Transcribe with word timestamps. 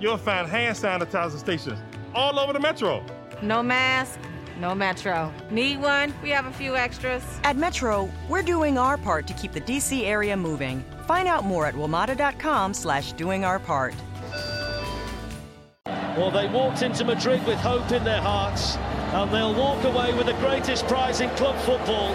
You'll 0.00 0.16
find 0.16 0.48
hand 0.48 0.76
sanitizer 0.76 1.38
stations 1.38 1.78
all 2.14 2.38
over 2.38 2.52
the 2.52 2.60
metro. 2.60 3.04
No 3.42 3.62
mask, 3.62 4.18
no 4.58 4.74
Metro. 4.74 5.32
Need 5.50 5.80
one? 5.80 6.12
We 6.22 6.30
have 6.30 6.46
a 6.46 6.52
few 6.52 6.76
extras. 6.76 7.22
At 7.44 7.56
Metro, 7.56 8.10
we're 8.28 8.42
doing 8.42 8.76
our 8.76 8.98
part 8.98 9.26
to 9.28 9.34
keep 9.34 9.52
the 9.52 9.60
DC 9.60 10.04
area 10.04 10.36
moving. 10.36 10.84
Find 11.06 11.26
out 11.26 11.44
more 11.44 11.66
at 11.66 11.74
WMATA.com 11.74 12.74
slash 12.74 13.12
doing 13.12 13.44
our 13.44 13.58
part. 13.58 13.94
Well, 15.86 16.30
they 16.30 16.48
walked 16.48 16.82
into 16.82 17.04
Madrid 17.04 17.44
with 17.46 17.56
hope 17.58 17.90
in 17.92 18.04
their 18.04 18.20
hearts, 18.20 18.76
and 19.14 19.30
they'll 19.32 19.54
walk 19.54 19.82
away 19.84 20.12
with 20.12 20.26
the 20.26 20.34
greatest 20.34 20.86
prize 20.86 21.20
in 21.20 21.30
club 21.30 21.56
football. 21.60 22.14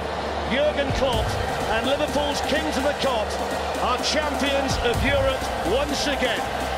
Jurgen 0.52 0.92
Klopp 0.94 1.26
and 1.72 1.88
Liverpool's 1.88 2.42
Kings 2.42 2.78
of 2.78 2.84
the 2.84 2.94
Kop 3.02 3.26
are 3.82 3.98
champions 4.04 4.78
of 4.84 5.04
Europe 5.04 5.42
once 5.74 6.06
again. 6.06 6.75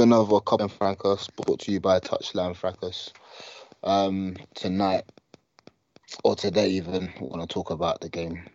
To 0.00 0.04
another 0.04 0.40
Kop 0.40 0.62
End 0.62 0.72
Fracas 0.72 1.28
brought 1.28 1.60
to 1.60 1.72
you 1.72 1.78
by 1.78 2.00
Touchline 2.00 2.56
Fracas. 2.56 3.12
Um, 3.84 4.34
tonight, 4.54 5.04
or 6.24 6.34
today 6.34 6.70
even, 6.70 7.12
we're 7.20 7.28
going 7.28 7.46
to 7.46 7.46
talk 7.46 7.68
about 7.68 8.00
the 8.00 8.08
game. 8.08 8.48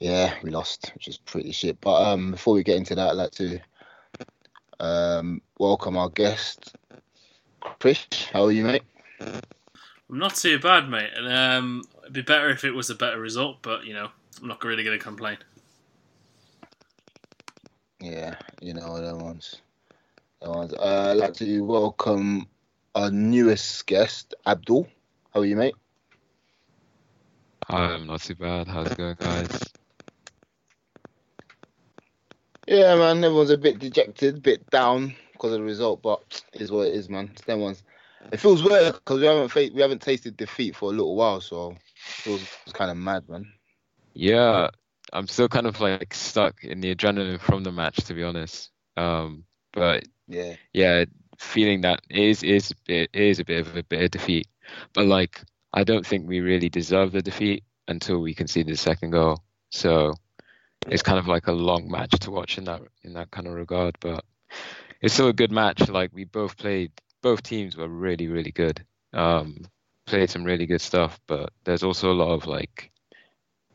Yeah, 0.00 0.34
we 0.42 0.50
lost, 0.50 0.90
which 0.94 1.06
is 1.06 1.18
pretty 1.18 1.52
shit. 1.52 1.80
But 1.80 2.02
um, 2.02 2.32
before 2.32 2.54
we 2.54 2.64
get 2.64 2.78
into 2.78 2.96
that, 2.96 3.10
I'd 3.10 3.12
like 3.12 3.30
to 3.30 3.60
um, 4.80 5.40
welcome 5.60 5.96
our 5.96 6.08
guest, 6.08 6.74
Chris. 7.78 8.04
How 8.32 8.46
are 8.46 8.50
you, 8.50 8.64
mate? 8.64 8.82
I'm 9.20 10.18
not 10.18 10.34
too 10.34 10.58
bad, 10.58 10.88
mate. 10.88 11.10
And 11.14 11.32
um, 11.32 11.84
it'd 12.02 12.12
be 12.12 12.22
better 12.22 12.50
if 12.50 12.64
it 12.64 12.72
was 12.72 12.90
a 12.90 12.96
better 12.96 13.20
result, 13.20 13.58
but 13.62 13.84
you 13.84 13.94
know, 13.94 14.08
I'm 14.42 14.48
not 14.48 14.64
really 14.64 14.82
going 14.82 14.98
to 14.98 15.04
complain. 15.04 15.38
Yeah, 18.00 18.34
you 18.60 18.74
know 18.74 19.00
them 19.00 19.20
ones. 19.20 19.60
Uh, 20.40 20.68
I'd 20.80 21.16
like 21.16 21.34
to 21.34 21.64
welcome 21.64 22.46
our 22.94 23.10
newest 23.10 23.86
guest, 23.86 24.34
Abdul. 24.46 24.86
How 25.34 25.40
are 25.40 25.44
you, 25.44 25.56
mate? 25.56 25.74
Hi, 27.66 27.94
I'm 27.94 28.06
not 28.06 28.22
too 28.22 28.36
bad. 28.36 28.68
How's 28.68 28.92
it 28.92 28.98
going, 28.98 29.16
guys? 29.18 29.60
Yeah, 32.68 32.94
man, 32.96 33.24
everyone's 33.24 33.50
a 33.50 33.58
bit 33.58 33.80
dejected, 33.80 34.36
a 34.36 34.40
bit 34.40 34.70
down 34.70 35.16
because 35.32 35.52
of 35.52 35.58
the 35.58 35.64
result, 35.64 36.02
but 36.02 36.40
it 36.52 36.60
is 36.60 36.70
what 36.70 36.86
it 36.86 36.94
is, 36.94 37.08
man. 37.08 37.30
It's 37.32 37.46
ones. 37.46 37.82
It 38.30 38.38
feels 38.38 38.62
weird 38.62 38.94
because 38.94 39.20
we 39.20 39.26
haven't 39.26 39.48
fa- 39.48 39.70
we 39.74 39.80
haven't 39.80 40.02
tasted 40.02 40.36
defeat 40.36 40.76
for 40.76 40.92
a 40.92 40.94
little 40.94 41.16
while, 41.16 41.40
so 41.40 41.72
it 41.72 41.78
feels 41.96 42.44
kind 42.74 42.90
of 42.90 42.96
mad, 42.96 43.28
man. 43.28 43.50
Yeah, 44.14 44.68
I'm 45.12 45.26
still 45.26 45.48
kind 45.48 45.66
of 45.66 45.80
like 45.80 46.14
stuck 46.14 46.62
in 46.62 46.80
the 46.80 46.94
adrenaline 46.94 47.40
from 47.40 47.64
the 47.64 47.72
match, 47.72 47.96
to 48.04 48.14
be 48.14 48.22
honest. 48.22 48.70
Um, 48.96 49.44
but 49.72 50.04
Yeah, 50.28 50.54
yeah, 50.72 51.04
feeling 51.38 51.80
that 51.82 52.00
is 52.10 52.42
is 52.42 52.70
a 52.70 52.74
bit 52.86 53.10
is 53.12 53.38
a 53.38 53.44
bit 53.44 53.66
of 53.66 53.76
a 53.76 53.82
bitter 53.82 54.08
defeat. 54.08 54.46
But 54.92 55.06
like, 55.06 55.42
I 55.72 55.84
don't 55.84 56.06
think 56.06 56.28
we 56.28 56.40
really 56.40 56.68
deserve 56.68 57.12
the 57.12 57.22
defeat 57.22 57.64
until 57.88 58.20
we 58.20 58.34
concede 58.34 58.66
the 58.66 58.76
second 58.76 59.10
goal. 59.10 59.42
So 59.70 60.12
it's 60.86 61.02
kind 61.02 61.18
of 61.18 61.26
like 61.26 61.46
a 61.46 61.52
long 61.52 61.90
match 61.90 62.10
to 62.20 62.30
watch 62.30 62.58
in 62.58 62.64
that 62.64 62.82
in 63.02 63.14
that 63.14 63.30
kind 63.30 63.46
of 63.46 63.54
regard. 63.54 63.96
But 64.00 64.24
it's 65.00 65.14
still 65.14 65.28
a 65.28 65.32
good 65.32 65.52
match. 65.52 65.88
Like 65.88 66.10
we 66.12 66.24
both 66.24 66.56
played, 66.56 66.92
both 67.22 67.42
teams 67.42 67.76
were 67.76 67.88
really 67.88 68.28
really 68.28 68.52
good. 68.52 68.84
Um, 69.12 69.64
played 70.06 70.30
some 70.30 70.44
really 70.44 70.66
good 70.66 70.80
stuff, 70.80 71.20
but 71.26 71.52
there's 71.64 71.82
also 71.82 72.12
a 72.12 72.14
lot 72.14 72.32
of 72.32 72.46
like 72.46 72.90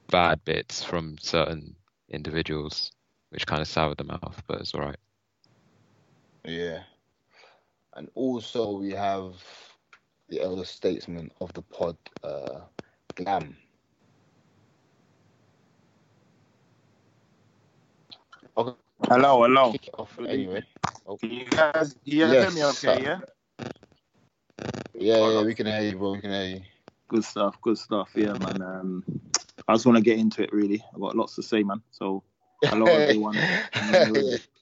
bad 0.09 0.44
bits 0.46 0.84
from 0.84 1.18
certain 1.20 1.75
individuals, 2.09 2.91
which 3.30 3.47
kind 3.47 3.62
of 3.62 3.68
soured 3.68 3.97
the 3.97 4.03
mouth. 4.03 4.41
But 4.47 4.62
it's 4.62 4.74
all 4.74 4.81
right. 4.81 4.97
Yeah. 6.46 6.84
And 7.96 8.09
also 8.16 8.78
we 8.78 8.92
have 8.92 9.36
the 10.30 10.42
elder 10.42 10.66
statesman 10.66 11.31
of 11.42 11.54
the 11.54 11.62
pod, 11.62 11.98
uh, 12.24 12.62
Glam. 13.16 13.56
Okay, 18.58 18.78
Hello, 19.09 19.44
hello. 19.44 19.72
kick 19.72 19.88
it 19.88 19.96
off 19.98 20.18
anyway. 20.20 20.64
Oh, 21.06 21.18
you 21.22 21.46
guys, 21.46 21.96
you 22.06 22.22
guys 22.22 22.34
Yes, 22.34 22.56
hear 22.56 22.64
me 22.64 22.72
okay, 22.72 23.03
yeah? 23.03 23.20
yeah, 24.94 25.30
yeah, 25.30 25.44
we 25.44 25.53
can 25.53 25.66
hear 25.66 25.82
you, 25.82 25.98
bro. 25.98 26.14
We 26.14 26.22
can 26.22 26.32
hear 26.32 26.56
you. 26.56 26.62
Good 27.09 27.24
stuff, 27.24 27.59
good 27.62 27.78
stuff. 27.78 28.12
Yeah, 28.16 28.34
man. 28.34 28.62
Um, 28.62 29.03
I 29.68 29.74
just 29.74 29.86
want 29.86 29.98
to 29.98 30.03
get 30.03 30.20
into 30.20 30.42
it, 30.44 30.53
really. 30.53 30.84
I've 30.94 31.02
got 31.02 31.16
lots 31.16 31.36
to 31.36 31.44
say, 31.44 31.64
man. 31.64 31.82
So, 31.92 32.24
hello, 32.64 32.86
everyone. 32.88 33.38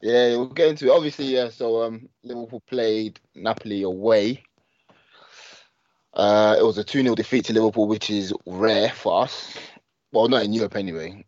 yeah, 0.00 0.36
we'll 0.36 0.46
get 0.46 0.68
into 0.68 0.86
it. 0.86 0.90
Obviously, 0.90 1.26
yeah. 1.26 1.48
So, 1.50 1.82
um, 1.82 2.08
Liverpool 2.22 2.62
played 2.66 3.20
Napoli 3.34 3.82
away. 3.82 4.42
Uh, 6.14 6.56
it 6.58 6.64
was 6.64 6.78
a 6.78 6.84
2 6.84 7.02
0 7.02 7.14
defeat 7.14 7.44
to 7.46 7.52
Liverpool, 7.52 7.86
which 7.86 8.10
is 8.10 8.32
rare 8.46 8.90
for 8.90 9.22
us. 9.22 9.56
Well, 10.12 10.28
not 10.28 10.44
in 10.44 10.52
Europe 10.52 10.76
anyway. 10.76 11.24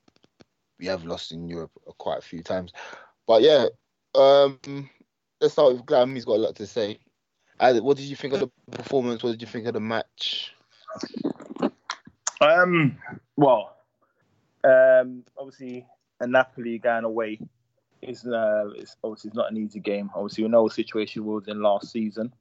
We 0.78 0.86
have 0.86 1.04
lost 1.04 1.32
in 1.32 1.48
Europe 1.48 1.70
quite 1.98 2.18
a 2.18 2.22
few 2.22 2.42
times. 2.42 2.72
But 3.26 3.42
yeah, 3.42 3.66
um, 4.14 4.58
let's 5.40 5.52
start 5.52 5.74
with 5.74 5.86
Glam. 5.86 6.14
He's 6.14 6.24
got 6.24 6.36
a 6.36 6.44
lot 6.44 6.56
to 6.56 6.66
say. 6.66 6.98
What 7.58 7.96
did 7.96 8.06
you 8.06 8.16
think 8.16 8.34
of 8.34 8.40
the 8.40 8.76
performance? 8.76 9.22
What 9.22 9.30
did 9.30 9.40
you 9.40 9.46
think 9.46 9.66
of 9.66 9.74
the 9.74 9.80
match? 9.80 10.52
Um, 12.40 12.98
well, 13.36 13.76
um, 14.64 15.22
obviously, 15.38 15.86
a 16.18 16.26
Napoli 16.26 16.78
going 16.78 17.04
away 17.04 17.38
is 18.02 18.26
uh, 18.26 18.70
it's 18.76 18.96
obviously 19.02 19.28
it's 19.28 19.36
not 19.36 19.50
an 19.50 19.56
easy 19.56 19.80
game. 19.80 20.10
Obviously, 20.14 20.44
we 20.44 20.50
know 20.50 20.68
the 20.68 20.74
situation 20.74 21.24
was 21.24 21.48
in 21.48 21.62
last 21.62 21.90
season, 21.90 22.32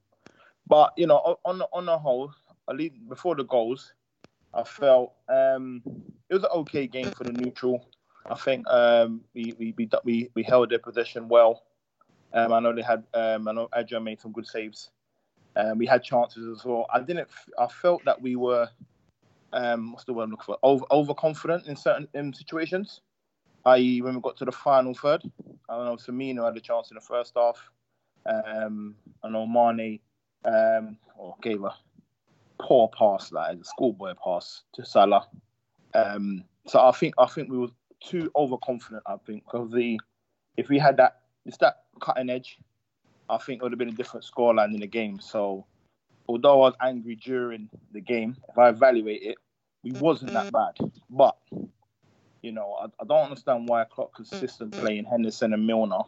but 0.66 0.92
you 0.96 1.06
know, 1.06 1.38
on 1.44 1.62
on, 1.62 1.68
on 1.72 1.86
the 1.86 1.98
whole, 1.98 2.32
at 2.68 2.76
least 2.76 2.96
before 3.08 3.34
the 3.36 3.44
goals, 3.44 3.94
I 4.54 4.64
felt 4.64 5.14
um, 5.28 5.82
it 6.28 6.34
was 6.34 6.44
an 6.44 6.50
okay 6.54 6.86
game 6.86 7.10
for 7.12 7.24
the 7.24 7.32
neutral. 7.32 7.86
I 8.26 8.34
think 8.36 8.66
um, 8.68 9.22
we, 9.34 9.54
we 9.58 9.74
we 9.76 9.88
we 10.04 10.30
we 10.34 10.42
held 10.42 10.70
their 10.70 10.78
position 10.78 11.28
well. 11.28 11.62
Um, 12.32 12.52
I 12.52 12.60
know 12.60 12.74
they 12.74 12.82
had. 12.82 13.04
Um, 13.14 13.48
I 13.48 13.52
know 13.52 13.68
Adrian 13.74 14.04
made 14.04 14.20
some 14.20 14.32
good 14.32 14.46
saves. 14.46 14.90
Um, 15.54 15.76
we 15.76 15.86
had 15.86 16.02
chances 16.02 16.46
as 16.46 16.64
well. 16.64 16.86
I 16.92 17.00
didn't. 17.00 17.28
I 17.58 17.66
felt 17.66 18.04
that 18.04 18.20
we 18.20 18.36
were 18.36 18.68
um, 19.52 19.92
what's 19.92 20.04
the 20.04 20.12
word 20.12 20.24
I'm 20.24 20.30
looking 20.30 20.44
for? 20.44 20.58
Over 20.62 20.84
overconfident 20.90 21.66
in 21.66 21.76
certain 21.76 22.08
in 22.14 22.32
situations. 22.32 23.00
I.e., 23.64 24.02
when 24.02 24.14
we 24.14 24.20
got 24.20 24.36
to 24.38 24.44
the 24.44 24.52
final 24.52 24.94
third, 24.94 25.22
I 25.68 25.76
don't 25.76 25.84
know. 25.84 25.96
Firmino 25.96 26.44
had 26.44 26.56
a 26.56 26.60
chance 26.60 26.90
in 26.90 26.96
the 26.96 27.00
first 27.00 27.32
half. 27.36 27.70
Um, 28.26 28.94
I 29.22 29.28
know 29.28 29.46
Mane 29.46 30.00
um, 30.44 30.96
or 31.16 31.36
gave 31.42 31.62
a 31.62 31.74
poor 32.60 32.88
pass, 32.96 33.32
like 33.32 33.56
a 33.56 33.64
schoolboy 33.64 34.14
pass 34.22 34.62
to 34.74 34.84
Salah. 34.84 35.26
Um, 35.94 36.44
so 36.66 36.80
I 36.80 36.92
think 36.92 37.14
I 37.18 37.26
think 37.26 37.50
we 37.50 37.58
were 37.58 37.68
too 38.00 38.30
overconfident. 38.34 39.02
I 39.06 39.16
think 39.26 39.44
because 39.44 39.70
the 39.72 40.00
if 40.56 40.68
we 40.68 40.78
had 40.78 40.96
that 40.98 41.20
it's 41.44 41.58
that 41.58 41.84
cutting 42.00 42.30
edge, 42.30 42.58
I 43.28 43.38
think 43.38 43.60
it 43.60 43.62
would 43.62 43.72
have 43.72 43.78
been 43.78 43.88
a 43.88 43.92
different 43.92 44.26
scoreline 44.26 44.74
in 44.74 44.80
the 44.80 44.86
game. 44.86 45.20
So 45.20 45.66
although 46.28 46.62
I 46.62 46.68
was 46.68 46.74
angry 46.80 47.16
during 47.16 47.68
the 47.92 48.00
game, 48.00 48.36
if 48.48 48.58
I 48.58 48.68
evaluate 48.68 49.22
it, 49.22 49.38
we 49.82 49.92
wasn't 49.92 50.32
that 50.32 50.52
bad. 50.52 50.90
But 51.10 51.36
you 52.42 52.52
know, 52.52 52.74
I, 52.74 52.86
I 53.00 53.04
don't 53.06 53.24
understand 53.24 53.68
why 53.68 53.84
Klopp 53.84 54.14
consistent 54.14 54.72
playing 54.72 55.04
Henderson 55.04 55.52
and 55.54 55.66
Milner 55.66 56.02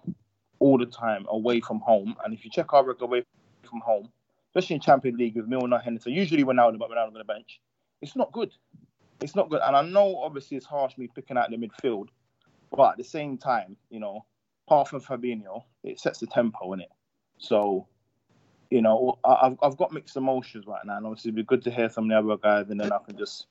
all 0.58 0.78
the 0.78 0.86
time 0.86 1.26
away 1.28 1.60
from 1.60 1.80
home. 1.80 2.16
And 2.24 2.34
if 2.34 2.44
you 2.44 2.50
check 2.50 2.72
our 2.72 2.84
record 2.84 3.04
away 3.04 3.24
from 3.68 3.80
home, 3.80 4.08
especially 4.50 4.76
in 4.76 4.82
Champions 4.82 5.18
League 5.18 5.36
with 5.36 5.46
Milner, 5.46 5.78
Henderson, 5.78 6.12
usually 6.12 6.44
Wijnaldum, 6.44 6.78
but 6.78 6.90
Wijnaldum 6.90 7.08
on 7.08 7.14
the 7.14 7.24
bench, 7.24 7.60
it's 8.02 8.16
not 8.16 8.32
good. 8.32 8.52
It's 9.20 9.34
not 9.34 9.48
good. 9.48 9.60
And 9.64 9.76
I 9.76 9.82
know 9.82 10.20
obviously 10.22 10.56
it's 10.56 10.66
harsh 10.66 10.98
me 10.98 11.08
picking 11.14 11.36
out 11.36 11.50
the 11.50 11.56
midfield, 11.56 12.08
but 12.70 12.90
at 12.90 12.96
the 12.98 13.04
same 13.04 13.38
time, 13.38 13.76
you 13.90 14.00
know, 14.00 14.24
apart 14.66 14.88
from 14.88 15.00
Fabinho, 15.00 15.62
it 15.82 16.00
sets 16.00 16.18
the 16.18 16.26
tempo 16.26 16.72
in 16.72 16.80
it. 16.80 16.90
So, 17.38 17.86
you 18.70 18.82
know, 18.82 19.18
I, 19.24 19.44
have 19.44 19.58
I've 19.62 19.76
got 19.76 19.92
mixed 19.92 20.16
emotions 20.16 20.66
right 20.66 20.84
now, 20.84 20.96
and 20.96 21.06
obviously 21.06 21.28
it'd 21.28 21.36
be 21.36 21.42
good 21.44 21.62
to 21.64 21.70
hear 21.70 21.88
some 21.88 22.04
of 22.04 22.10
the 22.10 22.32
other 22.32 22.40
guys, 22.40 22.70
and 22.70 22.80
then 22.80 22.92
I 22.92 22.98
can 23.06 23.16
just 23.16 23.46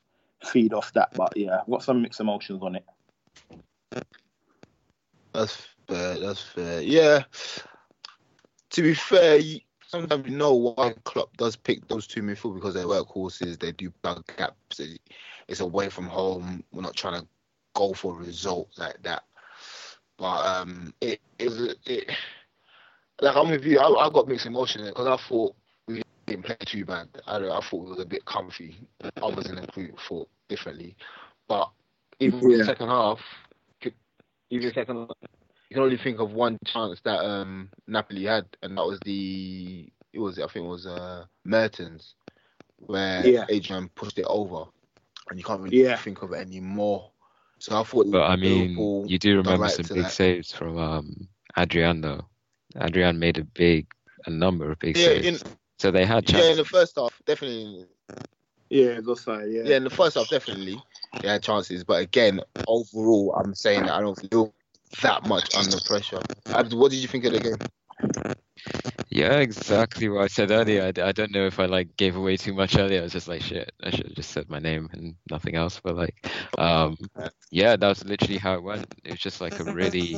feed 0.46 0.74
off 0.74 0.94
that. 0.94 1.10
But 1.16 1.36
yeah, 1.36 1.60
I've 1.62 1.70
got 1.70 1.84
some 1.84 2.02
mixed 2.02 2.20
emotions 2.20 2.62
on 2.62 2.76
it. 2.76 2.86
That's 5.34 5.68
fair. 5.88 6.20
That's 6.20 6.42
fair. 6.42 6.82
Yeah. 6.82 7.24
To 8.72 8.82
be 8.82 8.94
fair, 8.94 9.38
you, 9.38 9.60
sometimes 9.88 10.28
you 10.28 10.36
know 10.36 10.54
why 10.54 10.94
Klopp 11.04 11.36
does 11.38 11.56
pick 11.56 11.88
those 11.88 12.08
two 12.08 12.22
midfield 12.22 12.56
because 12.56 12.74
they're 12.74 12.86
workhorses. 12.86 13.60
They 13.60 13.72
do 13.72 13.92
plug 14.02 14.24
gaps. 14.38 14.82
It's 15.48 15.60
away 15.60 15.90
from 15.90 16.08
home. 16.08 16.64
We're 16.72 16.82
not 16.82 16.96
trying 16.96 17.22
to 17.22 17.28
go 17.74 17.94
for 17.94 18.14
a 18.14 18.24
result 18.24 18.70
like 18.78 19.02
that. 19.04 19.24
But 20.18 20.46
um, 20.46 20.94
it 21.02 21.20
it, 21.40 21.78
it 21.86 22.12
like 23.22 23.36
I'm 23.36 23.50
with 23.50 23.66
you. 23.66 23.80
I, 23.80 23.88
I 24.06 24.10
got 24.10 24.28
mixed 24.28 24.46
emotions 24.46 24.88
because 24.90 25.08
I 25.08 25.18
thought 25.18 25.56
didn't 26.36 26.46
play 26.46 26.58
too 26.66 26.86
bad. 26.86 27.08
I, 27.28 27.38
I 27.38 27.62
thought 27.62 27.86
it 27.86 27.90
was 27.90 28.00
a 28.00 28.06
bit 28.06 28.26
comfy. 28.26 28.76
Others 29.22 29.50
in 29.50 29.56
the 29.56 29.68
group 29.68 30.00
thought 30.08 30.30
differently, 30.50 30.96
but 31.48 31.70
even 32.20 32.50
yeah. 32.50 32.58
the 32.58 32.66
second 32.66 32.90
half, 32.90 33.20
even 34.50 34.68
the 34.68 34.74
second 34.74 34.96
half, 34.98 35.10
you 35.70 35.76
can 35.76 35.84
only 35.84 35.98
think 35.98 36.20
of 36.20 36.34
one 36.34 36.58
chance 36.66 37.00
that 37.04 37.24
um, 37.26 37.70
Napoli 37.88 38.26
had, 38.26 38.46
and 38.62 38.78
that 38.78 38.86
was 38.86 39.00
the 39.06 39.92
it 40.12 40.20
was 40.20 40.38
I 40.38 40.48
think 40.48 40.66
it 40.66 40.70
was 40.70 40.86
uh, 40.86 41.26
Mertens 41.44 42.16
where 42.78 43.26
yeah. 43.26 43.46
Adrian 43.50 43.90
pushed 43.96 44.20
it 44.20 44.26
over, 44.28 44.66
and 45.30 45.40
you 45.40 45.44
can't 45.44 45.62
really 45.62 45.84
yeah. 45.84 45.96
think 45.98 46.22
of 46.22 46.34
it 46.34 46.38
anymore. 46.38 47.12
So 47.60 47.80
I 47.80 47.84
thought, 47.84 48.12
but 48.12 48.24
I 48.24 48.36
mean, 48.36 49.08
you 49.08 49.18
do 49.18 49.38
remember 49.38 49.70
some 49.70 49.86
big 49.88 50.04
that. 50.04 50.12
saves 50.12 50.52
from 50.52 50.78
um, 50.78 51.28
Adrian 51.58 52.02
though. 52.02 52.26
Adrian 52.80 53.20
made 53.20 53.38
a 53.38 53.44
big, 53.44 53.88
a 54.26 54.30
number 54.30 54.72
of 54.72 54.80
big 54.80 54.98
yeah, 54.98 55.06
saves. 55.06 55.44
In, 55.44 55.50
so 55.84 55.92
they 55.92 56.06
had 56.06 56.26
chances. 56.26 56.46
Yeah, 56.46 56.52
in 56.52 56.58
the 56.60 56.64
first 56.64 56.96
half, 56.96 57.22
definitely. 57.26 57.86
Yeah, 58.70 59.02
that's 59.06 59.28
right. 59.28 59.50
Yeah. 59.50 59.64
Yeah, 59.66 59.76
in 59.76 59.84
the 59.84 59.90
first 59.90 60.16
half, 60.16 60.30
definitely 60.30 60.82
they 61.22 61.28
had 61.28 61.44
chances. 61.44 61.84
But 61.84 62.02
again, 62.02 62.40
overall, 62.68 63.36
I'm 63.36 63.54
saying 63.54 63.88
that 63.88 63.92
I 63.92 64.00
don't 64.00 64.16
feel 64.16 64.54
that 65.02 65.28
much 65.28 65.54
under 65.54 65.78
pressure. 65.86 66.22
What 66.72 66.92
did 66.92 67.00
you 67.00 67.10
think 67.10 67.26
of 67.26 67.34
the 67.34 67.40
game? 67.42 67.58
Yeah, 69.14 69.38
exactly 69.42 70.10
what 70.10 70.24
I 70.24 70.28
said 70.28 70.50
earlier. 70.50 70.86
I, 70.86 71.08
I 71.10 71.12
don't 71.12 71.32
know 71.32 71.46
if 71.46 71.60
I 71.60 71.66
like 71.66 71.96
gave 71.98 72.16
away 72.16 72.36
too 72.36 72.52
much 72.52 72.76
earlier. 72.76 73.00
I 73.00 73.04
was 73.04 73.12
just 73.12 73.28
like, 73.28 73.44
shit, 73.44 73.72
I 73.84 73.92
should 73.92 74.08
have 74.08 74.16
just 74.16 74.32
said 74.32 74.50
my 74.50 74.58
name 74.58 74.90
and 74.92 75.14
nothing 75.30 75.54
else. 75.54 75.80
But 75.84 75.96
like, 75.96 76.28
um, 76.58 76.98
yeah, 77.52 77.76
that 77.76 77.88
was 77.88 78.04
literally 78.04 78.40
how 78.40 78.56
it 78.56 78.64
went. 78.64 78.92
It 79.04 79.12
was 79.12 79.20
just 79.20 79.40
like 79.40 79.60
a 79.60 79.66
really 79.66 80.18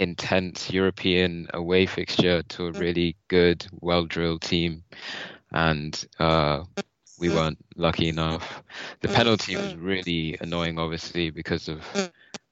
intense 0.00 0.68
European 0.68 1.46
away 1.54 1.86
fixture 1.86 2.42
to 2.42 2.66
a 2.66 2.72
really 2.72 3.14
good, 3.28 3.64
well 3.80 4.04
drilled 4.04 4.42
team, 4.42 4.82
and 5.52 6.04
uh, 6.18 6.64
we 7.20 7.28
weren't 7.28 7.58
lucky 7.76 8.08
enough. 8.08 8.64
The 9.00 9.08
penalty 9.08 9.54
was 9.54 9.76
really 9.76 10.36
annoying, 10.40 10.80
obviously, 10.80 11.30
because 11.30 11.68
of 11.68 11.84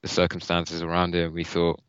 the 0.02 0.08
circumstances 0.08 0.80
around 0.80 1.16
it. 1.16 1.32
We 1.32 1.42
thought 1.42 1.80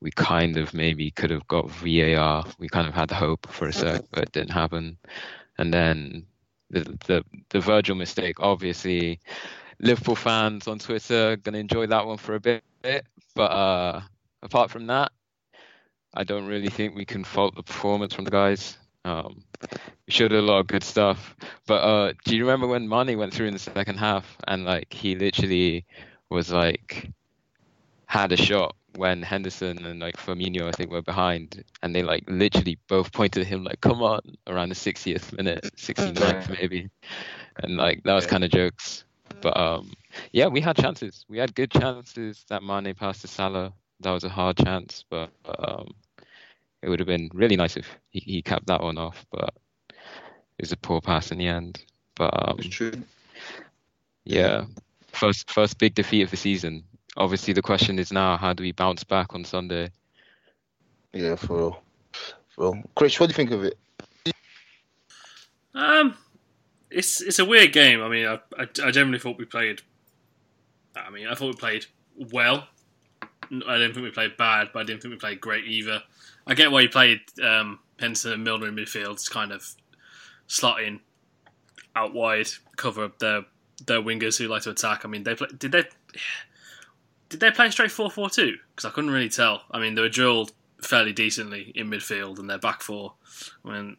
we 0.00 0.10
kind 0.10 0.56
of 0.56 0.74
maybe 0.74 1.10
could 1.10 1.30
have 1.30 1.46
got 1.48 1.70
VAR. 1.70 2.44
We 2.58 2.68
kind 2.68 2.88
of 2.88 2.94
had 2.94 3.10
hope 3.10 3.46
for 3.50 3.68
a 3.68 3.72
sec, 3.72 4.02
but 4.10 4.24
it 4.24 4.32
didn't 4.32 4.50
happen. 4.50 4.98
And 5.58 5.72
then 5.72 6.26
the 6.70 6.80
the 7.06 7.24
the 7.48 7.60
Virgil 7.60 7.96
mistake, 7.96 8.36
obviously, 8.40 9.20
Liverpool 9.80 10.16
fans 10.16 10.68
on 10.68 10.78
Twitter 10.78 11.36
gonna 11.36 11.58
enjoy 11.58 11.86
that 11.86 12.06
one 12.06 12.18
for 12.18 12.34
a 12.34 12.40
bit. 12.40 12.62
But 13.34 13.50
uh, 13.50 14.00
apart 14.42 14.70
from 14.70 14.86
that, 14.88 15.12
I 16.14 16.24
don't 16.24 16.46
really 16.46 16.68
think 16.68 16.94
we 16.94 17.04
can 17.04 17.24
fault 17.24 17.54
the 17.54 17.62
performance 17.62 18.14
from 18.14 18.24
the 18.24 18.30
guys. 18.30 18.76
Um, 19.04 19.44
we 20.06 20.12
showed 20.12 20.32
a 20.32 20.42
lot 20.42 20.60
of 20.60 20.66
good 20.66 20.82
stuff. 20.82 21.36
But 21.66 21.82
uh, 21.82 22.12
do 22.24 22.36
you 22.36 22.44
remember 22.44 22.66
when 22.66 22.88
Mane 22.88 23.16
went 23.18 23.32
through 23.32 23.46
in 23.46 23.52
the 23.52 23.58
second 23.58 23.98
half 23.98 24.36
and 24.46 24.64
like 24.64 24.92
he 24.92 25.14
literally 25.14 25.84
was 26.28 26.50
like 26.50 27.10
had 28.06 28.32
a 28.32 28.36
shot 28.36 28.74
when 28.96 29.22
Henderson 29.22 29.84
and 29.84 30.00
like 30.00 30.16
Firmino, 30.16 30.68
I 30.68 30.72
think, 30.72 30.90
were 30.90 31.02
behind, 31.02 31.64
and 31.82 31.94
they 31.94 32.02
like 32.02 32.24
literally 32.28 32.78
both 32.88 33.12
pointed 33.12 33.42
at 33.42 33.46
him 33.46 33.64
like, 33.64 33.80
"Come 33.80 34.02
on!" 34.02 34.20
around 34.46 34.70
the 34.70 34.74
60th 34.74 35.36
minute, 35.36 35.70
69th 35.76 36.48
maybe, 36.60 36.88
and 37.62 37.76
like 37.76 38.02
that 38.04 38.14
was 38.14 38.26
kind 38.26 38.44
of 38.44 38.50
jokes. 38.50 39.04
But 39.40 39.56
um, 39.56 39.92
yeah, 40.32 40.46
we 40.46 40.60
had 40.60 40.76
chances. 40.76 41.24
We 41.28 41.38
had 41.38 41.54
good 41.54 41.70
chances. 41.70 42.44
That 42.48 42.62
Mane 42.62 42.94
passed 42.94 43.22
to 43.22 43.28
Salah, 43.28 43.72
that 44.00 44.10
was 44.10 44.24
a 44.24 44.28
hard 44.28 44.56
chance, 44.56 45.04
but 45.08 45.30
um, 45.58 45.94
it 46.82 46.88
would 46.88 47.00
have 47.00 47.06
been 47.06 47.30
really 47.32 47.56
nice 47.56 47.76
if 47.76 47.98
he, 48.10 48.20
he 48.20 48.42
capped 48.42 48.66
that 48.66 48.82
one 48.82 48.98
off. 48.98 49.26
But 49.30 49.54
it 49.88 50.62
was 50.62 50.72
a 50.72 50.76
poor 50.76 51.00
pass 51.00 51.30
in 51.30 51.38
the 51.38 51.48
end. 51.48 51.84
But 52.14 52.48
um, 52.48 52.56
it's 52.58 52.68
true. 52.68 52.92
Yeah, 54.24 54.64
first 55.08 55.50
first 55.50 55.78
big 55.78 55.94
defeat 55.94 56.22
of 56.22 56.30
the 56.30 56.36
season 56.36 56.84
obviously 57.16 57.52
the 57.52 57.62
question 57.62 57.98
is 57.98 58.12
now 58.12 58.36
how 58.36 58.52
do 58.52 58.62
we 58.62 58.72
bounce 58.72 59.04
back 59.04 59.34
on 59.34 59.44
Sunday? 59.44 59.90
Yeah, 61.12 61.36
for 61.36 61.56
real. 61.56 61.82
For 62.48 62.72
real. 62.72 62.82
Chris, 62.94 63.18
what 63.18 63.26
do 63.26 63.30
you 63.30 63.34
think 63.36 63.50
of 63.50 63.64
it? 63.64 63.78
Um, 65.74 66.16
it's 66.90 67.20
it's 67.20 67.38
a 67.38 67.44
weird 67.44 67.72
game. 67.72 68.02
I 68.02 68.08
mean, 68.08 68.26
I, 68.26 68.38
I, 68.58 68.66
I 68.84 68.90
generally 68.90 69.18
thought 69.18 69.38
we 69.38 69.44
played. 69.44 69.82
I 70.96 71.10
mean, 71.10 71.26
I 71.26 71.34
thought 71.34 71.48
we 71.48 71.52
played 71.54 71.86
well. 72.32 72.66
I 73.66 73.76
didn't 73.76 73.94
think 73.94 74.04
we 74.04 74.10
played 74.10 74.36
bad, 74.36 74.70
but 74.72 74.80
I 74.80 74.82
didn't 74.84 75.02
think 75.02 75.12
we 75.12 75.18
played 75.18 75.40
great 75.40 75.66
either. 75.66 76.02
I 76.46 76.54
get 76.54 76.72
why 76.72 76.80
you 76.80 76.88
played 76.88 77.20
um, 77.42 77.78
Henderson 78.00 78.32
and 78.32 78.44
Milner 78.44 78.68
in 78.68 78.74
midfield. 78.74 79.12
It's 79.12 79.28
kind 79.28 79.52
of 79.52 79.74
slotting 80.48 81.00
out 81.94 82.14
wide, 82.14 82.48
cover 82.76 83.04
up 83.04 83.18
their 83.18 83.44
their 83.86 84.00
wingers 84.00 84.38
who 84.38 84.48
like 84.48 84.62
to 84.62 84.70
attack. 84.70 85.04
I 85.04 85.08
mean, 85.08 85.22
they 85.22 85.34
play, 85.34 85.48
did 85.58 85.72
they 85.72 85.84
did 87.28 87.40
they 87.40 87.50
play 87.50 87.70
straight 87.70 87.90
4 87.90 88.10
4 88.10 88.30
2? 88.30 88.56
Because 88.70 88.88
I 88.88 88.92
couldn't 88.92 89.10
really 89.10 89.28
tell. 89.28 89.62
I 89.70 89.80
mean, 89.80 89.94
they 89.94 90.02
were 90.02 90.08
drilled 90.08 90.52
fairly 90.82 91.12
decently 91.12 91.72
in 91.74 91.90
midfield 91.90 92.38
and 92.38 92.48
their 92.48 92.58
back 92.58 92.82
four. 92.82 93.14
When, 93.62 93.96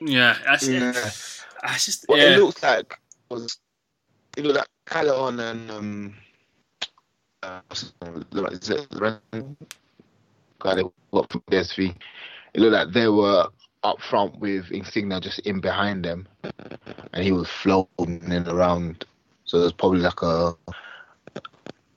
yeah, 0.00 0.36
that's, 0.44 0.68
yeah. 0.68 0.92
That's 1.62 1.86
just, 1.86 2.04
what 2.06 2.18
yeah. 2.18 2.36
it 2.36 2.38
looked 2.38 2.62
like 2.62 2.98
was 3.30 3.58
it 4.36 4.44
looked 4.44 4.58
like 4.58 4.68
Callum 4.86 5.40
and 5.40 5.70
um, 5.70 6.14
uh, 7.42 7.60
is 7.72 8.70
it 8.70 8.88
guy 10.60 10.74
they 10.74 10.82
got 11.12 11.30
from 11.30 11.40
PSV. 11.50 11.94
It 12.54 12.60
looked 12.60 12.72
like 12.72 12.92
they 12.92 13.08
were 13.08 13.48
up 13.84 14.00
front 14.02 14.38
with 14.38 14.70
Insigne 14.70 15.20
just 15.20 15.40
in 15.40 15.60
behind 15.60 16.04
them, 16.04 16.26
and 17.12 17.22
he 17.22 17.32
was 17.32 17.48
floating 17.48 18.32
around. 18.48 19.04
So 19.44 19.60
there's 19.60 19.72
probably 19.72 20.00
like 20.00 20.22
a 20.22 20.54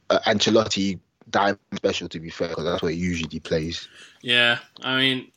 uh, 0.09 0.19
Ancelotti 0.25 0.99
dime 1.29 1.57
special 1.75 2.09
to 2.09 2.19
be 2.19 2.29
fair 2.29 2.49
because 2.49 2.65
that's 2.65 2.81
where 2.81 2.91
he 2.91 2.97
usually 2.97 3.39
plays. 3.39 3.87
Yeah, 4.21 4.59
I 4.83 4.97
mean 4.97 5.31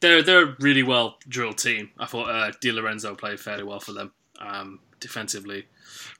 they're 0.00 0.22
they're 0.22 0.44
a 0.44 0.56
really 0.60 0.82
well 0.82 1.18
drilled 1.28 1.58
team. 1.58 1.90
I 1.98 2.06
thought 2.06 2.28
uh, 2.28 2.52
Di 2.60 2.72
Lorenzo 2.72 3.14
played 3.14 3.40
fairly 3.40 3.64
well 3.64 3.80
for 3.80 3.92
them 3.92 4.12
um, 4.40 4.80
defensively. 5.00 5.66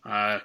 Uh, 0.05 0.41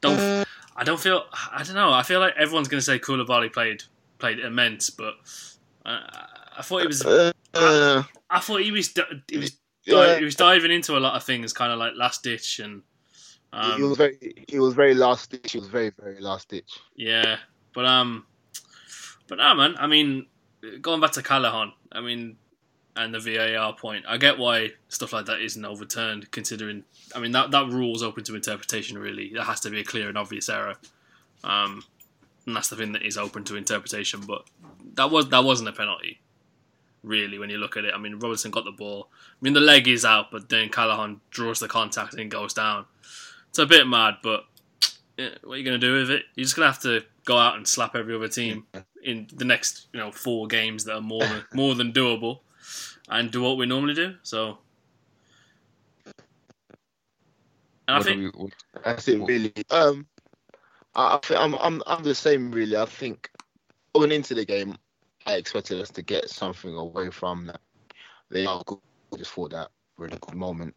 don't 0.00 0.46
I 0.76 0.84
don't 0.84 1.00
feel 1.00 1.24
I 1.52 1.62
don't 1.62 1.74
know. 1.74 1.92
I 1.92 2.02
feel 2.02 2.20
like 2.20 2.34
everyone's 2.36 2.68
going 2.68 2.78
to 2.78 2.84
say 2.84 2.98
Koulibaly 2.98 3.52
played 3.52 3.82
played 4.18 4.38
immense, 4.38 4.90
but 4.90 5.14
uh, 5.84 6.00
I 6.56 6.62
thought 6.62 6.82
he 6.82 6.86
was. 6.86 7.04
Uh, 7.04 7.32
I, 7.54 8.04
I, 8.30 8.40
thought 8.40 8.60
he 8.60 8.70
was 8.70 8.94
he 9.28 9.38
was 9.38 9.56
he 9.84 10.24
was 10.24 10.34
diving 10.34 10.70
into 10.70 10.96
a 10.96 11.00
lot 11.00 11.14
of 11.14 11.24
things, 11.24 11.52
kind 11.52 11.72
of 11.72 11.78
like 11.78 11.94
last 11.96 12.22
ditch 12.22 12.60
and. 12.60 12.82
Um, 13.52 13.76
he 13.76 13.82
was 13.82 13.96
very, 13.96 14.44
he 14.48 14.58
was 14.58 14.74
very 14.74 14.94
last 14.94 15.30
ditch. 15.30 15.52
He 15.52 15.58
was 15.58 15.68
very, 15.68 15.90
very 15.98 16.20
last 16.20 16.48
ditch. 16.48 16.78
Yeah, 16.96 17.38
but 17.74 17.86
um, 17.86 18.26
but 19.26 19.38
no, 19.38 19.54
man. 19.54 19.74
I 19.78 19.86
mean, 19.86 20.26
going 20.80 21.00
back 21.00 21.12
to 21.12 21.22
Callahan, 21.22 21.72
I 21.92 22.00
mean, 22.00 22.36
and 22.96 23.14
the 23.14 23.20
VAR 23.20 23.72
point, 23.74 24.04
I 24.08 24.18
get 24.18 24.38
why 24.38 24.70
stuff 24.88 25.12
like 25.12 25.26
that 25.26 25.40
isn't 25.40 25.64
overturned. 25.64 26.30
Considering, 26.30 26.84
I 27.14 27.20
mean, 27.20 27.32
that 27.32 27.50
that 27.52 27.68
rule's 27.68 28.02
open 28.02 28.24
to 28.24 28.34
interpretation. 28.34 28.98
Really, 28.98 29.32
there 29.32 29.44
has 29.44 29.60
to 29.60 29.70
be 29.70 29.80
a 29.80 29.84
clear 29.84 30.08
and 30.08 30.18
obvious 30.18 30.48
error. 30.48 30.74
Um, 31.44 31.84
and 32.46 32.56
that's 32.56 32.68
the 32.68 32.76
thing 32.76 32.92
that 32.92 33.02
is 33.02 33.16
open 33.16 33.44
to 33.44 33.56
interpretation. 33.56 34.20
But 34.26 34.44
that 34.94 35.10
was 35.10 35.28
that 35.28 35.44
wasn't 35.44 35.68
a 35.68 35.72
penalty, 35.72 36.20
really. 37.02 37.38
When 37.38 37.50
you 37.50 37.58
look 37.58 37.76
at 37.76 37.84
it, 37.84 37.94
I 37.94 37.98
mean, 37.98 38.18
Robertson 38.18 38.50
got 38.50 38.64
the 38.64 38.72
ball. 38.72 39.08
I 39.12 39.36
mean, 39.40 39.52
the 39.52 39.60
leg 39.60 39.86
is 39.86 40.04
out, 40.04 40.30
but 40.32 40.48
then 40.48 40.68
Callahan 40.68 41.20
draws 41.30 41.60
the 41.60 41.68
contact 41.68 42.14
and 42.14 42.30
goes 42.30 42.52
down. 42.52 42.86
It's 43.50 43.58
a 43.58 43.66
bit 43.66 43.86
mad, 43.86 44.16
but 44.22 44.44
yeah, 45.16 45.30
what 45.42 45.54
are 45.54 45.56
you 45.56 45.64
going 45.64 45.80
to 45.80 45.86
do 45.86 45.94
with 45.94 46.10
it? 46.10 46.24
You're 46.34 46.44
just 46.44 46.56
going 46.56 46.66
to 46.66 46.72
have 46.72 46.82
to 46.82 47.04
go 47.24 47.36
out 47.38 47.56
and 47.56 47.66
slap 47.66 47.94
every 47.96 48.14
other 48.14 48.28
team 48.28 48.64
in 49.02 49.26
the 49.34 49.44
next, 49.44 49.88
you 49.92 49.98
know, 50.00 50.12
four 50.12 50.46
games 50.46 50.84
that 50.84 50.94
are 50.94 51.00
more 51.00 51.22
than, 51.22 51.44
more 51.54 51.74
than 51.74 51.92
doable, 51.92 52.40
and 53.08 53.30
do 53.30 53.42
what 53.42 53.56
we 53.56 53.66
normally 53.66 53.94
do. 53.94 54.14
So, 54.22 54.58
and 56.06 56.14
I 57.88 57.94
What 57.98 58.02
do 58.06 58.08
think 58.10 58.34
we- 58.36 58.40
what- 58.42 58.52
That's 58.84 59.08
really. 59.08 59.52
Um, 59.70 60.06
I, 60.94 61.16
I 61.16 61.18
think 61.22 61.40
I'm, 61.40 61.54
I'm, 61.56 61.82
I'm 61.86 62.02
the 62.02 62.14
same, 62.14 62.50
really. 62.52 62.76
I 62.76 62.84
think 62.84 63.30
going 63.94 64.12
into 64.12 64.34
the 64.34 64.44
game, 64.44 64.76
I 65.26 65.34
expected 65.34 65.80
us 65.80 65.90
to 65.90 66.02
get 66.02 66.28
something 66.30 66.74
away 66.74 67.10
from 67.10 67.46
that. 67.46 67.60
They 68.30 68.46
are 68.46 68.62
good. 68.66 68.78
I 69.12 69.16
just 69.16 69.32
thought 69.32 69.50
that 69.52 69.68
really 69.96 70.18
good 70.20 70.34
moment, 70.34 70.74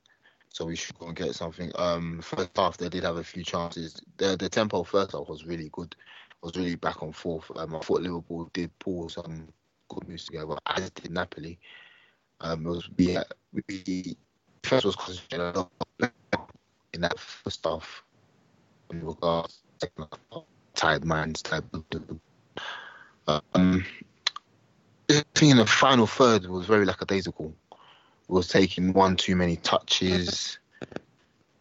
so 0.52 0.66
we 0.66 0.76
should 0.76 0.98
go 1.00 1.08
and 1.08 1.16
get 1.16 1.34
something. 1.34 1.72
Um, 1.76 2.22
first 2.22 2.52
half 2.56 2.78
they 2.78 2.90
did 2.90 3.04
have 3.04 3.18
a 3.18 3.24
few 3.24 3.44
chances. 3.44 4.02
The 4.18 4.36
the 4.38 4.50
tempo 4.50 4.84
first 4.84 5.14
half 5.14 5.30
was 5.30 5.46
really 5.46 5.70
good. 5.72 5.96
It 6.32 6.46
was 6.46 6.56
really 6.56 6.76
back 6.76 7.02
and 7.02 7.16
forth. 7.16 7.50
Um, 7.56 7.76
I 7.76 7.80
thought 7.80 8.02
Liverpool 8.02 8.50
did 8.54 8.78
pull 8.80 9.10
some 9.10 9.48
good 9.90 10.08
moves 10.08 10.26
together, 10.26 10.58
as 10.66 10.90
did 10.92 11.12
Napoli. 11.12 11.60
Um, 12.42 12.66
it 12.66 12.70
was 12.70 12.90
we, 12.98 13.18
we 13.54 14.18
first 14.64 14.86
was 14.86 15.22
lot 15.32 15.72
in 16.94 17.02
that 17.02 17.18
first 17.18 17.64
half 17.64 18.04
in 18.90 19.06
regards 19.06 19.62
to 19.80 19.90
tired 20.74 21.06
minds 21.06 21.44
of 21.52 21.74
um 23.54 23.86
in 25.42 25.58
the 25.58 25.66
final 25.66 26.08
third 26.08 26.46
was 26.46 26.66
very 26.66 26.86
lackadaisical. 26.86 27.54
Was 28.32 28.48
taking 28.48 28.94
one 28.94 29.18
too 29.18 29.36
many 29.36 29.58
touches. 29.58 30.58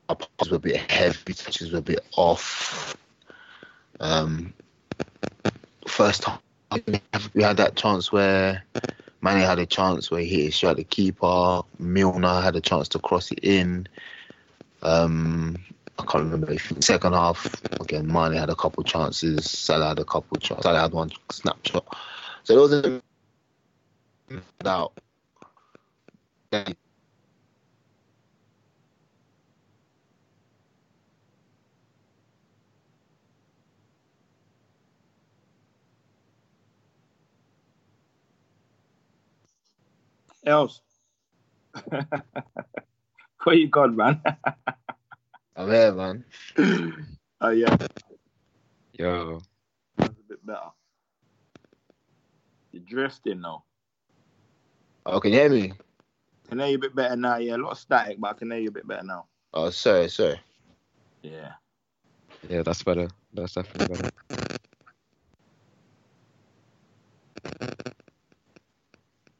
Our 0.08 0.16
passes 0.16 0.50
were 0.50 0.56
a 0.56 0.60
bit 0.60 0.76
heavy, 0.90 1.34
touches 1.34 1.72
were 1.72 1.78
a 1.78 1.82
bit 1.82 2.00
off. 2.16 2.96
Um 3.98 4.54
first 5.86 6.22
time 6.22 6.38
we 7.34 7.42
had 7.42 7.56
that 7.56 7.74
chance 7.74 8.12
where 8.12 8.64
Mane 9.22 9.40
had 9.40 9.58
a 9.58 9.66
chance 9.66 10.10
where 10.10 10.20
he 10.20 10.28
hit 10.28 10.48
it 10.48 10.54
straight 10.54 10.70
at 10.70 10.76
the 10.76 10.84
keeper. 10.84 11.62
Milner 11.78 12.40
had 12.40 12.56
a 12.56 12.60
chance 12.60 12.88
to 12.88 12.98
cross 12.98 13.30
it 13.32 13.40
in. 13.42 13.86
Um, 14.82 15.56
I 15.98 16.04
can't 16.04 16.24
remember 16.24 16.52
if 16.52 16.72
second 16.80 17.12
half 17.12 17.60
again. 17.80 18.06
Mane 18.06 18.32
had 18.32 18.48
a 18.48 18.54
couple 18.54 18.82
chances. 18.84 19.50
Salah 19.50 19.88
had 19.88 19.98
a 19.98 20.04
couple 20.04 20.38
chances. 20.38 20.62
Salah 20.62 20.80
had 20.80 20.92
one 20.92 21.10
snapshot. 21.30 21.84
So 22.44 22.54
there 22.54 22.62
was 22.62 22.72
a 22.72 23.02
doubt. 26.50 26.74
Else. 40.46 40.80
Where 43.44 43.54
you 43.56 43.68
gone, 43.70 43.94
man? 43.96 44.20
I'm 45.56 45.70
here, 45.70 45.92
man. 45.92 46.24
Oh 47.42 47.48
yeah, 47.48 47.74
Yo, 48.92 49.40
that's 49.96 50.10
a 50.10 50.22
bit 50.28 50.44
better. 50.44 50.60
You're 52.70 52.82
drifting 52.82 53.40
now. 53.40 53.64
Oh, 55.06 55.20
can 55.20 55.32
you 55.32 55.38
hear 55.38 55.48
me? 55.48 55.72
Can 56.50 56.58
hear 56.58 56.68
you 56.68 56.76
a 56.76 56.80
bit 56.80 56.96
better 56.96 57.14
now. 57.14 57.36
Yeah, 57.36 57.54
a 57.54 57.58
lot 57.58 57.70
of 57.70 57.78
static, 57.78 58.18
but 58.18 58.30
I 58.30 58.32
can 58.32 58.50
hear 58.50 58.58
you 58.58 58.68
a 58.70 58.72
bit 58.72 58.86
better 58.86 59.04
now. 59.04 59.26
Oh, 59.54 59.70
sorry, 59.70 60.08
sorry. 60.08 60.40
Yeah. 61.22 61.52
yeah, 62.48 62.62
that's 62.62 62.82
better. 62.82 63.06
That's 63.32 63.54
definitely 63.54 63.94
better. 63.94 64.10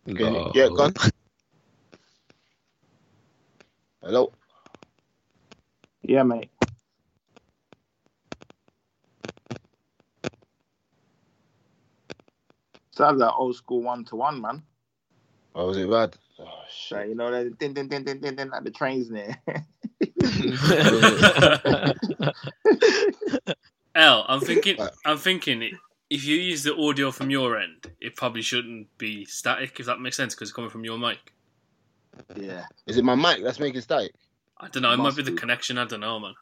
Can 0.07 0.17
you, 0.17 0.31
Lol. 0.31 0.53
yeah, 0.55 0.69
gone. 0.69 0.95
Hello. 4.03 4.33
Yeah, 6.03 6.23
mate. 6.23 6.51
Sounds 12.93 13.19
like 13.19 13.33
old 13.37 13.57
school 13.57 13.83
one 13.83 14.05
to 14.05 14.17
one, 14.17 14.41
man. 14.41 14.63
Oh, 15.57 15.67
was 15.67 15.77
it 15.77 15.91
bad? 15.91 16.17
Oh, 16.41 16.65
Like, 16.91 17.09
you 17.09 17.15
know, 17.15 17.31
that 17.31 17.59
din 17.59 17.75
din 17.75 17.89
din 17.89 18.05
din 18.05 18.21
din 18.21 18.35
din 18.35 18.51
like 18.51 18.65
the 18.65 18.71
trains 18.71 19.09
there. 19.09 19.37
L, 23.95 24.25
I'm 24.29 24.41
thinking, 24.41 24.77
I'm 25.05 25.19
thinking, 25.19 25.71
if 26.09 26.25
you 26.25 26.37
use 26.37 26.63
the 26.63 26.75
audio 26.77 27.11
from 27.11 27.31
your 27.31 27.59
end, 27.59 27.91
it 28.01 28.17
probably 28.17 28.43
shouldn't 28.43 28.87
be 28.99 29.25
static. 29.27 29.79
If 29.81 29.87
that 29.87 30.01
makes 30.01 30.17
sense, 30.17 30.35
because 30.35 30.49
it's 30.49 30.55
coming 30.55 30.71
from 30.71 30.85
your 30.85 30.99
mic. 30.99 31.33
yeah. 32.37 32.65
Is 32.87 32.97
it 32.97 33.05
my 33.05 33.15
mic 33.15 33.43
that's 33.43 33.61
making 33.61 33.81
static? 33.83 34.13
I 34.59 34.69
don't 34.69 34.83
know. 34.83 34.93
It 34.93 34.97
might 34.97 35.05
Must 35.05 35.17
be 35.17 35.23
the 35.23 35.33
connection. 35.33 35.79
I 35.79 35.85
don't 35.85 36.01
know, 36.01 36.19
man. 36.19 36.35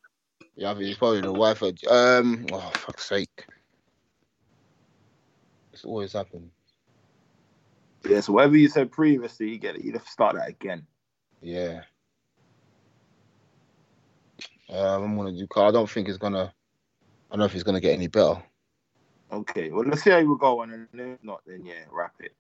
Yeah, 0.57 0.73
I 0.73 0.75
think 0.75 0.87
it's 0.87 0.99
probably 0.99 1.21
the 1.21 1.33
Wi-Fi. 1.33 1.73
Um, 1.88 2.47
oh 2.52 2.71
fuck's 2.75 3.09
sake! 3.09 3.47
It's 5.73 5.85
always 5.85 6.12
happened. 6.12 6.50
Yeah, 8.05 8.21
so 8.21 8.33
whatever 8.33 8.57
you 8.57 8.69
said 8.69 8.90
previously, 8.93 9.50
you 9.50 9.59
get 9.59 9.76
it. 9.76 9.85
You 9.85 9.93
have 9.93 10.05
to 10.05 10.11
start 10.11 10.37
that 10.37 10.49
again. 10.49 10.87
Yeah. 11.40 11.83
Um, 14.71 15.02
I'm 15.02 15.17
gonna 15.17 15.33
do. 15.33 15.47
car. 15.47 15.69
I 15.69 15.71
don't 15.71 15.88
think 15.88 16.09
it's 16.09 16.19
gonna. 16.19 16.52
I 17.31 17.33
don't 17.35 17.40
know 17.40 17.45
if 17.47 17.55
it's 17.55 17.64
gonna 17.64 17.81
get 17.81 17.95
any 17.95 18.07
better. 18.07 18.43
Okay, 19.31 19.71
well, 19.71 19.85
let's 19.85 20.02
see 20.02 20.11
how 20.11 20.19
you 20.19 20.37
go, 20.40 20.61
on, 20.61 20.73
and 20.73 20.88
then 20.93 21.12
if 21.12 21.25
not, 21.25 21.43
then 21.47 21.64
yeah, 21.64 21.85
wrap 21.90 22.14
it. 22.21 22.33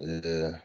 Yeah. 0.00 0.58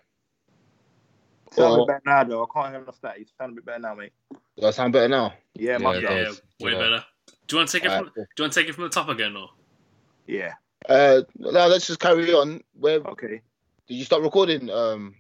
Sound 1.52 1.74
a 1.74 1.78
Well- 1.78 1.86
bit 1.86 1.88
better 1.88 2.02
now, 2.06 2.24
though. 2.24 2.44
I 2.44 2.48
can't 2.54 2.76
hear 2.76 2.84
no 2.86 2.92
static. 2.92 3.20
You 3.20 3.26
sound 3.38 3.52
a 3.52 3.56
bit 3.56 3.66
better 3.66 3.80
now, 3.80 3.94
mate. 3.96 4.14
Do 4.58 4.66
I 4.68 4.72
sound 4.72 4.94
better 4.94 5.08
now? 5.08 5.34
Yeah, 5.54 5.74
Yeah, 5.74 5.78
my 5.78 5.96
it 5.98 6.02
God. 6.02 6.12
Yeah, 6.12 6.32
way 6.66 6.72
Yeah. 6.72 6.78
better. 6.80 7.06
Do 7.48 7.56
you 7.56 7.58
want 7.60 7.70
to 7.70 7.78
take 7.80 7.86
it? 7.86 7.90
From, 7.90 7.98
Alright, 8.00 8.14
do 8.16 8.22
you 8.22 8.44
want 8.44 8.54
to 8.54 8.60
take 8.60 8.70
it 8.70 8.74
from 8.74 8.84
the 8.86 8.90
top 8.90 9.10
again, 9.10 9.36
or? 9.36 9.50
Yeah. 10.26 10.54
Uh, 10.90 11.22
now 11.38 11.68
let's 11.68 11.88
just 11.88 12.00
carry 12.00 12.32
on. 12.34 12.62
Where 12.74 13.00
Okay. 13.00 13.42
did 13.88 13.96
you 13.96 14.04
stop 14.06 14.22
recording, 14.22 14.70
um, 14.70 15.16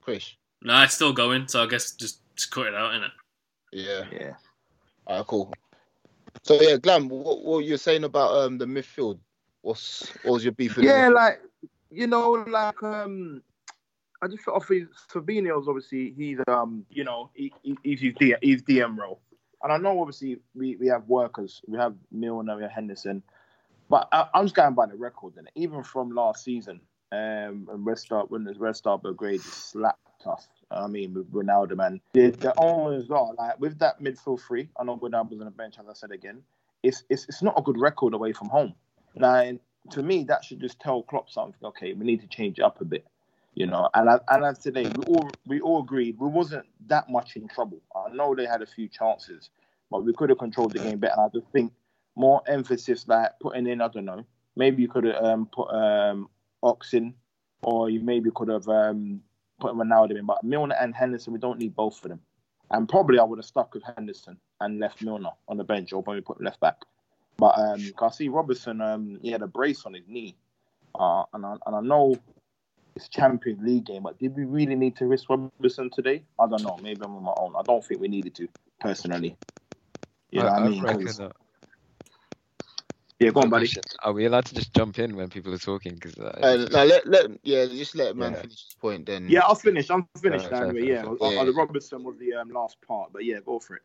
Chris? 0.00 0.34
No, 0.62 0.82
it's 0.82 0.94
still 0.94 1.12
going. 1.12 1.48
So 1.48 1.62
I 1.62 1.66
guess 1.66 1.92
just, 1.92 2.20
just 2.36 2.50
cut 2.50 2.66
it 2.66 2.74
out, 2.74 2.92
innit? 2.92 3.10
Yeah. 3.72 4.04
Yeah. 4.12 4.34
Alright, 5.08 5.26
cool. 5.26 5.52
So 6.42 6.60
yeah, 6.60 6.76
Glam, 6.76 7.08
what, 7.08 7.44
what 7.44 7.64
you 7.64 7.76
saying 7.76 8.04
about 8.04 8.32
um 8.36 8.58
the 8.58 8.64
midfield? 8.64 9.18
What's 9.62 10.08
what 10.24 10.34
was 10.34 10.44
your 10.44 10.52
beef 10.52 10.76
with? 10.76 10.84
the 10.84 10.90
Yeah, 10.90 11.08
like 11.08 11.40
you 11.90 12.06
know, 12.06 12.30
like 12.48 12.82
um, 12.82 13.42
I 14.22 14.28
just 14.28 14.42
felt 14.42 14.64
for 14.64 14.74
Fabinho's 15.12 15.68
obviously 15.68 16.14
he's 16.16 16.38
um, 16.48 16.84
you 16.90 17.04
know, 17.04 17.30
he, 17.34 17.52
he, 17.62 17.76
he's 17.82 18.00
his 18.00 18.14
DM, 18.14 18.38
he's 18.42 18.62
DM 18.62 18.96
role, 18.96 19.20
and 19.62 19.72
I 19.72 19.76
know 19.76 20.00
obviously 20.00 20.38
we, 20.54 20.76
we 20.76 20.88
have 20.88 21.06
workers, 21.06 21.60
we 21.66 21.78
have 21.78 21.94
Milner, 22.10 22.56
we 22.56 22.62
have 22.62 22.72
Henderson, 22.72 23.22
but 23.92 24.08
I, 24.10 24.26
I'm 24.32 24.46
just 24.46 24.54
going 24.54 24.72
by 24.72 24.86
the 24.86 24.96
record, 24.96 25.34
and 25.36 25.50
even 25.54 25.82
from 25.82 26.14
last 26.14 26.42
season, 26.42 26.80
um, 27.12 27.68
and 27.70 27.84
Red 27.84 27.98
Star 27.98 28.24
when 28.24 28.42
the 28.42 28.54
Red 28.54 28.74
Star 28.74 28.96
Belgrade 28.96 29.42
slapped 29.42 30.26
us. 30.26 30.48
I 30.70 30.86
mean, 30.86 31.12
with 31.12 31.30
Wijnaldum, 31.30 31.76
man, 31.76 32.00
the, 32.14 32.30
the 32.30 32.54
owners 32.58 33.10
are 33.10 33.34
like 33.34 33.60
with 33.60 33.78
that 33.80 34.02
midfield 34.02 34.40
three. 34.40 34.70
I 34.80 34.84
know 34.84 34.96
Wijnaldum's 34.96 35.40
on 35.40 35.44
the 35.44 35.50
bench, 35.50 35.74
as 35.78 35.84
I 35.90 35.92
said 35.92 36.10
again. 36.10 36.42
It's 36.82 37.04
it's 37.10 37.26
it's 37.28 37.42
not 37.42 37.58
a 37.58 37.60
good 37.60 37.78
record 37.78 38.14
away 38.14 38.32
from 38.32 38.48
home. 38.48 38.74
Now, 39.14 39.52
to 39.90 40.02
me, 40.02 40.24
that 40.24 40.42
should 40.42 40.60
just 40.60 40.80
tell 40.80 41.02
Klopp 41.02 41.28
something. 41.28 41.62
Okay, 41.62 41.92
we 41.92 42.06
need 42.06 42.22
to 42.22 42.26
change 42.28 42.58
it 42.58 42.62
up 42.62 42.80
a 42.80 42.86
bit, 42.86 43.06
you 43.54 43.66
know. 43.66 43.90
And 43.92 44.08
I, 44.08 44.20
and 44.30 44.42
as 44.42 44.58
today, 44.58 44.84
we 44.84 45.04
all 45.04 45.30
we 45.44 45.60
all 45.60 45.82
agreed 45.82 46.16
we 46.18 46.28
wasn't 46.28 46.64
that 46.86 47.10
much 47.10 47.36
in 47.36 47.46
trouble. 47.46 47.82
I 47.94 48.10
know 48.14 48.34
they 48.34 48.46
had 48.46 48.62
a 48.62 48.66
few 48.66 48.88
chances, 48.88 49.50
but 49.90 50.02
we 50.02 50.14
could 50.14 50.30
have 50.30 50.38
controlled 50.38 50.72
the 50.72 50.78
game 50.78 50.96
better. 50.96 51.20
I 51.20 51.28
just 51.28 51.46
think 51.52 51.74
more 52.16 52.42
emphasis, 52.46 53.06
like 53.08 53.30
putting 53.40 53.66
in. 53.66 53.80
I 53.80 53.88
don't 53.88 54.04
know. 54.04 54.24
Maybe 54.56 54.82
you 54.82 54.88
could 54.88 55.04
have 55.04 55.22
um, 55.22 55.46
put 55.46 55.68
um, 55.70 56.28
Ox 56.62 56.92
in, 56.94 57.14
or 57.62 57.88
you 57.90 58.00
maybe 58.00 58.30
could 58.34 58.48
have 58.48 58.68
um, 58.68 59.22
putting 59.60 59.78
Wijnaldum 59.78 60.18
in. 60.18 60.26
But 60.26 60.44
Milner 60.44 60.76
and 60.80 60.94
Henderson, 60.94 61.32
we 61.32 61.38
don't 61.38 61.58
need 61.58 61.74
both 61.74 62.02
of 62.04 62.10
them. 62.10 62.20
And 62.70 62.88
probably 62.88 63.18
I 63.18 63.24
would 63.24 63.38
have 63.38 63.44
stuck 63.46 63.74
with 63.74 63.82
Henderson 63.82 64.38
and 64.60 64.78
left 64.78 65.02
Milner 65.02 65.30
on 65.48 65.56
the 65.56 65.64
bench, 65.64 65.92
or 65.92 66.02
probably 66.02 66.22
put 66.22 66.38
him 66.38 66.44
left 66.44 66.60
back. 66.60 66.76
But 67.38 67.58
um, 67.58 67.80
I 68.00 68.10
see 68.10 68.28
Robertson, 68.28 68.80
um, 68.80 69.18
he 69.22 69.30
had 69.30 69.42
a 69.42 69.46
brace 69.46 69.84
on 69.86 69.94
his 69.94 70.06
knee, 70.06 70.36
uh, 70.98 71.24
and 71.32 71.44
I, 71.44 71.56
and 71.66 71.74
I 71.76 71.80
know 71.80 72.20
it's 72.94 73.08
Champions 73.08 73.60
League 73.62 73.86
game, 73.86 74.02
but 74.02 74.18
did 74.18 74.36
we 74.36 74.44
really 74.44 74.74
need 74.74 74.96
to 74.96 75.06
risk 75.06 75.28
Robertson 75.30 75.90
today? 75.90 76.22
I 76.38 76.46
don't 76.46 76.62
know. 76.62 76.76
Maybe 76.82 77.00
I'm 77.02 77.16
on 77.16 77.22
my 77.24 77.32
own. 77.36 77.54
I 77.58 77.62
don't 77.62 77.84
think 77.84 78.00
we 78.00 78.08
needed 78.08 78.34
to 78.36 78.48
personally. 78.80 79.36
You 80.30 80.40
know 80.42 80.48
I, 80.48 80.50
what 80.52 80.60
I 80.62 80.64
I 80.66 80.68
mean? 80.68 80.82
reckon 80.82 81.06
'Cause- 81.06 81.16
that- 81.16 81.32
yeah, 83.22 83.30
go 83.30 83.40
on, 83.42 83.50
buddy. 83.50 83.68
Are 84.02 84.12
we 84.12 84.26
allowed 84.26 84.46
to 84.46 84.54
just 84.54 84.74
jump 84.74 84.98
in 84.98 85.16
when 85.16 85.28
people 85.30 85.54
are 85.54 85.58
talking? 85.58 85.94
Because 85.94 86.18
Uh, 86.18 86.66
no, 86.70 86.84
let, 86.84 87.06
let 87.06 87.30
yeah, 87.44 87.66
just 87.66 87.94
let 87.94 88.16
man 88.16 88.32
Yeah. 88.34 88.40
finish 88.40 88.64
his 88.66 88.76
point. 88.80 89.06
Then 89.06 89.28
Yeah, 89.28 89.40
I'll 89.40 89.54
finish. 89.54 89.90
I'm 89.90 90.08
finished 90.18 90.46
Fair, 90.46 90.58
fair, 90.58 90.74
anyway. 90.74 90.86
fair, 90.86 90.94
Yeah, 90.94 91.02
fair. 91.02 91.10
Uh, 91.20 91.30
Yeah. 91.30 91.40
uh, 91.40 91.44
the 91.44 91.52
Robertson 91.52 92.04
was 92.04 92.16
the 92.18 92.34
um, 92.34 92.50
last 92.50 92.76
part, 92.86 93.12
but 93.12 93.24
yeah, 93.24 93.38
go 93.44 93.58
for 93.60 93.76
it. 93.76 93.82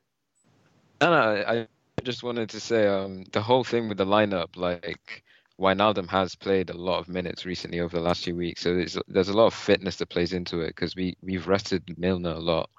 No, 1.01 1.12
no, 1.12 1.44
I 1.48 1.67
just 2.03 2.24
wanted 2.24 2.50
to 2.50 2.60
say 2.60 2.88
um, 2.88 3.24
the 3.32 3.41
whole 3.41 3.63
thing 3.63 3.88
with 3.88 3.98
the 3.98 4.06
lineup, 4.06 4.56
like 4.56 5.24
Wijnaldum 5.60 6.08
has 6.10 6.36
played 6.36 6.70
a 6.70 6.77
lot 6.77 7.00
of 7.00 7.08
minutes 7.08 7.46
recently 7.46 7.79
over 7.79 7.96
the 7.96 8.03
last 8.03 8.24
few 8.24 8.36
weeks, 8.36 8.62
so 8.62 8.74
there's 8.75 8.98
there's 9.08 9.29
a 9.29 9.38
lot 9.38 9.48
of 9.48 9.53
fitness 9.53 9.98
that 9.98 10.10
plays 10.10 10.34
into 10.34 10.62
it 10.62 10.70
because 10.70 10.96
we 10.96 11.15
we've 11.22 11.48
rested 11.48 11.84
Milner 11.98 12.32
a 12.32 12.39
lot, 12.39 12.70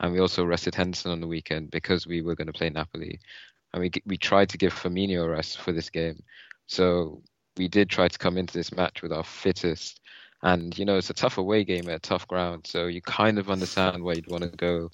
and 0.00 0.12
we 0.12 0.20
also 0.20 0.44
rested 0.44 0.74
Henderson 0.74 1.12
on 1.12 1.20
the 1.20 1.26
weekend 1.26 1.70
because 1.70 2.06
we 2.06 2.20
were 2.22 2.34
going 2.34 2.46
to 2.46 2.52
play 2.52 2.68
Napoli, 2.70 3.20
and 3.72 3.80
we 3.82 3.90
we 4.06 4.16
tried 4.16 4.48
to 4.50 4.58
give 4.58 4.74
Firmino 4.74 5.30
rest 5.30 5.58
for 5.60 5.72
this 5.72 5.90
game, 5.90 6.22
so 6.66 7.22
we 7.56 7.68
did 7.68 7.88
try 7.90 8.08
to 8.08 8.18
come 8.18 8.38
into 8.38 8.54
this 8.54 8.72
match 8.74 9.02
with 9.02 9.12
our 9.12 9.24
fittest. 9.24 10.00
And 10.42 10.76
you 10.78 10.84
know 10.84 10.96
it's 10.96 11.10
a 11.10 11.14
tough 11.14 11.38
away 11.38 11.64
game 11.64 11.88
at 11.88 12.02
tough 12.02 12.26
ground, 12.28 12.66
so 12.66 12.86
you 12.86 13.00
kind 13.02 13.38
of 13.38 13.50
understand 13.50 14.02
why 14.02 14.14
you'd 14.14 14.30
want 14.30 14.42
to 14.44 14.50
go 14.50 14.90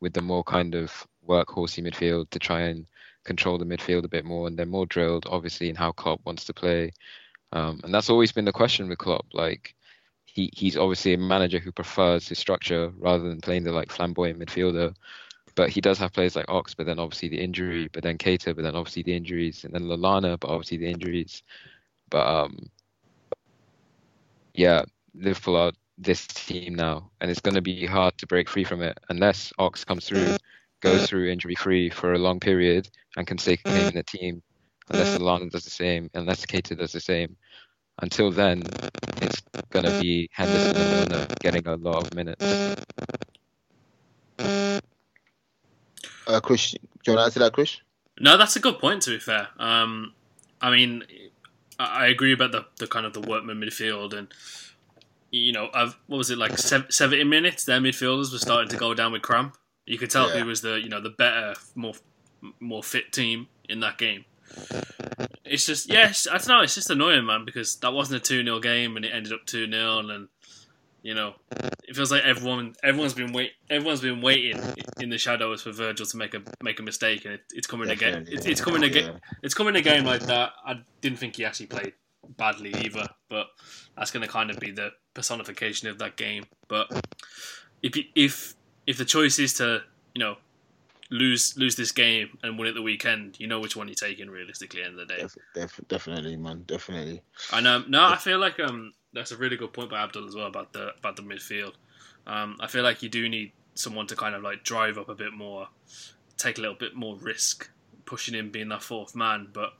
with 0.00 0.12
the 0.12 0.22
more 0.22 0.44
kind 0.44 0.74
of 0.74 1.06
workhorsey 1.26 1.82
midfield 1.82 2.30
to 2.30 2.38
try 2.38 2.62
and 2.62 2.86
control 3.24 3.58
the 3.58 3.64
midfield 3.64 4.04
a 4.04 4.08
bit 4.08 4.24
more, 4.24 4.46
and 4.46 4.58
they're 4.58 4.66
more 4.66 4.86
drilled, 4.86 5.26
obviously, 5.30 5.68
in 5.68 5.76
how 5.76 5.92
Klopp 5.92 6.20
wants 6.24 6.44
to 6.46 6.54
play. 6.54 6.92
Um, 7.52 7.80
and 7.84 7.94
that's 7.94 8.10
always 8.10 8.32
been 8.32 8.44
the 8.44 8.52
question 8.52 8.88
with 8.88 8.98
Klopp. 8.98 9.26
Like, 9.32 9.74
he 10.24 10.50
he's 10.54 10.76
obviously 10.76 11.14
a 11.14 11.18
manager 11.18 11.58
who 11.58 11.72
prefers 11.72 12.28
his 12.28 12.38
structure 12.38 12.92
rather 12.98 13.28
than 13.28 13.40
playing 13.40 13.64
the 13.64 13.72
like 13.72 13.90
flamboyant 13.90 14.38
midfielder. 14.38 14.94
But 15.58 15.70
he 15.70 15.80
does 15.80 15.98
have 15.98 16.12
players 16.12 16.36
like 16.36 16.44
Ox, 16.48 16.74
but 16.74 16.86
then 16.86 17.00
obviously 17.00 17.28
the 17.28 17.40
injury, 17.40 17.88
but 17.92 18.04
then 18.04 18.16
Keita, 18.16 18.54
but 18.54 18.62
then 18.62 18.76
obviously 18.76 19.02
the 19.02 19.16
injuries, 19.16 19.64
and 19.64 19.74
then 19.74 19.88
Lallana, 19.88 20.38
but 20.38 20.50
obviously 20.50 20.76
the 20.76 20.86
injuries. 20.86 21.42
But 22.10 22.28
um, 22.28 22.70
yeah, 24.54 24.84
Liverpool 25.16 25.56
are 25.56 25.72
this 25.98 26.28
team 26.28 26.76
now, 26.76 27.10
and 27.20 27.28
it's 27.28 27.40
going 27.40 27.56
to 27.56 27.60
be 27.60 27.84
hard 27.86 28.16
to 28.18 28.26
break 28.28 28.48
free 28.48 28.62
from 28.62 28.82
it 28.82 28.96
unless 29.08 29.52
Ox 29.58 29.84
comes 29.84 30.06
through, 30.06 30.36
goes 30.80 31.08
through 31.08 31.28
injury 31.28 31.56
free 31.56 31.90
for 31.90 32.12
a 32.12 32.18
long 32.18 32.38
period, 32.38 32.88
and 33.16 33.26
can 33.26 33.36
stay 33.36 33.58
in 33.64 33.94
the 33.96 34.04
team. 34.04 34.40
Unless 34.90 35.18
Lallana 35.18 35.50
does 35.50 35.64
the 35.64 35.70
same, 35.70 36.08
unless 36.14 36.46
Keita 36.46 36.78
does 36.78 36.92
the 36.92 37.00
same. 37.00 37.36
Until 38.00 38.30
then, 38.30 38.62
it's 39.20 39.42
going 39.70 39.86
to 39.86 40.00
be 40.00 40.30
Henderson 40.30 40.76
and 40.76 41.10
Milner 41.10 41.26
getting 41.40 41.66
a 41.66 41.74
lot 41.74 42.06
of 42.06 42.14
minutes. 42.14 42.44
Uh, 46.28 46.40
Chris, 46.40 46.70
do 46.72 46.78
you 47.06 47.12
want 47.14 47.20
to 47.20 47.24
answer 47.24 47.40
that, 47.40 47.52
Chris? 47.52 47.80
No, 48.20 48.36
that's 48.36 48.56
a 48.56 48.60
good 48.60 48.78
point. 48.78 49.02
To 49.02 49.10
be 49.10 49.18
fair, 49.18 49.48
um, 49.58 50.12
I 50.60 50.70
mean, 50.70 51.04
I 51.78 52.06
agree 52.06 52.32
about 52.32 52.52
the, 52.52 52.66
the 52.78 52.86
kind 52.86 53.06
of 53.06 53.12
the 53.12 53.20
workman 53.20 53.60
midfield, 53.60 54.12
and 54.16 54.28
you 55.30 55.52
know, 55.52 55.68
I've, 55.74 55.96
what 56.06 56.18
was 56.18 56.30
it 56.30 56.38
like 56.38 56.58
seventy 56.58 57.24
minutes? 57.24 57.64
Their 57.64 57.80
midfielders 57.80 58.32
were 58.32 58.38
starting 58.38 58.68
to 58.70 58.76
go 58.76 58.94
down 58.94 59.12
with 59.12 59.22
cramp. 59.22 59.56
You 59.86 59.98
could 59.98 60.10
tell 60.10 60.28
Yeah. 60.28 60.40
who 60.40 60.46
was 60.46 60.60
the 60.60 60.80
you 60.80 60.88
know 60.88 61.00
the 61.00 61.10
better, 61.10 61.54
more 61.74 61.94
more 62.60 62.82
fit 62.82 63.12
team 63.12 63.48
in 63.68 63.80
that 63.80 63.98
game. 63.98 64.24
It's 65.44 65.66
just 65.66 65.88
yes, 65.90 66.26
I 66.30 66.38
don't 66.38 66.48
know. 66.48 66.60
It's 66.62 66.74
just 66.74 66.90
annoying, 66.90 67.26
man, 67.26 67.44
because 67.44 67.76
that 67.76 67.92
wasn't 67.92 68.20
a 68.22 68.24
two 68.24 68.42
0 68.42 68.60
game 68.60 68.96
and 68.96 69.04
it 69.04 69.10
ended 69.14 69.32
up 69.32 69.46
two 69.46 69.70
0 69.70 69.98
and 70.08 70.28
you 71.08 71.14
know, 71.14 71.32
it 71.88 71.96
feels 71.96 72.12
like 72.12 72.22
everyone 72.22 72.74
everyone's 72.82 73.14
been 73.14 73.32
wait 73.32 73.52
everyone's 73.70 74.02
been 74.02 74.20
waiting 74.20 74.60
in 75.00 75.08
the 75.08 75.16
shadows 75.16 75.62
for 75.62 75.72
Virgil 75.72 76.04
to 76.04 76.16
make 76.18 76.34
a 76.34 76.42
make 76.62 76.80
a 76.80 76.82
mistake, 76.82 77.24
and 77.24 77.32
it, 77.32 77.40
it's 77.54 77.66
coming 77.66 77.88
again. 77.88 78.26
It's, 78.28 78.44
it's 78.44 78.60
coming 78.60 78.82
again. 78.82 79.12
Yeah. 79.14 79.36
It's 79.42 79.54
coming 79.54 79.74
a 79.74 79.80
game 79.80 80.04
like 80.04 80.20
that. 80.26 80.50
I 80.66 80.82
didn't 81.00 81.18
think 81.18 81.36
he 81.36 81.46
actually 81.46 81.68
played 81.68 81.94
badly 82.36 82.74
either, 82.84 83.08
but 83.30 83.46
that's 83.96 84.10
going 84.10 84.20
to 84.20 84.28
kind 84.28 84.50
of 84.50 84.60
be 84.60 84.70
the 84.70 84.90
personification 85.14 85.88
of 85.88 85.98
that 86.00 86.18
game. 86.18 86.44
But 86.68 86.92
if 87.82 87.96
if 88.14 88.54
if 88.86 88.98
the 88.98 89.06
choice 89.06 89.38
is 89.38 89.54
to 89.54 89.80
you 90.14 90.20
know 90.22 90.36
lose 91.10 91.56
lose 91.56 91.76
this 91.76 91.92
game 91.92 92.38
and 92.42 92.58
win 92.58 92.68
it 92.68 92.74
the 92.74 92.82
weekend, 92.82 93.38
you 93.40 93.46
know 93.46 93.60
which 93.60 93.76
one 93.76 93.88
you're 93.88 93.94
taking 93.94 94.28
realistically 94.28 94.82
at 94.82 94.84
the 94.84 94.90
end 94.90 95.00
of 95.00 95.08
the 95.08 95.14
day. 95.14 95.22
Def, 95.22 95.36
def, 95.54 95.80
definitely, 95.88 96.36
man, 96.36 96.64
definitely. 96.66 97.22
And 97.52 97.66
um, 97.66 97.86
no, 97.88 98.04
I 98.04 98.16
feel 98.16 98.38
like 98.38 98.60
um, 98.60 98.92
that's 99.12 99.32
a 99.32 99.36
really 99.36 99.56
good 99.56 99.72
point 99.72 99.90
by 99.90 100.02
Abdul 100.02 100.26
as 100.26 100.34
well 100.34 100.46
about 100.46 100.72
the 100.72 100.94
about 100.98 101.16
the 101.16 101.22
midfield. 101.22 101.72
Um, 102.26 102.56
I 102.60 102.66
feel 102.66 102.82
like 102.82 103.02
you 103.02 103.08
do 103.08 103.28
need 103.28 103.52
someone 103.74 104.06
to 104.08 104.16
kind 104.16 104.34
of 104.34 104.42
like 104.42 104.64
drive 104.64 104.98
up 104.98 105.08
a 105.08 105.14
bit 105.14 105.32
more, 105.32 105.68
take 106.36 106.58
a 106.58 106.60
little 106.60 106.76
bit 106.76 106.94
more 106.94 107.16
risk, 107.16 107.70
pushing 108.04 108.34
in 108.34 108.50
being 108.50 108.68
that 108.68 108.82
fourth 108.82 109.14
man. 109.14 109.48
But 109.52 109.72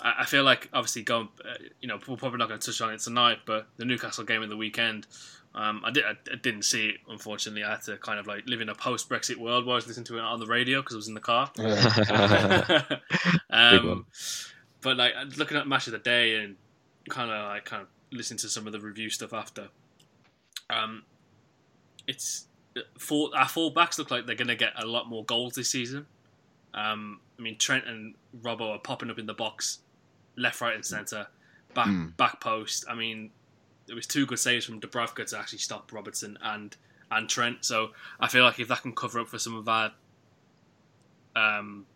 I, 0.00 0.14
I 0.20 0.24
feel 0.24 0.44
like 0.44 0.68
obviously 0.72 1.02
going, 1.02 1.28
uh, 1.44 1.54
you 1.80 1.88
know, 1.88 1.98
we're 2.08 2.16
probably 2.16 2.38
not 2.38 2.48
going 2.48 2.60
to 2.60 2.66
touch 2.66 2.80
on 2.80 2.92
it 2.92 3.00
tonight. 3.00 3.40
But 3.44 3.66
the 3.76 3.84
Newcastle 3.84 4.24
game 4.24 4.42
of 4.42 4.48
the 4.48 4.56
weekend, 4.56 5.06
um, 5.54 5.82
I 5.84 5.90
did 5.90 6.04
I, 6.04 6.10
I 6.32 6.36
didn't 6.36 6.62
see 6.64 6.88
it 6.88 6.96
unfortunately. 7.08 7.62
I 7.64 7.70
had 7.72 7.82
to 7.82 7.96
kind 7.98 8.18
of 8.18 8.26
like 8.26 8.46
live 8.46 8.60
in 8.60 8.68
a 8.68 8.74
post 8.74 9.08
Brexit 9.08 9.36
world 9.36 9.64
where 9.66 9.74
I 9.74 9.76
was 9.76 9.86
listening 9.86 10.06
to 10.06 10.18
it 10.18 10.20
on 10.20 10.40
the 10.40 10.46
radio 10.46 10.80
because 10.80 10.94
I 10.94 10.96
was 10.96 11.08
in 11.08 11.14
the 11.14 11.20
car. 11.20 11.50
Um, 13.50 14.06
but 14.80 14.96
like 14.96 15.12
looking 15.36 15.56
at 15.56 15.66
match 15.68 15.86
of 15.86 15.92
the 15.92 15.98
day 15.98 16.36
and 16.36 16.56
kind 17.08 17.30
of 17.30 17.44
like 17.50 17.64
kind 17.64 17.82
of 17.82 17.88
listening 18.10 18.38
to 18.38 18.48
some 18.48 18.66
of 18.66 18.72
the 18.72 18.80
review 18.80 19.10
stuff 19.10 19.32
after, 19.32 19.68
um, 20.70 21.04
it's 22.08 22.46
full, 22.98 23.32
our 23.36 23.48
full 23.48 23.70
backs 23.70 23.98
look 23.98 24.10
like 24.10 24.26
they're 24.26 24.34
going 24.34 24.48
to 24.48 24.56
get 24.56 24.72
a 24.76 24.84
lot 24.86 25.08
more 25.08 25.24
goals 25.24 25.54
this 25.54 25.70
season. 25.70 26.06
Um, 26.74 27.20
I 27.38 27.42
mean 27.42 27.56
Trent 27.56 27.86
and 27.86 28.14
Robbo 28.42 28.70
are 28.74 28.78
popping 28.78 29.08
up 29.10 29.18
in 29.18 29.26
the 29.26 29.34
box, 29.34 29.78
left, 30.36 30.60
right, 30.60 30.74
and 30.74 30.84
centre, 30.84 31.28
back 31.74 31.86
Mm. 31.86 32.16
back 32.16 32.40
post. 32.40 32.84
I 32.90 32.94
mean, 32.94 33.30
there 33.86 33.96
was 33.96 34.06
two 34.06 34.26
good 34.26 34.38
saves 34.38 34.64
from 34.64 34.80
Dubravka 34.80 35.26
to 35.26 35.38
actually 35.38 35.58
stop 35.58 35.92
Robertson 35.92 36.38
and 36.42 36.76
and 37.10 37.28
Trent. 37.28 37.64
So 37.64 37.90
I 38.18 38.28
feel 38.28 38.44
like 38.44 38.58
if 38.58 38.68
that 38.68 38.82
can 38.82 38.92
cover 38.92 39.20
up 39.20 39.28
for 39.28 39.38
some 39.38 39.54
of 39.54 39.68
our 39.68 39.92
um, 41.36 41.86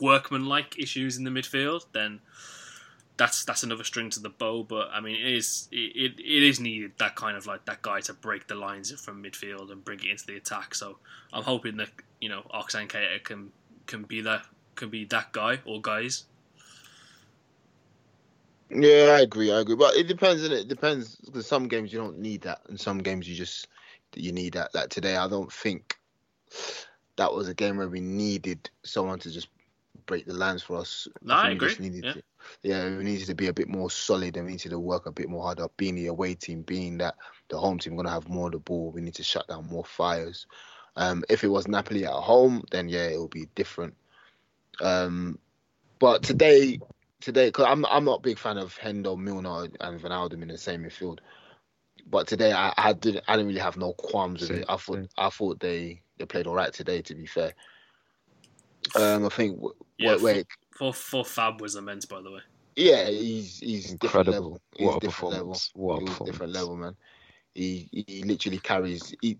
workman-like 0.00 0.78
issues 0.78 1.16
in 1.16 1.24
the 1.24 1.30
midfield, 1.30 1.86
then 1.92 2.20
that's 3.16 3.44
that's 3.44 3.62
another 3.62 3.84
string 3.84 4.10
to 4.10 4.20
the 4.20 4.30
bow. 4.30 4.62
But 4.62 4.90
I 4.92 5.00
mean, 5.00 5.16
it 5.16 5.32
is 5.32 5.68
it, 5.72 6.18
it 6.18 6.42
is 6.42 6.60
needed 6.60 6.92
that 6.98 7.16
kind 7.16 7.36
of 7.36 7.46
like 7.46 7.64
that 7.66 7.82
guy 7.82 8.00
to 8.02 8.14
break 8.14 8.46
the 8.46 8.54
lines 8.54 8.92
from 9.00 9.22
midfield 9.22 9.70
and 9.70 9.84
bring 9.84 10.00
it 10.00 10.06
into 10.06 10.26
the 10.26 10.36
attack. 10.36 10.74
So 10.74 10.98
I'm 11.32 11.42
hoping 11.42 11.76
that 11.78 11.90
you 12.20 12.28
know 12.28 12.42
Oxane 12.54 12.88
Keita 12.88 13.22
can 13.24 13.50
can 13.86 14.04
be 14.04 14.20
that 14.22 14.46
can 14.76 14.88
be 14.88 15.04
that 15.06 15.32
guy 15.32 15.58
or 15.66 15.80
guys. 15.80 16.24
Yeah, 18.70 19.16
I 19.16 19.20
agree. 19.22 19.52
I 19.52 19.60
agree, 19.60 19.76
but 19.76 19.96
it 19.96 20.08
depends. 20.08 20.42
And 20.44 20.52
it 20.52 20.68
depends 20.68 21.16
because 21.16 21.46
some 21.46 21.68
games 21.68 21.92
you 21.92 21.98
don't 21.98 22.18
need 22.18 22.42
that, 22.42 22.60
and 22.68 22.78
some 22.78 22.98
games 22.98 23.28
you 23.28 23.34
just 23.34 23.68
you 24.14 24.32
need 24.32 24.54
that. 24.54 24.74
Like 24.74 24.90
today, 24.90 25.16
I 25.16 25.28
don't 25.28 25.52
think 25.52 25.98
that 27.16 27.32
was 27.32 27.48
a 27.48 27.54
game 27.54 27.76
where 27.76 27.88
we 27.88 28.00
needed 28.00 28.70
someone 28.84 29.18
to 29.20 29.30
just 29.30 29.48
break 30.06 30.26
the 30.26 30.34
lines 30.34 30.62
for 30.62 30.78
us. 30.78 31.08
No, 31.22 31.34
I 31.34 31.54
just 31.54 31.78
agree. 31.78 32.00
Yeah. 32.02 32.12
to, 32.12 32.22
yeah, 32.62 32.96
we 32.96 33.04
needed 33.04 33.26
to 33.26 33.34
be 33.34 33.46
a 33.46 33.52
bit 33.52 33.68
more 33.68 33.90
solid, 33.90 34.36
and 34.36 34.46
we 34.46 34.52
needed 34.52 34.70
to 34.70 34.78
work 34.78 35.06
a 35.06 35.12
bit 35.12 35.28
more 35.28 35.44
harder. 35.44 35.66
Being 35.76 35.94
the 35.94 36.06
away 36.06 36.34
team, 36.34 36.62
being 36.62 36.98
that 36.98 37.14
the 37.48 37.58
home 37.58 37.78
team 37.78 37.96
gonna 37.96 38.10
have 38.10 38.28
more 38.28 38.46
of 38.46 38.52
the 38.52 38.58
ball, 38.58 38.90
we 38.90 39.00
need 39.00 39.14
to 39.14 39.22
shut 39.22 39.48
down 39.48 39.66
more 39.68 39.84
fires. 39.84 40.46
Um, 40.96 41.24
if 41.28 41.44
it 41.44 41.48
was 41.48 41.68
Napoli 41.68 42.04
at 42.04 42.12
home, 42.12 42.64
then 42.70 42.88
yeah, 42.88 43.06
it 43.06 43.20
would 43.20 43.30
be 43.30 43.46
different. 43.54 43.94
Um, 44.80 45.38
but 45.98 46.22
today, 46.22 46.80
today, 47.20 47.50
cause 47.52 47.66
I'm 47.68 47.84
I'm 47.86 48.04
not 48.04 48.20
a 48.20 48.22
big 48.22 48.38
fan 48.38 48.58
of 48.58 48.76
Hendo, 48.78 49.18
Milner, 49.18 49.68
and 49.80 50.00
Wijnaldum 50.00 50.42
in 50.42 50.48
the 50.48 50.58
same 50.58 50.84
midfield. 50.84 51.20
But 52.06 52.28
today, 52.28 52.52
I, 52.52 52.72
I 52.76 52.92
didn't 52.94 53.24
I 53.28 53.34
didn't 53.36 53.48
really 53.48 53.60
have 53.60 53.76
no 53.78 53.94
qualms 53.94 54.42
with 54.42 54.50
Same, 54.50 54.62
it. 54.62 54.66
I 54.68 54.76
thought 54.78 55.00
same. 55.00 55.08
I 55.18 55.30
thought 55.30 55.60
they 55.60 56.02
they 56.18 56.26
played 56.26 56.46
all 56.46 56.54
right 56.56 56.72
today. 56.72 57.02
To 57.02 57.14
be 57.14 57.26
fair, 57.26 57.54
um, 58.94 59.26
I 59.26 59.30
think 59.30 59.56
w- 59.56 59.74
Yeah, 59.98 60.16
wait, 60.16 60.22
wait, 60.22 60.46
For 60.76 60.94
for 60.94 61.24
Fab 61.24 61.60
was 61.60 61.76
immense, 61.76 62.06
by 62.06 62.22
the 62.22 62.32
way. 62.32 62.40
yeah, 62.76 63.08
he's 63.08 63.58
he's 63.58 63.94
different 63.94 64.30
Incredible. 64.30 64.30
level. 64.30 64.60
He's 64.78 64.96
What 64.96 64.98
a 64.98 65.00
different 65.00 65.30
level. 65.30 65.62
performance. 65.62 65.70
What 65.74 65.98
a 65.98 66.02
He's 66.02 66.20
different 66.20 66.52
level, 66.54 66.76
man. 66.76 66.96
He 67.54 67.88
he 68.08 68.22
literally 68.24 68.58
carries 68.60 69.14
he. 69.22 69.38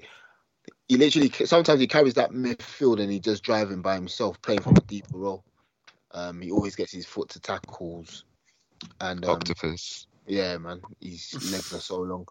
He 0.88 0.98
literally 0.98 1.30
sometimes 1.46 1.80
he 1.80 1.88
carries 1.88 2.14
that 2.14 2.32
midfield 2.32 3.02
and 3.02 3.12
he 3.12 3.20
just 3.20 3.44
driving 3.44 3.82
by 3.82 3.96
himself, 3.96 4.40
playing 4.42 4.62
from 4.62 4.78
a 4.78 4.82
deeper 4.82 5.18
role. 5.18 5.44
Um, 6.12 6.40
he 6.40 6.50
always 6.50 6.76
gets 6.76 6.92
his 6.92 7.06
foot 7.06 7.28
to 7.30 7.40
tackles, 7.40 8.24
and 9.00 9.24
um, 9.24 9.30
Octopus. 9.30 10.06
yeah, 10.26 10.56
man, 10.58 10.80
his 11.00 11.34
legs 11.52 11.74
are 11.74 11.80
so 11.80 12.00
long. 12.00 12.26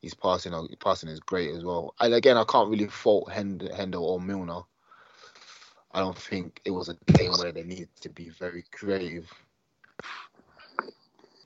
His 0.00 0.14
passing, 0.14 0.52
his 0.52 0.76
passing 0.80 1.08
is 1.08 1.20
great 1.20 1.54
as 1.54 1.64
well. 1.64 1.94
And 2.00 2.14
again, 2.14 2.36
I 2.36 2.44
can't 2.44 2.70
really 2.70 2.86
fault 2.86 3.30
Hend- 3.30 3.68
Hendo 3.74 4.00
or 4.00 4.20
Milner. 4.20 4.60
I 5.92 6.00
don't 6.00 6.16
think 6.16 6.60
it 6.64 6.70
was 6.70 6.88
a 6.88 6.96
game 7.12 7.32
where 7.32 7.50
they 7.50 7.64
needed 7.64 7.88
to 8.02 8.08
be 8.08 8.28
very 8.28 8.64
creative. 8.70 9.30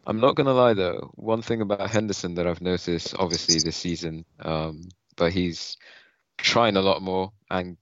I'm 0.06 0.20
not 0.20 0.34
gonna 0.34 0.52
lie 0.52 0.74
though. 0.74 1.12
One 1.14 1.42
thing 1.42 1.60
about 1.60 1.88
Henderson 1.88 2.34
that 2.34 2.46
I've 2.46 2.60
noticed, 2.60 3.14
obviously 3.18 3.60
this 3.60 3.76
season, 3.76 4.24
um, 4.40 4.88
but 5.16 5.32
he's 5.32 5.76
trying 6.38 6.76
a 6.76 6.82
lot 6.82 7.02
more 7.02 7.32
and 7.50 7.76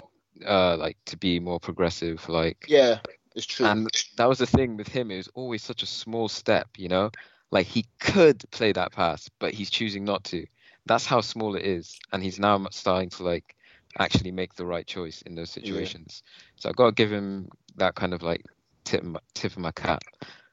uh, 0.47 0.77
like 0.77 0.99
to 1.07 1.17
be 1.17 1.41
more 1.41 1.59
progressive. 1.59 2.29
Like 2.29 2.67
yeah, 2.69 2.99
it's 3.35 3.47
true. 3.47 3.67
And 3.67 3.89
that 4.17 4.29
was 4.29 4.39
the 4.39 4.47
thing 4.47 4.77
with 4.77 4.89
him. 4.89 5.11
It 5.11 5.19
was 5.19 5.29
always 5.35 5.63
such 5.63 5.83
a 5.83 5.87
small 5.87 6.29
step, 6.29 6.69
you 6.77 6.89
know. 6.89 7.11
Like 7.51 7.67
he 7.67 7.87
could 7.99 8.43
play 8.51 8.73
that 8.73 8.93
pass, 8.93 9.29
but 9.39 9.53
he's 9.53 9.71
choosing 9.71 10.05
not 10.05 10.25
to. 10.25 10.47
That's 10.87 11.07
how 11.07 11.21
small 11.21 11.57
it 11.57 11.65
is, 11.65 11.99
and 12.13 12.23
he's 12.23 12.39
now 12.39 12.67
starting 12.71 13.11
to 13.11 13.25
like 13.25 13.57
actually 13.99 14.31
make 14.31 14.55
the 14.55 14.67
right 14.67 14.87
choice 14.87 15.23
in 15.23 15.35
those 15.35 15.51
situations. 15.51 16.23
Yeah. 16.25 16.33
So 16.57 16.69
I've 16.69 16.77
got 16.77 16.87
to 16.87 16.93
give 16.93 17.13
him 17.13 17.49
that 17.77 17.95
kind 17.95 18.15
of 18.15 18.23
like 18.23 18.45
tip 18.85 19.05
tip 19.35 19.53
of 19.53 19.59
my 19.59 19.73
cap. 19.73 20.03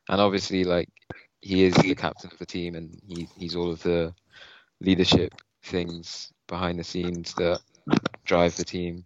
And 0.09 0.21
obviously, 0.21 0.63
like 0.63 0.89
he 1.41 1.63
is 1.63 1.75
the 1.75 1.95
captain 1.95 2.31
of 2.31 2.39
the 2.39 2.45
team, 2.45 2.75
and 2.75 2.99
he 3.07 3.27
he's 3.37 3.55
all 3.55 3.71
of 3.71 3.83
the 3.83 4.13
leadership 4.81 5.33
things 5.63 6.31
behind 6.47 6.79
the 6.79 6.83
scenes 6.83 7.33
that 7.35 7.59
drive 8.25 8.55
the 8.55 8.63
team. 8.65 9.05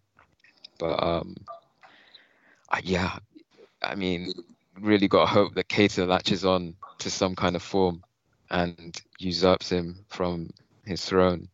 But 0.79 1.03
um, 1.03 1.35
yeah, 2.83 3.17
I 3.81 3.95
mean, 3.95 4.31
really 4.79 5.07
got 5.07 5.25
to 5.25 5.31
hope 5.31 5.55
that 5.55 5.69
Keita 5.69 6.07
latches 6.07 6.45
on 6.45 6.75
to 6.99 7.09
some 7.09 7.35
kind 7.35 7.55
of 7.55 7.63
form 7.63 8.03
and 8.49 8.99
usurps 9.19 9.69
him 9.69 10.05
from 10.07 10.49
his 10.85 11.03
throne. 11.03 11.47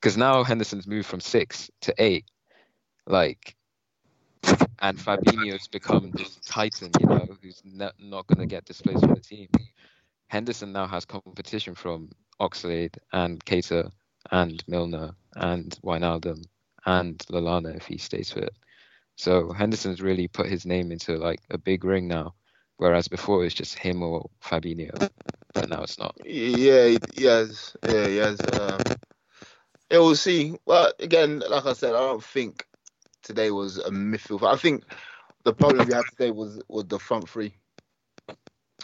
Because 0.00 0.16
now 0.16 0.42
Henderson's 0.42 0.86
moved 0.86 1.06
from 1.06 1.20
six 1.20 1.70
to 1.82 1.94
eight, 1.98 2.24
like, 3.06 3.54
and 4.78 4.98
Fabinho's 4.98 5.68
become 5.68 6.10
this 6.12 6.36
titan, 6.46 6.90
you 6.98 7.06
know, 7.06 7.26
who's 7.42 7.60
ne- 7.64 7.90
not 7.98 8.26
going 8.26 8.38
to 8.38 8.46
get 8.46 8.64
displaced 8.64 9.00
from 9.00 9.14
the 9.14 9.20
team. 9.20 9.48
Henderson 10.28 10.72
now 10.72 10.86
has 10.86 11.04
competition 11.04 11.74
from 11.74 12.10
Oxlade 12.40 12.96
and 13.12 13.44
Keita 13.44 13.90
and 14.30 14.64
Milner 14.66 15.10
and 15.36 15.78
Wijnaldum 15.84 16.44
and 16.86 17.18
Lallana 17.30 17.76
if 17.76 17.86
he 17.86 17.98
stays 17.98 18.32
fit. 18.32 18.54
So 19.20 19.52
Henderson's 19.52 20.00
really 20.00 20.28
put 20.28 20.46
his 20.46 20.64
name 20.64 20.90
into 20.90 21.18
like 21.18 21.42
a 21.50 21.58
big 21.58 21.84
ring 21.84 22.08
now, 22.08 22.32
whereas 22.78 23.06
before 23.06 23.42
it 23.42 23.44
was 23.44 23.52
just 23.52 23.78
him 23.78 24.02
or 24.02 24.30
Fabinho, 24.42 25.10
but 25.52 25.68
now 25.68 25.82
it's 25.82 25.98
not. 25.98 26.16
Yeah, 26.24 26.96
yes, 27.18 27.76
yeah, 27.86 28.06
yes. 28.06 28.38
Um, 28.58 28.80
yeah, 29.90 29.98
we'll 29.98 30.16
see. 30.16 30.54
Well, 30.64 30.90
again, 31.00 31.42
like 31.50 31.66
I 31.66 31.74
said, 31.74 31.94
I 31.94 31.98
don't 31.98 32.24
think 32.24 32.66
today 33.22 33.50
was 33.50 33.76
a 33.76 33.90
midfield. 33.90 34.42
I 34.42 34.56
think 34.56 34.84
the 35.44 35.52
problem 35.52 35.86
we 35.86 35.92
had 35.92 36.06
today 36.12 36.30
was 36.30 36.58
was 36.68 36.86
the 36.86 36.98
front 36.98 37.28
three. 37.28 37.52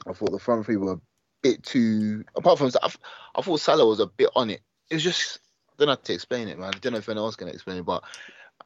I 0.07 0.12
thought 0.12 0.33
the 0.33 0.38
front 0.38 0.66
three 0.66 0.77
were 0.77 0.92
a 0.92 1.01
bit 1.40 1.62
too. 1.62 2.25
Apart 2.35 2.59
from, 2.59 2.70
I, 2.83 2.92
I 3.37 3.40
thought 3.40 3.61
Salah 3.61 3.87
was 3.87 4.01
a 4.01 4.07
bit 4.07 4.29
on 4.37 4.51
it. 4.51 4.61
It 4.90 4.96
was 4.96 5.03
just 5.03 5.38
I 5.72 5.85
don't 5.85 5.88
how 5.88 5.94
to 5.94 6.12
explain 6.12 6.49
it, 6.49 6.59
man. 6.59 6.75
I 6.75 6.79
don't 6.79 6.92
know 6.92 6.99
if 6.99 7.09
anyone 7.09 7.25
else 7.25 7.37
can 7.37 7.49
explain 7.49 7.79
it, 7.79 7.87
but 7.87 8.05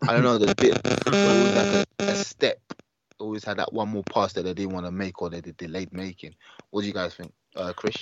I 0.09 0.13
don't 0.13 0.23
know. 0.23 0.39
The 0.39 0.55
bit 0.55 0.81
always 1.07 1.55
like 1.55 1.87
a, 2.01 2.13
a, 2.13 2.15
step. 2.15 2.59
Always 3.19 3.45
had 3.45 3.59
that 3.59 3.73
one 3.73 3.89
more 3.89 4.05
pass 4.05 4.33
that 4.33 4.43
they 4.43 4.55
didn't 4.55 4.73
want 4.73 4.87
to 4.87 4.93
make 4.93 5.21
or 5.21 5.29
they 5.29 5.41
delayed 5.41 5.93
making. 5.93 6.35
What 6.71 6.83
do 6.83 6.87
you 6.87 6.95
guys 6.95 7.15
think, 7.15 7.33
uh, 7.55 7.73
Chris? 7.75 7.97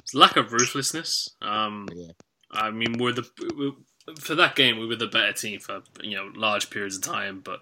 It's 0.00 0.14
lack 0.14 0.36
of 0.36 0.52
ruthlessness. 0.52 1.30
Um, 1.40 1.88
yeah. 1.94 2.12
I 2.50 2.70
mean, 2.70 2.98
we're 2.98 3.12
the 3.12 3.28
we, 3.56 3.72
for 4.20 4.34
that 4.34 4.54
game 4.54 4.78
we 4.78 4.86
were 4.86 4.96
the 4.96 5.06
better 5.06 5.32
team 5.32 5.58
for 5.58 5.82
you 6.02 6.16
know 6.16 6.30
large 6.34 6.70
periods 6.70 6.96
of 6.96 7.02
time, 7.02 7.40
but 7.40 7.60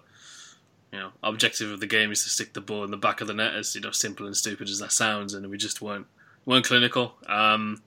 you 0.91 0.99
know, 0.99 1.11
objective 1.23 1.71
of 1.71 1.79
the 1.79 1.87
game 1.87 2.11
is 2.11 2.23
to 2.23 2.29
stick 2.29 2.53
the 2.53 2.61
ball 2.61 2.83
in 2.83 2.91
the 2.91 2.97
back 2.97 3.19
of 3.19 3.27
the 3.27 3.33
net, 3.33 3.53
as 3.53 3.75
you 3.75 3.81
know, 3.81 3.91
simple 3.91 4.25
and 4.25 4.37
stupid 4.37 4.69
as 4.69 4.79
that 4.79 4.91
sounds, 4.91 5.33
and 5.33 5.49
we 5.49 5.57
just 5.57 5.81
weren't 5.81 6.07
weren't 6.45 6.65
clinical. 6.65 7.15
Um, 7.27 7.81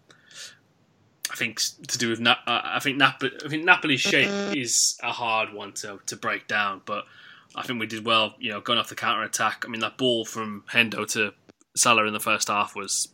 I 1.30 1.36
think 1.36 1.60
to 1.88 1.98
do 1.98 2.10
with 2.10 2.20
Na- 2.20 2.36
uh, 2.46 2.60
I 2.64 2.80
think 2.80 2.96
Napoli. 2.96 3.32
I 3.44 3.48
think 3.48 3.64
Napoli's 3.64 4.00
shape 4.00 4.56
is 4.56 4.98
a 5.02 5.12
hard 5.12 5.52
one 5.52 5.72
to 5.74 6.00
to 6.06 6.16
break 6.16 6.46
down, 6.46 6.82
but 6.84 7.04
I 7.54 7.62
think 7.62 7.80
we 7.80 7.86
did 7.86 8.04
well. 8.04 8.34
You 8.38 8.50
know, 8.50 8.60
going 8.60 8.78
off 8.78 8.88
the 8.88 8.94
counter 8.94 9.22
attack. 9.22 9.64
I 9.66 9.68
mean, 9.68 9.80
that 9.80 9.98
ball 9.98 10.24
from 10.24 10.64
Hendo 10.72 11.06
to 11.12 11.32
Salah 11.76 12.06
in 12.06 12.12
the 12.12 12.20
first 12.20 12.48
half 12.48 12.74
was, 12.74 13.08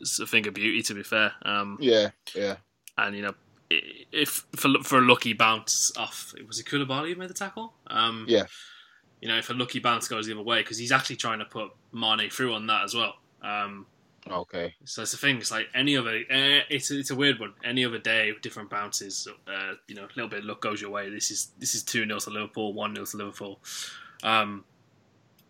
was 0.00 0.18
a 0.20 0.26
thing 0.26 0.46
of 0.46 0.54
beauty. 0.54 0.82
To 0.82 0.94
be 0.94 1.02
fair, 1.02 1.32
um, 1.42 1.78
yeah, 1.80 2.10
yeah. 2.34 2.56
And 2.98 3.14
you 3.16 3.22
know, 3.22 3.34
if 3.70 4.46
for 4.54 4.70
for 4.82 4.98
a 4.98 5.02
lucky 5.02 5.32
bounce 5.32 5.92
off, 5.96 6.34
was 6.46 6.58
it 6.58 6.66
Koulibaly 6.66 7.12
who 7.12 7.16
made 7.16 7.30
the 7.30 7.34
tackle? 7.34 7.74
Um, 7.86 8.26
yeah. 8.28 8.44
You 9.20 9.28
know, 9.28 9.38
if 9.38 9.48
a 9.50 9.54
lucky 9.54 9.78
bounce 9.78 10.08
goes 10.08 10.26
the 10.26 10.32
other 10.32 10.42
way, 10.42 10.60
because 10.60 10.78
he's 10.78 10.92
actually 10.92 11.16
trying 11.16 11.38
to 11.38 11.46
put 11.46 11.70
Mane 11.92 12.28
through 12.30 12.54
on 12.54 12.66
that 12.66 12.84
as 12.84 12.94
well. 12.94 13.14
Um, 13.42 13.86
Okay. 14.30 14.74
So 14.84 15.02
it's 15.02 15.12
the 15.12 15.18
thing. 15.18 15.36
It's 15.36 15.50
like 15.50 15.68
any 15.74 15.96
other. 15.96 16.10
Uh, 16.10 16.64
it's 16.68 16.90
it's 16.90 17.10
a 17.10 17.14
weird 17.14 17.38
one. 17.38 17.54
Any 17.64 17.84
other 17.84 17.98
day, 17.98 18.32
different 18.42 18.70
bounces. 18.70 19.28
Uh, 19.46 19.74
you 19.86 19.94
know, 19.94 20.04
a 20.04 20.14
little 20.16 20.28
bit 20.28 20.40
of 20.40 20.44
luck 20.46 20.60
goes 20.60 20.80
your 20.80 20.90
way. 20.90 21.10
This 21.10 21.30
is 21.30 21.52
this 21.58 21.74
is 21.74 21.82
two 21.82 22.04
0 22.04 22.18
to 22.20 22.30
Liverpool, 22.30 22.72
one 22.72 22.94
0 22.94 23.06
to 23.06 23.16
Liverpool. 23.16 23.60
Um, 24.22 24.64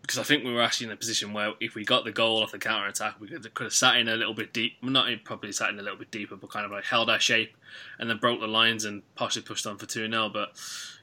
because 0.07 0.19
I 0.19 0.23
think 0.23 0.45
we 0.45 0.53
were 0.53 0.61
actually 0.61 0.87
in 0.87 0.93
a 0.93 0.95
position 0.95 1.33
where 1.33 1.51
if 1.59 1.75
we 1.75 1.83
got 1.83 2.05
the 2.05 2.13
goal 2.13 2.41
off 2.41 2.53
the 2.53 2.59
counter 2.59 2.87
attack, 2.87 3.19
we 3.19 3.27
could, 3.27 3.53
could 3.53 3.65
have 3.65 3.73
sat 3.73 3.97
in 3.97 4.07
a 4.07 4.15
little 4.15 4.33
bit 4.33 4.53
deep. 4.53 4.81
Not 4.81 5.09
probably 5.25 5.51
sat 5.51 5.69
in 5.69 5.79
a 5.79 5.81
little 5.81 5.97
bit 5.97 6.11
deeper, 6.11 6.37
but 6.37 6.49
kind 6.49 6.65
of 6.65 6.71
like 6.71 6.85
held 6.85 7.09
our 7.09 7.19
shape 7.19 7.57
and 7.99 8.09
then 8.09 8.17
broke 8.17 8.39
the 8.39 8.47
lines 8.47 8.85
and 8.85 9.03
partially 9.15 9.41
pushed 9.41 9.67
on 9.67 9.77
for 9.77 9.85
two 9.85 10.09
0 10.09 10.29
But 10.29 10.53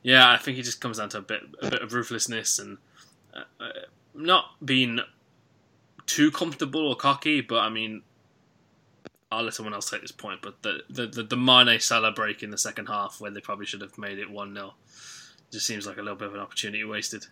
yeah, 0.03 0.31
I 0.31 0.39
think 0.39 0.57
it 0.57 0.63
just 0.63 0.81
comes 0.81 0.97
down 0.97 1.11
to 1.11 1.19
a 1.19 1.21
bit 1.21 1.43
a 1.61 1.71
bit 1.71 1.83
of 1.83 1.93
ruthlessness 1.93 2.59
and 2.59 2.79
uh, 3.35 3.43
uh 3.61 3.69
not 4.15 4.45
being 4.65 5.01
too 6.07 6.31
comfortable 6.31 6.87
or 6.87 6.97
cocky, 6.97 7.40
but 7.40 7.61
I 7.61 7.69
mean, 7.69 8.03
I'll 9.31 9.45
let 9.45 9.55
someone 9.55 9.75
else 9.75 9.90
take 9.90 10.03
this 10.03 10.12
point. 10.12 10.40
But 10.43 10.62
the 10.62 10.81
the 10.88 11.07
the, 11.07 11.23
the 11.23 11.37
Mane 11.37 11.79
Salah 11.81 12.12
break 12.12 12.43
in 12.43 12.51
the 12.51 12.59
second 12.59 12.87
half, 12.87 13.21
where 13.21 13.31
they 13.31 13.40
probably 13.40 13.67
should 13.67 13.81
have 13.81 13.99
made 13.99 14.19
it 14.19 14.31
one 14.31 14.55
0 14.55 14.75
just 15.51 15.67
seems 15.67 15.87
like 15.87 15.99
a 15.99 16.03
little 16.03 16.17
bit 16.17 16.29
of 16.29 16.35
an 16.35 16.40
opportunity 16.40 16.85
wasted. 16.85 17.27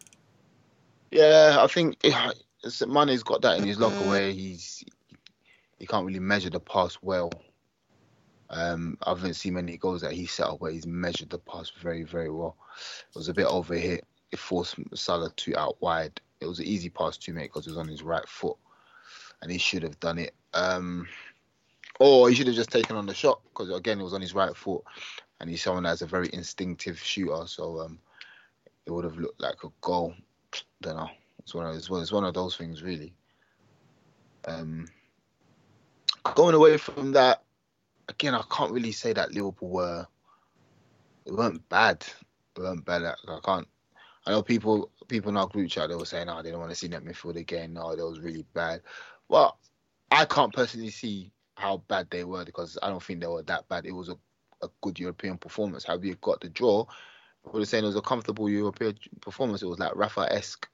Yeah, 1.10 1.56
I 1.58 1.66
think 1.66 1.96
Mane's 2.86 3.22
got 3.22 3.42
that 3.42 3.58
in 3.58 3.64
his 3.64 3.78
locker 3.78 4.08
where 4.08 4.30
he's 4.30 4.84
he 5.78 5.86
can't 5.86 6.06
really 6.06 6.20
measure 6.20 6.50
the 6.50 6.60
pass 6.60 6.96
well. 7.02 7.30
Um, 8.48 8.98
I 9.02 9.10
haven't 9.10 9.34
seen 9.34 9.54
many 9.54 9.76
goals 9.76 10.02
that 10.02 10.12
he 10.12 10.26
set 10.26 10.46
up 10.46 10.60
where 10.60 10.70
he's 10.70 10.86
measured 10.86 11.30
the 11.30 11.38
pass 11.38 11.70
very, 11.80 12.02
very 12.02 12.30
well. 12.30 12.56
It 13.08 13.16
was 13.16 13.28
a 13.28 13.34
bit 13.34 13.46
over 13.46 13.74
hit. 13.74 14.04
It 14.30 14.38
forced 14.38 14.76
Salah 14.94 15.30
to 15.34 15.56
out 15.56 15.80
wide. 15.80 16.20
It 16.40 16.46
was 16.46 16.60
an 16.60 16.66
easy 16.66 16.90
pass 16.90 17.16
to 17.16 17.32
make 17.32 17.52
because 17.52 17.66
it 17.66 17.70
was 17.70 17.78
on 17.78 17.88
his 17.88 18.02
right 18.02 18.28
foot, 18.28 18.56
and 19.42 19.50
he 19.50 19.58
should 19.58 19.82
have 19.82 20.00
done 20.00 20.18
it. 20.18 20.34
Um, 20.54 21.06
or 22.00 22.28
he 22.28 22.34
should 22.34 22.46
have 22.46 22.56
just 22.56 22.70
taken 22.70 22.96
on 22.96 23.06
the 23.06 23.14
shot 23.14 23.40
because 23.44 23.70
again 23.70 24.00
it 24.00 24.04
was 24.04 24.14
on 24.14 24.20
his 24.20 24.34
right 24.34 24.56
foot, 24.56 24.82
and 25.40 25.50
he's 25.50 25.62
someone 25.62 25.82
that's 25.82 26.02
a 26.02 26.06
very 26.06 26.30
instinctive 26.32 26.98
shooter. 26.98 27.46
So 27.46 27.80
um, 27.80 27.98
it 28.86 28.90
would 28.90 29.04
have 29.04 29.18
looked 29.18 29.40
like 29.40 29.62
a 29.64 29.68
goal. 29.80 30.14
Don't 30.80 30.96
know. 30.96 31.10
It's 31.40 31.54
one 31.54 31.66
of 31.66 31.76
it's 31.76 31.90
one, 31.90 32.02
it's 32.02 32.12
one 32.12 32.24
of 32.24 32.34
those 32.34 32.56
things 32.56 32.82
really. 32.82 33.14
Um, 34.46 34.88
going 36.34 36.54
away 36.54 36.76
from 36.76 37.12
that, 37.12 37.42
again, 38.08 38.34
I 38.34 38.42
can't 38.50 38.72
really 38.72 38.92
say 38.92 39.12
that 39.12 39.32
Liverpool 39.32 39.68
were 39.68 40.06
they 41.24 41.32
weren't 41.32 41.68
bad. 41.68 42.04
They 42.54 42.62
weren't 42.62 42.84
bad. 42.84 43.02
I 43.02 43.38
can't. 43.44 43.68
I 44.26 44.30
know 44.30 44.42
people 44.42 44.90
people 45.08 45.30
in 45.30 45.36
our 45.36 45.46
group 45.46 45.70
chat 45.70 45.88
they 45.88 45.94
were 45.94 46.04
saying, 46.04 46.28
"Oh, 46.28 46.42
they 46.42 46.50
don't 46.50 46.60
want 46.60 46.70
to 46.70 46.76
see 46.76 46.88
that 46.88 47.04
midfield 47.04 47.36
again. 47.36 47.74
No, 47.74 47.94
that 47.94 48.06
was 48.06 48.20
really 48.20 48.44
bad." 48.54 48.82
Well, 49.32 49.58
I 50.10 50.26
can't 50.26 50.52
personally 50.52 50.90
see 50.90 51.32
how 51.54 51.78
bad 51.88 52.10
they 52.10 52.22
were 52.22 52.44
because 52.44 52.76
I 52.82 52.90
don't 52.90 53.02
think 53.02 53.20
they 53.20 53.26
were 53.26 53.42
that 53.44 53.66
bad. 53.66 53.86
It 53.86 53.92
was 53.92 54.10
a, 54.10 54.18
a 54.60 54.68
good 54.82 55.00
European 55.00 55.38
performance. 55.38 55.84
How 55.84 55.96
we 55.96 56.12
got 56.20 56.42
the 56.42 56.50
draw, 56.50 56.84
we 57.50 57.60
were 57.60 57.64
saying 57.64 57.82
it 57.82 57.86
was 57.86 57.96
a 57.96 58.02
comfortable 58.02 58.50
European 58.50 58.94
performance. 59.22 59.62
It 59.62 59.68
was 59.68 59.78
like 59.78 59.96
Rafa 59.96 60.30
esque. 60.30 60.68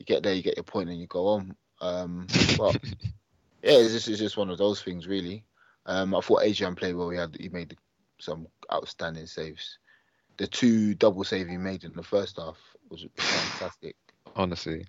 You 0.00 0.06
get 0.06 0.24
there, 0.24 0.34
you 0.34 0.42
get 0.42 0.56
your 0.56 0.64
point, 0.64 0.88
and 0.90 0.98
you 0.98 1.06
go 1.06 1.28
on. 1.28 1.54
Um, 1.80 2.26
but 2.58 2.74
yeah, 3.62 3.78
it's 3.78 3.92
just, 3.92 4.08
it's 4.08 4.18
just 4.18 4.36
one 4.36 4.50
of 4.50 4.58
those 4.58 4.82
things, 4.82 5.06
really. 5.06 5.44
Um, 5.86 6.16
I 6.16 6.20
thought 6.20 6.42
Adrian 6.42 6.74
played 6.74 6.96
well. 6.96 7.10
He 7.10 7.18
had 7.18 7.36
he 7.38 7.48
made 7.48 7.76
some 8.18 8.48
outstanding 8.72 9.28
saves. 9.28 9.78
The 10.38 10.48
two 10.48 10.96
double 10.96 11.22
save 11.22 11.46
he 11.46 11.58
made 11.58 11.84
in 11.84 11.92
the 11.94 12.02
first 12.02 12.38
half 12.38 12.56
was 12.90 13.06
fantastic. 13.16 13.94
Honestly, 14.34 14.84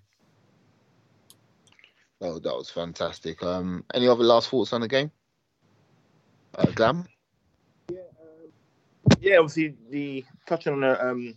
that, 2.20 2.42
that 2.42 2.56
was 2.56 2.70
fantastic. 2.70 3.42
Um, 3.42 3.84
any 3.94 4.08
other 4.08 4.24
last 4.24 4.48
thoughts 4.48 4.72
on 4.72 4.80
the 4.80 4.88
game? 4.88 5.10
Uh, 6.54 6.70
Glam? 6.74 7.06
Yeah, 7.90 7.98
um, 8.20 8.50
yeah. 9.20 9.36
Obviously, 9.36 9.74
the 9.90 10.24
touching 10.46 10.72
on 10.72 10.80
the 10.80 11.06
um, 11.06 11.36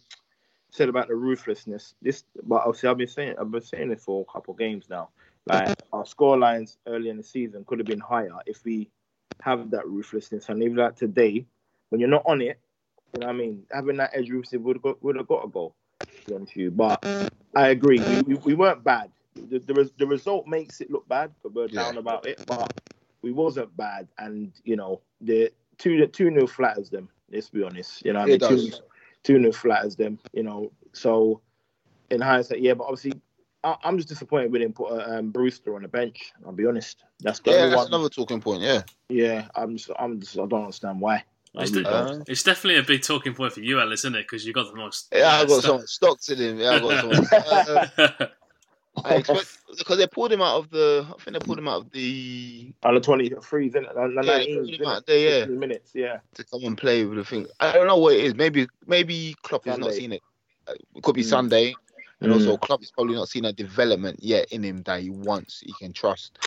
said 0.71 0.89
about 0.89 1.07
the 1.07 1.15
ruthlessness. 1.15 1.95
This, 2.01 2.23
but 2.43 2.63
obviously, 2.65 2.89
I've 2.89 2.97
been 2.97 3.07
saying 3.07 3.35
I've 3.39 3.51
been 3.51 3.61
saying 3.61 3.91
it 3.91 4.01
for 4.01 4.25
a 4.27 4.31
couple 4.31 4.53
of 4.53 4.59
games 4.59 4.85
now. 4.89 5.09
Like 5.45 5.75
our 5.91 6.05
score 6.05 6.37
lines 6.37 6.77
early 6.85 7.09
in 7.09 7.17
the 7.17 7.23
season 7.23 7.65
could 7.65 7.79
have 7.79 7.87
been 7.87 7.99
higher 7.99 8.35
if 8.45 8.63
we 8.63 8.89
have 9.41 9.71
that 9.71 9.87
ruthlessness. 9.87 10.49
And 10.49 10.61
even 10.63 10.77
like 10.77 10.95
today, 10.95 11.45
when 11.89 11.99
you're 11.99 12.09
not 12.09 12.23
on 12.25 12.41
it, 12.41 12.59
you 13.13 13.21
know 13.21 13.27
what 13.27 13.35
I 13.35 13.37
mean, 13.37 13.63
having 13.71 13.97
that 13.97 14.11
edge 14.13 14.29
receiver 14.29 14.63
would 14.63 14.75
have 14.77 14.83
got 14.83 15.27
got 15.27 15.45
a 15.45 15.47
goal. 15.47 15.75
To 15.99 16.07
be 16.27 16.35
honest 16.35 16.55
with 16.55 16.57
you, 16.57 16.71
but 16.71 17.03
I 17.55 17.67
agree, 17.69 17.99
we, 17.99 18.21
we, 18.21 18.35
we 18.35 18.53
weren't 18.53 18.83
bad. 18.83 19.09
The, 19.47 19.59
the 19.59 19.91
the 19.97 20.07
result 20.07 20.47
makes 20.47 20.81
it 20.81 20.91
look 20.91 21.07
bad 21.07 21.31
because 21.35 21.55
we're 21.55 21.67
down 21.67 21.93
Yeah. 21.93 21.99
about 21.99 22.25
it, 22.25 22.43
but 22.47 22.73
we 23.21 23.31
wasn't 23.31 23.75
bad, 23.77 24.07
and 24.17 24.51
you 24.63 24.75
know 24.75 25.01
the 25.21 25.51
two 25.77 25.97
the 25.99 26.07
two 26.07 26.29
nil 26.31 26.47
flatters 26.47 26.89
them. 26.89 27.09
Let's 27.31 27.49
be 27.49 27.63
honest, 27.63 28.03
you 28.05 28.13
know, 28.13 28.19
what 28.19 28.29
I 28.29 28.31
mean, 28.31 28.39
two 28.39 28.69
does. 28.69 28.81
two 29.23 29.39
nil 29.39 29.51
flatters 29.51 29.95
them, 29.95 30.19
you 30.33 30.43
know. 30.43 30.71
So 30.93 31.41
in 32.09 32.21
hindsight, 32.21 32.61
yeah, 32.61 32.73
but 32.73 32.85
obviously. 32.85 33.13
I- 33.61 33.75
I'm 33.83 33.97
just 33.97 34.07
disappointed 34.07 34.53
we 34.53 34.59
didn't 34.59 34.75
put 34.75 34.89
uh, 34.89 35.17
um, 35.17 35.31
Brewster 35.31 35.75
on 35.75 35.81
the 35.81 35.89
bench. 35.89 36.31
I'll 36.45 36.53
be 36.53 36.65
honest. 36.65 37.03
That's 37.19 37.41
Yeah, 37.43 37.65
that's 37.65 37.75
one. 37.75 37.87
another 37.87 38.07
talking 38.07 38.39
point. 38.39 38.61
Yeah. 38.61 38.83
Yeah, 39.09 39.49
I'm 39.53 39.75
just, 39.75 39.89
I'm 39.99 40.17
just, 40.21 40.39
I 40.39 40.45
don't 40.45 40.61
understand 40.61 41.01
why. 41.01 41.25
It's, 41.55 41.71
de- 41.71 41.83
don't. 41.83 42.23
it's 42.29 42.41
definitely 42.43 42.79
a 42.79 42.83
big 42.83 43.03
talking 43.03 43.33
point 43.33 43.51
for 43.51 43.59
you, 43.59 43.81
Ellis, 43.81 43.99
isn't 44.05 44.15
it? 44.15 44.21
Because 44.29 44.45
you 44.45 44.53
got 44.53 44.67
the 44.71 44.77
most. 44.77 45.09
Yeah, 45.13 45.27
I 45.35 45.45
got 45.45 45.59
stuff. 45.59 45.63
so 45.63 45.77
much 45.79 45.89
stocks 45.89 46.29
in 46.29 46.37
him. 46.37 46.57
Yeah, 46.59 46.69
I 46.69 46.79
got 46.79 47.01
so 47.01 47.07
much. 47.09 47.89
Uh, 47.99 48.27
I 49.05 49.15
expect 49.15 49.57
because 49.77 49.97
they 49.97 50.07
pulled 50.07 50.31
him 50.31 50.41
out 50.41 50.57
of 50.57 50.69
the. 50.69 51.05
I 51.07 51.21
think 51.23 51.37
they 51.37 51.45
pulled 51.45 51.59
him 51.59 51.67
out 51.67 51.81
of 51.81 51.91
the 51.91 52.73
Under 52.83 52.99
23, 52.99 53.67
isn't 53.67 53.85
it? 53.85 53.97
Under 53.97 54.21
Yeah, 54.23 54.37
19, 54.37 54.55
put 54.55 54.69
him 54.69 54.73
isn't 54.81 54.97
it? 54.97 55.05
there, 55.05 55.39
yeah. 55.39 55.45
minutes, 55.45 55.91
yeah. 55.93 56.19
to 56.35 56.43
come 56.43 56.63
and 56.65 56.77
play 56.77 57.05
with 57.05 57.17
the 57.17 57.25
thing. 57.25 57.47
I 57.59 57.71
don't 57.73 57.87
know 57.87 57.97
what 57.97 58.13
it 58.15 58.23
is. 58.25 58.35
Maybe 58.35 58.67
maybe 58.87 59.35
Klopp 59.43 59.65
has 59.65 59.77
not 59.77 59.87
Sunday. 59.91 59.99
seen 59.99 60.11
it. 60.13 60.21
Uh, 60.67 60.73
It 60.95 61.03
could 61.03 61.15
be 61.15 61.21
Mm. 61.21 61.29
Sunday, 61.29 61.75
and 62.21 62.31
Mm. 62.31 62.35
also 62.35 62.57
Klopp 62.57 62.81
has 62.81 62.91
probably 62.91 63.15
not 63.15 63.29
seen 63.29 63.45
a 63.45 63.53
development 63.53 64.19
yet 64.21 64.51
in 64.51 64.63
him 64.63 64.83
that 64.83 65.01
he 65.01 65.09
wants, 65.09 65.61
he 65.61 65.73
can 65.73 65.93
trust. 65.93 66.37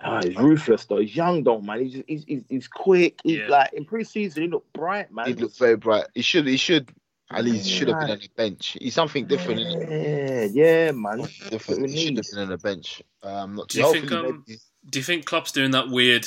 Ah, 0.00 0.20
he's 0.22 0.36
ruthless 0.36 0.84
though. 0.84 0.98
He's 0.98 1.16
young 1.16 1.42
though, 1.42 1.60
man. 1.60 1.80
He's 1.84 2.02
he's 2.06 2.24
he's, 2.24 2.44
he's 2.48 2.68
quick. 2.68 3.18
He's 3.24 3.38
Yeah. 3.38 3.48
like 3.48 3.72
in 3.72 3.84
pre-season, 3.84 4.44
he 4.44 4.48
looked 4.48 4.72
bright, 4.72 5.12
man. 5.12 5.26
He 5.26 5.34
looked 5.34 5.58
very 5.58 5.76
bright. 5.76 6.06
He 6.14 6.22
should 6.22 6.46
he 6.46 6.56
should 6.56 6.92
at 7.30 7.44
least 7.44 7.68
should 7.68 7.88
have 7.88 8.00
been 8.00 8.10
on 8.10 8.18
the 8.18 8.28
bench. 8.36 8.76
He's 8.80 8.94
something 8.94 9.26
different. 9.26 9.60
Yeah, 9.60 10.44
yeah, 10.44 10.90
man. 10.92 11.26
Different. 11.50 11.90
He 11.90 12.06
should 12.06 12.16
have 12.16 12.26
been 12.32 12.40
on 12.42 12.48
the 12.48 12.58
bench. 12.58 13.02
Um, 13.22 13.56
not 13.56 13.68
Do 13.68 13.78
you 13.78 13.92
think, 13.92 14.10
hopefully 14.10 14.28
um, 14.30 14.44
Do 14.90 14.98
you 14.98 15.02
think 15.04 15.24
Klopp's 15.26 15.52
doing 15.52 15.70
that 15.72 15.88
weird 15.90 16.26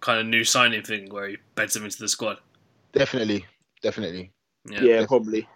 kind 0.00 0.18
of 0.18 0.26
new 0.26 0.44
signing 0.44 0.82
thing 0.82 1.10
where 1.10 1.28
he 1.28 1.36
beds 1.54 1.76
him 1.76 1.84
into 1.84 1.98
the 1.98 2.08
squad? 2.08 2.38
definitely, 2.92 3.44
definitely. 3.82 4.32
Yeah. 4.68 4.82
Yeah, 4.82 5.06
probably, 5.06 5.46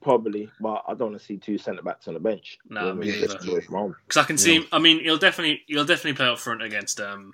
probably. 0.00 0.50
But 0.60 0.84
I 0.88 0.94
don't 0.94 1.10
want 1.10 1.18
to 1.20 1.24
see 1.24 1.36
two 1.36 1.56
centre 1.58 1.82
backs 1.82 2.08
on 2.08 2.14
the 2.14 2.20
bench. 2.20 2.58
Nah, 2.68 2.84
You 2.84 2.90
I 2.90 2.92
mean? 2.94 3.10
neither. 3.10 3.26
Just 3.28 3.46
away 3.48 3.60
from 3.60 3.74
home. 3.74 3.96
Because 4.06 4.22
I 4.22 4.26
can 4.26 4.38
see 4.38 4.56
him. 4.56 4.66
I 4.72 4.78
mean, 4.78 5.00
he'll 5.04 5.18
definitely 5.18 5.62
he'll 5.66 5.84
definitely 5.84 6.14
play 6.14 6.26
up 6.26 6.38
front 6.38 6.62
against 6.62 7.00
um 7.00 7.32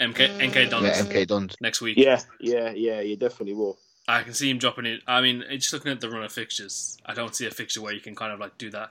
MK 0.00 0.48
NK 0.48 0.70
Dons 0.70 0.84
Yeah, 0.84 1.02
MK 1.02 1.26
Dons. 1.26 1.56
next 1.60 1.80
week. 1.80 1.96
Yeah, 1.98 2.20
yeah, 2.40 2.70
yeah. 2.72 3.00
You 3.00 3.16
definitely 3.16 3.54
will. 3.54 3.78
I 4.08 4.22
can 4.22 4.34
see 4.34 4.50
him 4.50 4.58
dropping 4.58 4.86
it. 4.86 5.00
I 5.06 5.20
mean, 5.20 5.44
just 5.50 5.72
looking 5.72 5.92
at 5.92 6.00
the 6.00 6.10
run 6.10 6.24
of 6.24 6.32
fixtures, 6.32 6.98
I 7.06 7.14
don't 7.14 7.34
see 7.34 7.46
a 7.46 7.50
fixture 7.50 7.80
where 7.80 7.94
you 7.94 8.00
can 8.00 8.14
kind 8.14 8.32
of 8.32 8.40
like 8.40 8.58
do 8.58 8.70
that. 8.70 8.90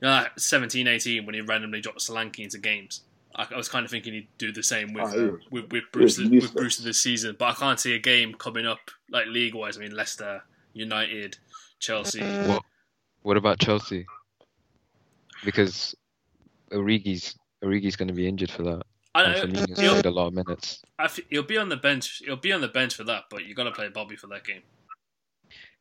You 0.00 0.08
know, 0.08 0.14
like 0.14 0.38
17, 0.38 0.86
18, 0.86 1.24
when 1.24 1.34
he 1.34 1.40
randomly 1.40 1.80
dropped 1.80 2.00
Solanke 2.00 2.40
into 2.40 2.58
games. 2.58 3.02
I, 3.34 3.46
I 3.50 3.56
was 3.56 3.68
kind 3.68 3.84
of 3.84 3.90
thinking 3.90 4.12
he'd 4.12 4.28
do 4.38 4.52
the 4.52 4.62
same 4.62 4.92
with 4.92 5.14
Oh, 5.14 5.38
with, 5.50 5.70
with 5.72 5.72
he 5.72 5.76
was 5.76 5.84
Bruce 5.92 6.18
with 6.18 6.32
useless. 6.32 6.52
Bruce 6.52 6.76
this 6.78 7.02
season, 7.02 7.36
but 7.38 7.46
I 7.46 7.52
can't 7.54 7.80
see 7.80 7.94
a 7.94 7.98
game 7.98 8.34
coming 8.34 8.66
up 8.66 8.90
like 9.10 9.26
league 9.26 9.54
wise. 9.54 9.76
I 9.76 9.80
mean, 9.80 9.94
Leicester, 9.94 10.42
United, 10.74 11.38
Chelsea. 11.78 12.22
What 12.22 12.62
What 13.22 13.36
about 13.36 13.58
Chelsea? 13.58 14.06
Because 15.44 15.94
Origi's 16.72 17.36
Origi's 17.62 17.96
going 17.96 18.08
to 18.08 18.14
be 18.14 18.26
injured 18.28 18.50
for 18.50 18.62
that. 18.64 18.82
I 19.16 19.22
And 19.24 19.52
know, 19.54 19.60
Firmino's 19.62 19.80
he'll- 19.80 19.92
played 19.92 20.06
a 20.06 20.10
lot 20.10 20.26
of 20.28 20.34
minutes. 20.34 20.82
I 20.98 21.04
f- 21.04 21.20
he'll 21.30 21.42
be 21.42 21.56
on 21.56 21.68
the 21.68 21.76
bench. 21.76 22.22
He'll 22.24 22.36
be 22.36 22.52
on 22.52 22.60
the 22.60 22.68
bench 22.68 22.94
for 22.94 23.04
that, 23.04 23.24
but 23.30 23.44
you 23.46 23.54
got 23.54 23.64
to 23.64 23.72
play 23.72 23.88
Bobby 23.88 24.16
for 24.16 24.26
that 24.28 24.44
game. 24.44 24.62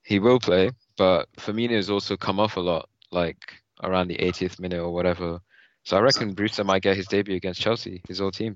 He 0.04 0.20
will 0.20 0.40
play, 0.40 0.72
but 0.98 1.28
Firmino's 1.38 1.90
also 1.90 2.16
come 2.16 2.40
off 2.40 2.58
a 2.58 2.60
lot, 2.62 2.88
like 3.12 3.38
around 3.84 4.08
the 4.08 4.18
80th 4.18 4.60
minute 4.60 4.80
or 4.80 4.92
whatever. 4.94 5.40
So 5.84 5.98
I 5.98 6.00
reckon 6.00 6.34
Brewster 6.34 6.64
might 6.64 6.82
get 6.84 6.96
his 6.96 7.08
debut 7.08 7.36
against 7.36 7.60
Chelsea, 7.62 8.02
his 8.08 8.22
old 8.22 8.34
team. 8.36 8.56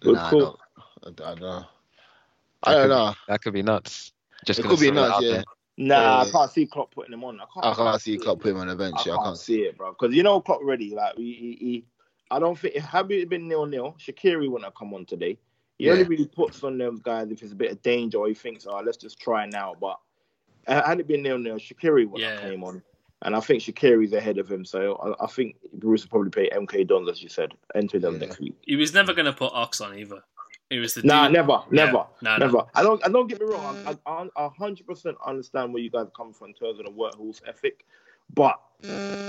Good 0.00 0.14
Nah, 0.14 0.26
I 0.26 0.30
call. 0.30 0.40
don't, 0.40 0.60
I 1.06 1.10
don't 1.10 1.40
know. 1.40 1.64
I 2.62 2.72
don't 2.74 2.88
know. 2.88 3.14
That 3.28 3.42
could 3.42 3.52
be 3.54 3.62
nuts. 3.62 4.12
Just 4.46 4.60
It 4.60 4.62
gonna 4.62 4.74
could 4.76 4.80
be 4.80 4.86
throw 4.88 4.94
nuts, 4.94 5.14
out 5.16 5.22
yeah. 5.22 5.30
there. 5.32 5.44
Nah, 5.76 6.20
I 6.22 6.30
can't 6.30 6.50
see 6.52 6.66
Klopp 6.66 6.94
putting 6.94 7.12
him 7.14 7.24
on. 7.24 7.40
I 7.40 7.44
can't. 7.52 7.66
I 7.66 7.74
can't 7.74 8.00
see 8.00 8.16
Klopp 8.16 8.40
put 8.40 8.52
him 8.52 8.58
on 8.58 8.68
the 8.68 8.76
bench. 8.76 8.94
I 9.00 9.04
can't 9.04 9.22
can't 9.24 9.36
see 9.38 9.62
it, 9.62 9.76
bro. 9.76 9.90
Because 9.98 10.14
you 10.14 10.22
know 10.22 10.40
Klopp 10.40 10.60
already. 10.60 10.94
Like 10.94 11.16
he, 11.16 11.32
he, 11.32 11.56
he 11.66 11.84
I 12.30 12.38
don't 12.38 12.58
think 12.58 12.76
had 12.76 13.10
it 13.10 13.28
been 13.28 13.48
nil 13.48 13.66
nil, 13.66 13.96
Shaqiri 13.98 14.48
wouldn't 14.48 14.64
have 14.64 14.74
come 14.74 14.94
on 14.94 15.04
today. 15.06 15.38
He 15.78 15.90
only 15.90 16.04
really 16.04 16.26
puts 16.26 16.62
on 16.62 16.78
those 16.78 17.00
guys 17.00 17.30
if 17.30 17.42
it's 17.42 17.52
a 17.52 17.56
bit 17.56 17.72
of 17.72 17.82
danger 17.82 18.18
or 18.18 18.28
he 18.28 18.34
thinks, 18.34 18.66
oh, 18.66 18.80
let's 18.84 18.96
just 18.96 19.18
try 19.20 19.44
now. 19.46 19.74
But 19.80 19.98
uh, 20.68 20.86
had 20.86 21.00
it 21.00 21.08
been 21.08 21.22
nil 21.22 21.38
nil, 21.38 21.56
Shaqiri 21.56 22.08
would 22.08 22.22
have 22.22 22.42
Yeah. 22.42 22.48
came 22.48 22.62
on, 22.64 22.82
and 23.22 23.34
I 23.36 23.40
think 23.40 23.62
Shaqiri's 23.62 24.12
ahead 24.12 24.38
of 24.38 24.50
him. 24.50 24.64
So 24.64 24.94
I, 25.20 25.24
I 25.24 25.26
think 25.26 25.56
Bruce 25.74 26.02
will 26.04 26.10
probably 26.10 26.30
play 26.30 26.48
MK 26.50 26.86
Dons 26.86 27.08
as 27.10 27.22
you 27.22 27.28
said, 27.28 27.52
enter 27.74 27.98
them 27.98 28.14
Yeah. 28.14 28.20
next 28.26 28.40
week. 28.40 28.54
He 28.62 28.76
was 28.76 28.94
never 28.94 29.12
going 29.12 29.26
to 29.26 29.32
put 29.32 29.52
Ox 29.52 29.80
on 29.80 29.98
either. 29.98 30.22
It 30.70 30.78
was 30.78 30.94
the 30.94 31.02
Nah, 31.02 31.24
dude- 31.24 31.34
never, 31.34 31.52
Yeah. 31.70 31.84
never, 31.86 31.92
Nah, 31.92 32.06
nah. 32.22 32.36
never. 32.38 32.64
I 32.74 32.82
don't. 32.82 33.04
I 33.04 33.10
don't 33.10 33.26
get 33.26 33.40
me 33.40 33.46
wrong. 33.46 33.76
I, 33.86 33.96
I, 34.10 34.28
I 34.36 34.48
100% 34.58 35.14
understand 35.26 35.74
where 35.74 35.82
you 35.82 35.90
guys 35.90 36.06
come 36.16 36.32
from 36.32 36.48
in 36.48 36.54
terms 36.54 36.78
of 36.78 36.86
the 36.86 36.90
workhorse 36.92 37.42
ethic, 37.46 37.84
but 38.32 38.58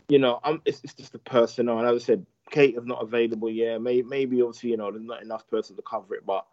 you 0.07 0.19
know, 0.19 0.39
I'm. 0.43 0.61
It's, 0.65 0.81
it's 0.83 0.93
just 0.93 1.11
the 1.11 1.19
personnel. 1.19 1.79
And 1.79 1.87
as 1.87 2.01
I 2.01 2.05
said, 2.05 2.25
Kate 2.51 2.75
is 2.75 2.85
not 2.85 3.01
available. 3.01 3.49
Yeah, 3.49 3.77
may, 3.77 4.01
maybe 4.01 4.41
obviously 4.41 4.71
you 4.71 4.77
know 4.77 4.91
there's 4.91 5.03
not 5.03 5.21
enough 5.21 5.47
person 5.49 5.75
to 5.75 5.81
cover 5.81 6.15
it, 6.15 6.25
but 6.25 6.45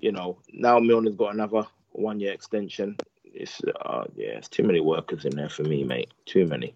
you 0.00 0.12
know 0.12 0.38
now 0.52 0.78
Milner's 0.78 1.16
got 1.16 1.34
another 1.34 1.66
one 1.92 2.20
year 2.20 2.32
extension. 2.32 2.96
It's 3.24 3.60
uh, 3.82 4.04
yeah, 4.16 4.38
it's 4.38 4.48
too 4.48 4.64
many 4.64 4.80
workers 4.80 5.24
in 5.24 5.36
there 5.36 5.48
for 5.48 5.62
me, 5.62 5.84
mate. 5.84 6.12
Too 6.26 6.46
many. 6.46 6.74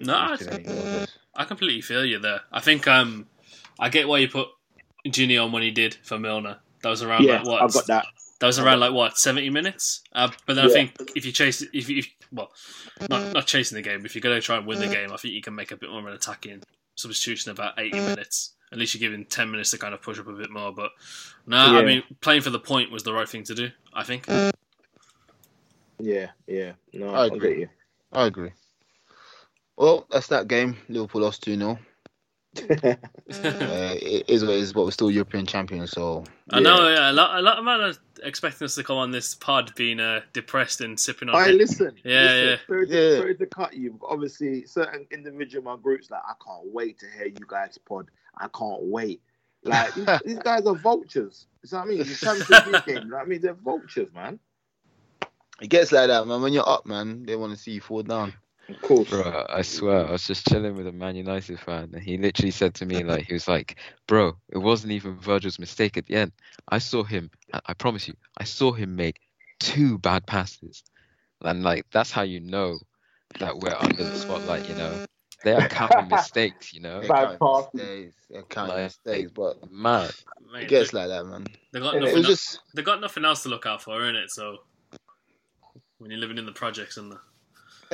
No, 0.00 0.14
I, 0.14 1.06
I 1.34 1.44
completely 1.44 1.80
feel 1.80 2.04
you 2.04 2.18
there. 2.18 2.42
I 2.52 2.60
think 2.60 2.86
um, 2.86 3.26
I 3.78 3.88
get 3.88 4.08
why 4.08 4.18
you 4.18 4.28
put 4.28 4.48
Ginny 5.08 5.38
on 5.38 5.52
when 5.52 5.62
he 5.62 5.70
did 5.70 5.94
for 6.02 6.18
Milner. 6.18 6.58
That 6.82 6.90
was 6.90 7.02
around 7.02 7.24
Yeah, 7.24 7.38
like 7.38 7.46
what? 7.46 7.62
I've 7.62 7.72
got 7.72 7.86
that. 7.86 8.06
That 8.40 8.46
was 8.46 8.58
around 8.58 8.80
like 8.80 8.92
what 8.92 9.16
seventy 9.16 9.48
minutes. 9.48 10.02
Uh, 10.12 10.30
but 10.46 10.56
then 10.56 10.66
I 10.66 10.68
think 10.68 10.92
if 11.14 11.24
you 11.24 11.32
chase, 11.32 11.62
if 11.72 11.88
you, 11.88 11.98
if, 11.98 12.08
well, 12.30 12.50
not 13.08 13.32
not 13.32 13.46
chasing 13.46 13.76
the 13.76 13.82
game. 13.82 14.04
If 14.04 14.14
you're 14.14 14.20
going 14.20 14.36
to 14.36 14.42
try 14.42 14.58
and 14.58 14.66
win 14.66 14.78
the 14.78 14.88
game, 14.88 15.12
I 15.12 15.16
think 15.16 15.32
you 15.32 15.40
can 15.40 15.54
make 15.54 15.70
a 15.70 15.76
bit 15.76 15.88
more 15.88 16.00
of 16.00 16.06
an 16.06 16.12
attacking 16.12 16.62
substitution 16.96 17.52
about 17.52 17.78
eighty 17.78 17.98
mm. 17.98 18.08
minutes. 18.08 18.54
At 18.72 18.78
least 18.78 18.94
you're 18.94 19.08
giving 19.08 19.24
ten 19.24 19.50
minutes 19.50 19.70
to 19.70 19.78
kind 19.78 19.94
of 19.94 20.02
push 20.02 20.18
up 20.18 20.26
a 20.26 20.32
bit 20.32 20.50
more. 20.50 20.72
But 20.72 20.90
no, 21.46 21.56
I 21.56 21.80
Yeah. 21.80 21.86
mean 21.86 22.02
playing 22.20 22.42
for 22.42 22.50
the 22.50 22.58
point 22.58 22.90
was 22.90 23.04
the 23.04 23.12
right 23.12 23.28
thing 23.28 23.44
to 23.44 23.54
do. 23.54 23.70
I 23.94 24.02
think. 24.02 24.26
Mm. 24.26 24.50
Yeah, 25.98 26.30
yeah. 26.46 26.72
No, 26.92 27.10
I 27.10 27.22
I, 27.22 27.26
agree. 27.26 27.66
I 28.12 28.26
agree. 28.26 28.50
Well, 29.76 30.06
that's 30.10 30.28
that 30.28 30.48
game. 30.48 30.76
Liverpool 30.88 31.22
lost 31.22 31.42
2 31.42 31.56
0. 31.56 31.78
uh, 32.70 32.94
it 33.30 34.28
is 34.28 34.44
what 34.44 34.54
it 34.54 34.60
is, 34.60 34.72
but 34.72 34.84
we're 34.84 34.90
still 34.90 35.10
European 35.10 35.46
champions, 35.46 35.90
so. 35.92 36.24
I 36.50 36.60
know 36.60 36.88
yeah, 36.88 37.10
a 37.10 37.12
lot. 37.12 37.38
A 37.38 37.42
lot 37.42 37.58
of 37.58 37.64
men 37.64 37.80
are 37.80 37.92
expecting 38.22 38.64
us 38.64 38.74
to 38.76 38.84
come 38.84 38.96
on 38.96 39.10
this 39.10 39.34
pod 39.34 39.74
being 39.74 40.00
uh, 40.00 40.20
depressed 40.32 40.80
and 40.80 40.98
sipping 40.98 41.28
on. 41.28 41.36
I 41.36 41.48
it. 41.48 41.56
listen. 41.56 41.94
Yeah, 42.04 42.22
listen, 42.22 42.48
yeah. 42.48 42.56
Sorry, 42.66 42.86
to, 42.86 42.94
Yeah. 42.94 43.18
sorry 43.18 43.36
to 43.36 43.46
cut 43.46 43.74
you. 43.74 43.98
Obviously, 44.02 44.64
certain 44.66 45.06
individual 45.10 45.60
in 45.60 45.64
my 45.64 45.82
groups 45.82 46.10
like 46.10 46.22
I 46.26 46.34
can't 46.44 46.72
wait 46.72 46.98
to 47.00 47.06
hear 47.16 47.26
you 47.26 47.46
guys 47.46 47.78
pod. 47.78 48.10
I 48.38 48.48
can't 48.48 48.82
wait. 48.82 49.22
Like 49.64 49.94
these, 49.94 50.06
these 50.24 50.38
guys 50.38 50.66
are 50.66 50.74
vultures. 50.74 51.46
You 51.62 51.70
know 51.72 51.78
what 51.78 51.86
I 51.86 51.88
mean? 51.90 51.98
The 51.98 52.14
Champions 52.14 52.66
League 52.72 52.84
game. 52.86 52.96
You 52.96 53.10
know 53.10 53.16
what 53.16 53.24
I 53.24 53.28
mean? 53.28 53.40
They're 53.40 53.54
vultures, 53.54 54.12
man. 54.14 54.38
It 55.60 55.68
gets 55.68 55.90
like 55.90 56.08
that, 56.08 56.26
man. 56.26 56.42
When 56.42 56.52
you're 56.52 56.68
up, 56.68 56.86
man, 56.86 57.24
they 57.24 57.34
want 57.34 57.52
to 57.52 57.58
see 57.58 57.72
you 57.72 57.80
fall 57.80 58.02
down. 58.02 58.34
Of 58.68 58.82
course. 58.82 59.08
Bro, 59.08 59.46
I 59.48 59.62
swear, 59.62 60.06
I 60.06 60.10
was 60.12 60.26
just 60.26 60.48
chilling 60.48 60.76
with 60.76 60.86
a 60.86 60.92
Man 60.92 61.14
United 61.16 61.60
fan, 61.60 61.90
and 61.94 62.02
he 62.02 62.18
literally 62.18 62.50
said 62.50 62.74
to 62.74 62.86
me, 62.86 63.04
like, 63.04 63.24
he 63.26 63.32
was 63.32 63.46
like, 63.46 63.76
"Bro, 64.08 64.36
it 64.48 64.58
wasn't 64.58 64.92
even 64.92 65.18
Virgil's 65.20 65.58
mistake 65.58 65.96
at 65.96 66.06
the 66.06 66.16
end. 66.16 66.32
I 66.68 66.78
saw 66.78 67.04
him. 67.04 67.30
I, 67.52 67.60
I 67.66 67.74
promise 67.74 68.08
you, 68.08 68.14
I 68.36 68.44
saw 68.44 68.72
him 68.72 68.96
make 68.96 69.20
two 69.60 69.98
bad 69.98 70.26
passes, 70.26 70.82
and 71.42 71.62
like 71.62 71.84
that's 71.92 72.10
how 72.10 72.22
you 72.22 72.40
know 72.40 72.78
that 73.38 73.56
we're 73.56 73.76
under 73.78 74.04
the 74.04 74.18
spotlight. 74.18 74.68
You 74.68 74.74
know, 74.74 74.98
they 75.44 75.54
are 75.54 75.68
counting 75.68 76.08
mistakes. 76.08 76.72
You 76.72 76.80
know, 76.80 77.00
They 77.00 77.08
Bad 77.08 77.38
count 77.38 77.40
pass. 77.40 77.68
mistakes, 77.74 78.16
they 78.30 78.42
count 78.48 78.68
Like, 78.68 78.84
mistakes, 78.84 79.32
but 79.34 79.70
mad. 79.70 80.10
Mate, 80.52 80.64
it 80.64 80.68
gets 80.68 80.92
they, 80.92 80.98
like 80.98 81.08
that, 81.08 81.24
man. 81.24 81.46
they 81.72 81.80
got 81.80 81.94
nothing. 81.94 82.08
It 82.08 82.14
was 82.14 82.24
el- 82.24 82.30
just. 82.30 82.60
They 82.74 82.82
got 82.82 83.00
nothing 83.00 83.24
else 83.24 83.44
to 83.44 83.48
look 83.48 83.66
out 83.66 83.82
for, 83.82 84.00
innit? 84.00 84.30
So 84.30 84.58
when 85.98 86.10
you're 86.10 86.20
living 86.20 86.38
in 86.38 86.46
the 86.46 86.52
projects 86.52 86.96
and 86.96 87.12
the 87.12 87.20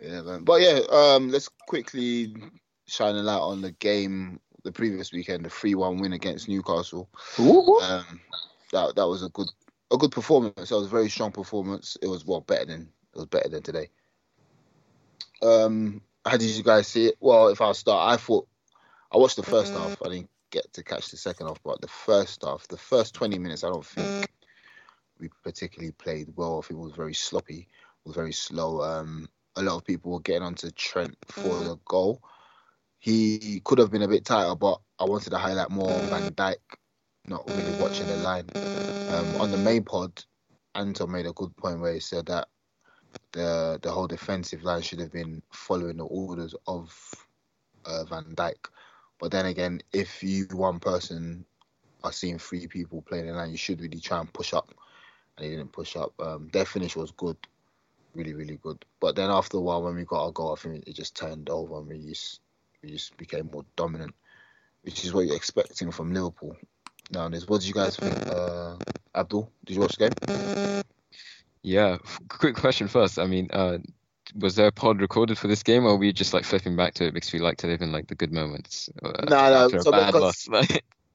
yeah, 0.00 0.22
man. 0.22 0.44
But 0.44 0.60
yeah, 0.60 0.80
um, 0.90 1.30
let's 1.30 1.48
quickly 1.66 2.34
shine 2.86 3.14
a 3.14 3.22
light 3.22 3.40
on 3.40 3.62
the 3.62 3.72
game 3.72 4.40
the 4.64 4.72
previous 4.72 5.12
weekend, 5.12 5.44
the 5.44 5.50
three-one 5.50 5.98
win 5.98 6.12
against 6.12 6.48
Newcastle. 6.48 7.08
Um, 7.82 8.20
that 8.72 8.94
that 8.96 9.08
was 9.08 9.22
a 9.22 9.28
good 9.30 9.48
a 9.92 9.96
good 9.96 10.12
performance. 10.12 10.68
That 10.68 10.76
was 10.76 10.86
a 10.86 10.90
very 10.90 11.08
strong 11.08 11.32
performance. 11.32 11.96
It 12.00 12.06
was 12.06 12.24
well 12.24 12.40
better 12.40 12.66
than 12.66 12.88
it 13.14 13.18
was 13.18 13.26
better 13.26 13.48
than 13.48 13.62
today. 13.62 13.90
Um, 15.42 16.02
how 16.24 16.36
did 16.36 16.50
you 16.50 16.62
guys 16.62 16.86
see 16.86 17.06
it? 17.06 17.16
Well, 17.20 17.48
if 17.48 17.60
I 17.60 17.72
start, 17.72 18.12
I 18.12 18.16
thought 18.16 18.46
I 19.12 19.18
watched 19.18 19.36
the 19.36 19.42
first 19.42 19.72
half. 19.72 20.00
I 20.04 20.08
didn't 20.08 20.30
get 20.50 20.72
to 20.74 20.84
catch 20.84 21.10
the 21.10 21.16
second 21.16 21.48
half, 21.48 21.62
but 21.64 21.80
the 21.80 21.88
first 21.88 22.44
half, 22.44 22.68
the 22.68 22.76
first 22.76 23.14
twenty 23.14 23.38
minutes, 23.38 23.64
I 23.64 23.68
don't 23.68 23.84
think 23.84 24.28
we 25.22 25.30
particularly 25.42 25.92
played 25.92 26.28
well. 26.36 26.58
I 26.58 26.66
think 26.66 26.78
it 26.80 26.82
was 26.82 26.92
very 26.92 27.14
sloppy, 27.14 27.68
was 28.04 28.16
very 28.16 28.32
slow. 28.32 28.82
Um, 28.82 29.28
a 29.56 29.62
lot 29.62 29.76
of 29.76 29.84
people 29.84 30.12
were 30.12 30.20
getting 30.20 30.42
onto 30.42 30.70
Trent 30.72 31.16
for 31.28 31.60
the 31.60 31.78
goal. 31.86 32.20
He 32.98 33.60
could 33.64 33.78
have 33.78 33.90
been 33.90 34.02
a 34.02 34.08
bit 34.08 34.24
tighter, 34.24 34.54
but 34.54 34.80
I 34.98 35.04
wanted 35.04 35.30
to 35.30 35.38
highlight 35.38 35.70
more 35.70 35.90
Van 35.90 36.30
Dijk 36.32 36.56
not 37.26 37.48
really 37.48 37.80
watching 37.80 38.06
the 38.06 38.16
line. 38.16 38.48
Um, 38.54 39.40
on 39.40 39.50
the 39.50 39.58
main 39.58 39.84
pod, 39.84 40.24
Anton 40.74 41.10
made 41.10 41.26
a 41.26 41.32
good 41.32 41.56
point 41.56 41.80
where 41.80 41.94
he 41.94 42.00
said 42.00 42.26
that 42.26 42.48
the 43.32 43.78
the 43.82 43.90
whole 43.90 44.06
defensive 44.06 44.64
line 44.64 44.82
should 44.82 45.00
have 45.00 45.12
been 45.12 45.42
following 45.52 45.98
the 45.98 46.04
orders 46.04 46.54
of 46.66 46.92
uh, 47.84 48.04
Van 48.04 48.24
Dijk. 48.34 48.68
But 49.20 49.30
then 49.30 49.46
again, 49.46 49.82
if 49.92 50.22
you 50.22 50.46
one 50.52 50.80
person 50.80 51.44
are 52.02 52.12
seeing 52.12 52.38
three 52.38 52.66
people 52.66 53.02
playing 53.02 53.26
the 53.26 53.32
line, 53.32 53.50
you 53.50 53.56
should 53.56 53.80
really 53.80 54.00
try 54.00 54.18
and 54.18 54.32
push 54.32 54.52
up. 54.52 54.74
And 55.36 55.44
he 55.46 55.50
didn't 55.56 55.72
push 55.72 55.96
up. 55.96 56.12
Um, 56.20 56.48
their 56.52 56.64
finish 56.64 56.94
was 56.96 57.10
good, 57.12 57.36
really, 58.14 58.34
really 58.34 58.58
good. 58.62 58.84
But 59.00 59.16
then 59.16 59.30
after 59.30 59.56
a 59.56 59.60
while, 59.60 59.82
when 59.82 59.94
we 59.96 60.04
got 60.04 60.24
our 60.24 60.30
goal, 60.32 60.52
I 60.52 60.56
think 60.56 60.86
it 60.86 60.94
just 60.94 61.16
turned 61.16 61.48
over 61.48 61.78
and 61.78 61.88
we 61.88 61.98
just 61.98 62.40
we 62.82 62.90
just 62.90 63.16
became 63.16 63.48
more 63.52 63.64
dominant, 63.76 64.14
which 64.82 65.04
is 65.04 65.14
what 65.14 65.26
you're 65.26 65.36
expecting 65.36 65.90
from 65.90 66.12
Liverpool 66.12 66.56
nowadays. 67.12 67.46
What 67.48 67.60
did 67.60 67.68
you 67.68 67.74
guys 67.74 67.96
think, 67.96 68.14
uh, 68.26 68.76
Abdul? 69.14 69.50
Did 69.64 69.74
you 69.74 69.80
watch 69.80 69.96
the 69.96 70.10
game? 70.10 70.82
Yeah, 71.62 71.98
quick 72.28 72.56
question 72.56 72.88
first. 72.88 73.18
I 73.18 73.26
mean, 73.26 73.48
uh, 73.52 73.78
was 74.36 74.56
there 74.56 74.66
a 74.66 74.72
pod 74.72 75.00
recorded 75.00 75.38
for 75.38 75.46
this 75.46 75.62
game, 75.62 75.84
or 75.84 75.90
were 75.92 75.98
we 75.98 76.12
just 76.12 76.34
like 76.34 76.44
flipping 76.44 76.76
back 76.76 76.94
to 76.94 77.06
it 77.06 77.14
because 77.14 77.32
we 77.32 77.38
like 77.38 77.58
to 77.58 77.66
live 77.68 77.82
in 77.82 77.92
like 77.92 78.08
the 78.08 78.14
good 78.16 78.32
moments? 78.32 78.90
Uh, 79.02 79.12
no, 79.28 79.68
no, 79.68 79.80
so 79.80 79.90
bad 79.90 80.06
because- 80.12 80.48
loss? 80.48 80.68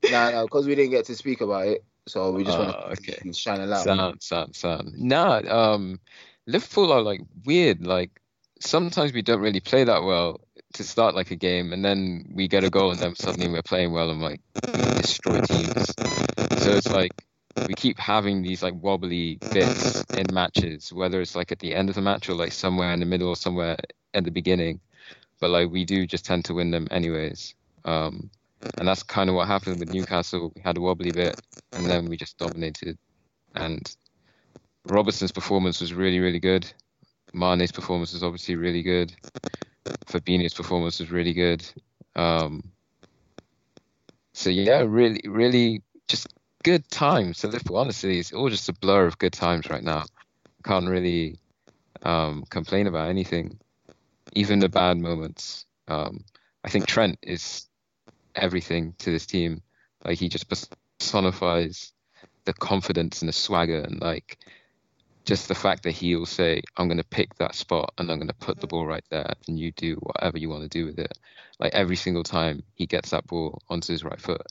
no, 0.10 0.32
no, 0.32 0.46
because 0.46 0.66
we 0.66 0.76
didn't 0.76 0.92
get 0.92 1.06
to 1.06 1.16
speak 1.16 1.42
about 1.42 1.68
it, 1.68 1.84
so 2.08 2.32
we 2.32 2.44
just 2.44 2.58
Oh, 2.58 2.64
want 2.64 2.98
to 3.24 3.34
shine 3.34 3.62
a 3.62 3.66
light. 3.66 3.88
on 3.88 4.00
it. 4.00 4.00
Sound, 4.00 4.24
sound, 4.24 4.56
sound. 4.56 4.94
Nah, 4.98 5.42
um, 5.48 6.00
Liverpool 6.46 6.92
are 6.92 7.02
like 7.02 7.22
weird. 7.46 7.86
Like 7.86 8.12
sometimes 8.60 9.14
we 9.14 9.22
don't 9.22 9.42
really 9.42 9.60
play 9.60 9.84
that 9.84 10.04
well 10.04 10.42
to 10.74 10.84
start 10.84 11.16
like 11.16 11.32
a 11.32 11.36
game, 11.36 11.74
and 11.74 11.84
then 11.84 12.32
we 12.34 12.48
get 12.48 12.64
a 12.64 12.70
goal, 12.70 12.92
and 12.92 13.00
then 13.00 13.16
suddenly 13.16 13.50
we're 13.50 13.62
playing 13.62 13.92
well 13.92 14.10
and 14.10 14.22
like 14.22 14.42
we 14.74 14.82
destroy 15.02 15.42
teams. 15.42 15.94
So 16.64 16.72
it's 16.72 16.90
like 16.90 17.12
we 17.68 17.74
keep 17.74 17.98
having 18.00 18.42
these 18.42 18.62
like 18.64 18.74
wobbly 18.82 19.40
bits 19.52 20.04
in 20.16 20.34
matches, 20.34 20.92
whether 20.94 21.22
it's 21.22 21.36
like 21.36 21.52
at 21.52 21.60
the 21.60 21.74
end 21.74 21.90
of 21.90 21.96
the 21.96 22.02
match 22.02 22.30
or 22.30 22.34
like 22.34 22.52
somewhere 22.52 22.92
in 22.94 23.00
the 23.00 23.06
middle 23.06 23.30
or 23.30 23.36
somewhere 23.36 23.78
at 24.14 24.24
the 24.24 24.32
beginning. 24.32 24.80
But 25.40 25.50
like 25.52 25.70
we 25.70 25.86
do 25.86 26.06
just 26.08 26.26
tend 26.26 26.46
to 26.46 26.54
win 26.54 26.72
them 26.72 26.88
anyways. 26.92 27.56
Um, 27.86 28.30
and 28.78 28.88
that's 28.88 29.04
kind 29.04 29.30
of 29.30 29.36
what 29.36 29.48
happened 29.48 29.80
with 29.80 29.94
Newcastle. 29.94 30.52
We 30.56 30.62
had 30.62 30.78
a 30.78 30.82
wobbly 30.82 31.12
bit, 31.12 31.40
and 31.74 31.86
then 31.86 32.06
we 32.06 32.18
just 32.18 32.38
dominated. 32.38 32.98
And 33.56 33.96
Robertson's 34.86 35.32
performance 35.32 35.82
was 35.82 35.94
really, 35.94 36.20
really 36.20 36.40
good. 36.40 36.72
Mane's 37.34 37.72
performance 37.72 38.14
was 38.14 38.24
obviously 38.24 38.56
really 38.56 38.82
good. 38.84 39.14
Fabinho's 40.06 40.54
performance 40.54 41.00
was 41.00 41.12
really 41.12 41.34
good. 41.34 41.66
Um, 42.16 42.64
so 44.34 44.50
yeah, 44.50 44.84
really, 44.86 45.22
really 45.26 45.82
just 46.08 46.28
good 46.64 46.90
times 46.90 47.40
to 47.40 47.48
Liverpool. 47.48 47.78
Honestly, 47.78 48.20
it's 48.20 48.34
all 48.34 48.50
just 48.50 48.70
a 48.70 48.74
blur 48.74 49.06
of 49.06 49.18
good 49.18 49.34
times 49.34 49.70
right 49.70 49.84
now. 49.84 50.06
Can't 50.64 50.88
really 50.88 51.40
um, 52.04 52.44
complain 52.50 52.88
about 52.88 53.10
anything, 53.10 53.60
even 54.34 54.60
the 54.60 54.70
bad 54.70 54.98
moments. 54.98 55.66
Um, 55.88 56.24
I 56.64 56.70
think 56.70 56.88
Trent 56.88 57.18
is 57.22 57.68
everything 58.38 58.94
to 59.00 59.12
this 59.12 59.26
team. 59.26 59.62
Like 60.04 60.20
he 60.20 60.30
just 60.30 60.48
personifies 61.00 61.92
the 62.46 62.54
confidence 62.54 63.22
and 63.22 63.30
the 63.30 63.34
swagger 63.34 63.82
and 63.82 64.00
like 64.02 64.38
just 65.26 65.50
the 65.50 65.56
fact 65.56 65.84
that 65.84 65.92
he'll 65.92 66.26
say, 66.26 66.62
I'm 66.78 66.88
going 66.88 67.00
to 67.00 67.04
pick 67.04 67.36
that 67.36 67.54
spot 67.54 67.94
and 67.98 68.10
I'm 68.10 68.18
going 68.18 68.30
to 68.30 68.34
put 68.34 68.62
the 68.62 68.68
ball 68.68 68.86
right 68.86 69.04
there 69.10 69.34
and 69.48 69.60
you 69.60 69.74
do 69.74 69.96
whatever 69.96 70.38
you 70.38 70.50
want 70.50 70.64
to 70.64 70.70
do 70.70 70.86
with 70.86 71.00
it. 71.00 71.18
Like 71.60 71.74
every 71.74 71.98
single 71.98 72.24
time 72.24 72.64
he 72.76 72.86
gets 72.86 73.10
that 73.10 73.28
ball 73.28 73.62
onto 73.70 73.92
his 73.92 74.06
right 74.06 74.20
foot. 74.20 74.42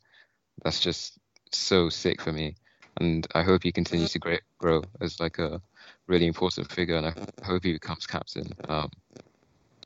That's 0.62 0.80
just 0.80 1.18
so 1.50 1.88
sick 1.88 2.20
for 2.20 2.32
me. 2.32 2.56
And 2.98 3.26
I 3.34 3.42
hope 3.42 3.62
he 3.62 3.72
continues 3.72 4.12
to 4.12 4.18
grow, 4.18 4.36
grow 4.58 4.82
as 5.00 5.18
like 5.18 5.38
a 5.38 5.62
really 6.06 6.26
important 6.26 6.70
figure 6.70 6.96
and 6.96 7.06
I 7.06 7.14
hope 7.44 7.64
he 7.64 7.72
becomes 7.72 8.06
captain. 8.06 8.52
Um, 8.68 8.90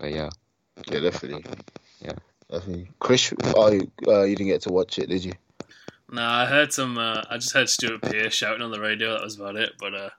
but 0.01 0.13
yeah. 0.13 0.31
Yeah, 0.89 1.01
definitely. 1.01 1.45
Yeah. 2.01 2.15
Definitely. 2.51 2.89
Chris, 2.99 3.33
oh, 3.55 3.71
you, 3.71 3.91
uh, 4.09 4.23
you 4.23 4.35
didn't 4.37 4.49
get 4.49 4.63
to 4.63 4.73
watch 4.73 4.99
it, 4.99 5.09
did 5.09 5.25
you? 5.25 5.33
No, 6.11 6.23
I 6.25 6.47
heard 6.47 6.73
some. 6.73 6.99
Uh, 6.99 7.23
I 7.31 7.37
just 7.37 7.53
heard 7.53 7.69
Stuart 7.69 8.03
Pearce 8.03 8.35
shouting 8.35 8.63
on 8.63 8.73
the 8.73 8.81
radio. 8.81 9.13
That 9.13 9.23
was 9.23 9.37
about 9.39 9.57
it. 9.57 9.73
But 9.79 9.95
uh, 9.95 10.11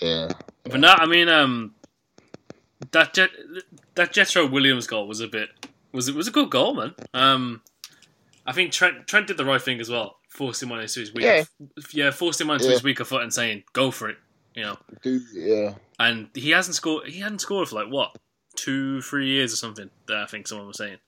Yeah. 0.00 0.28
but 0.64 0.80
no, 0.80 0.88
I 0.88 1.04
mean, 1.06 1.28
um, 1.28 1.74
that 2.92 3.12
Jet, 3.12 3.30
that 3.94 4.12
Jetro 4.14 4.50
Williams 4.50 4.86
goal 4.86 5.06
was 5.06 5.20
a 5.20 5.28
bit 5.28 5.50
was 5.92 6.08
it 6.08 6.14
was 6.14 6.26
a 6.28 6.30
good 6.30 6.50
goal, 6.50 6.74
man. 6.74 6.94
Um, 7.12 7.60
I 8.46 8.52
think 8.52 8.72
Trent 8.72 9.06
Trent 9.06 9.26
did 9.26 9.36
the 9.36 9.44
right 9.44 9.60
thing 9.60 9.80
as 9.80 9.90
well, 9.90 10.16
forcing 10.30 10.70
him 10.70 10.78
into 10.78 11.00
his 11.00 11.12
weaker, 11.12 11.26
Yeah. 11.26 11.44
yeah, 11.92 12.10
forced 12.10 12.40
him 12.40 12.48
onto 12.50 12.64
Yeah. 12.64 12.72
his 12.72 12.82
weaker 12.82 13.04
foot 13.04 13.22
and 13.22 13.32
saying, 13.32 13.64
"Go 13.74 13.90
for 13.90 14.08
it," 14.08 14.16
you 14.54 14.62
know. 14.62 14.78
Yeah. 15.04 15.74
And 15.98 16.28
he 16.34 16.50
hasn't 16.50 16.74
scored. 16.76 17.08
He 17.08 17.20
hadn't 17.20 17.40
scored 17.40 17.68
for 17.68 17.76
like 17.76 17.88
what 17.92 18.16
two, 18.56 19.02
three 19.02 19.28
years 19.28 19.52
or 19.52 19.56
something. 19.56 19.90
That 20.08 20.16
I 20.18 20.26
think 20.26 20.48
someone 20.48 20.66
was 20.68 20.78
saying. 20.78 20.98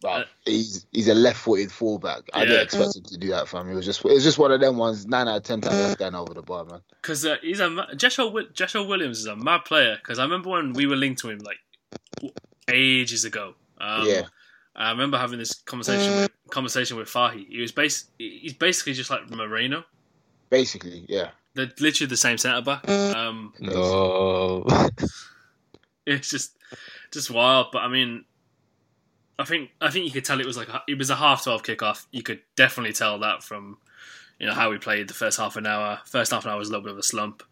But 0.00 0.28
he's 0.44 0.86
he's 0.92 1.08
a 1.08 1.14
left-footed 1.14 1.72
fullback. 1.72 2.22
I 2.32 2.40
Yeah. 2.42 2.46
didn't 2.46 2.62
expect 2.62 2.96
him 2.96 3.02
to 3.04 3.16
do 3.18 3.28
that 3.30 3.48
for 3.48 3.64
me. 3.64 3.72
It 3.72 3.76
was 3.76 3.84
just 3.84 4.04
it 4.04 4.12
was 4.12 4.22
just 4.22 4.38
one 4.38 4.52
of 4.52 4.60
them 4.60 4.76
ones. 4.76 5.06
Nine 5.06 5.26
out 5.26 5.38
of 5.38 5.42
ten 5.42 5.60
times 5.60 5.76
that's 5.76 5.96
going 5.96 6.14
over 6.14 6.34
the 6.34 6.42
bar, 6.42 6.64
man. 6.64 6.80
Because 7.02 7.26
uh, 7.26 7.36
he's 7.42 7.58
a 7.60 7.86
Joshua, 7.96 8.44
Joshua 8.52 8.84
Williams 8.84 9.18
is 9.18 9.26
a 9.26 9.34
mad 9.36 9.64
player. 9.64 9.96
Because 9.96 10.18
I 10.18 10.22
remember 10.22 10.50
when 10.50 10.72
we 10.72 10.86
were 10.86 10.96
linked 10.96 11.20
to 11.22 11.30
him 11.30 11.40
like 11.40 11.58
ages 12.68 13.24
ago. 13.24 13.54
Um, 13.80 14.06
Yeah. 14.06 14.22
I 14.76 14.90
remember 14.90 15.18
having 15.18 15.40
this 15.40 15.54
conversation 15.54 16.14
with, 16.14 16.30
conversation 16.50 16.96
with 16.96 17.08
Fahy. 17.08 17.46
He 17.48 17.60
was 17.60 17.72
base. 17.72 18.04
He's 18.18 18.52
basically 18.52 18.92
just 18.92 19.10
like 19.10 19.28
Moreno. 19.28 19.84
Basically, 20.50 21.04
yeah. 21.08 21.30
They're 21.54 21.72
literally 21.80 22.08
the 22.08 22.16
same 22.16 22.38
centre 22.38 22.62
back. 22.62 22.88
Um, 22.88 23.52
No. 23.58 24.64
it's 26.06 26.30
just 26.30 26.56
just 27.12 27.30
wild. 27.30 27.68
But 27.72 27.80
I 27.82 27.88
mean, 27.88 28.24
I 29.38 29.44
think 29.44 29.70
I 29.80 29.90
think 29.90 30.04
you 30.04 30.10
could 30.10 30.24
tell 30.24 30.40
it 30.40 30.46
was 30.46 30.56
like 30.56 30.68
a- 30.68 30.82
it 30.88 30.98
was 30.98 31.10
a 31.10 31.16
half 31.16 31.44
twelve 31.44 31.62
kickoff. 31.62 32.06
You 32.10 32.22
could 32.22 32.40
definitely 32.56 32.92
tell 32.92 33.18
that 33.20 33.42
from 33.42 33.78
you 34.38 34.46
know 34.46 34.52
how 34.54 34.70
we 34.70 34.78
played 34.78 35.08
the 35.08 35.14
first 35.14 35.38
half 35.38 35.56
an 35.56 35.66
hour. 35.66 36.00
First 36.06 36.32
half 36.32 36.44
an 36.44 36.50
hour 36.50 36.58
was 36.58 36.68
a 36.68 36.72
little 36.72 36.84
bit 36.84 36.92
of 36.92 36.98
a 36.98 37.02
slump, 37.02 37.42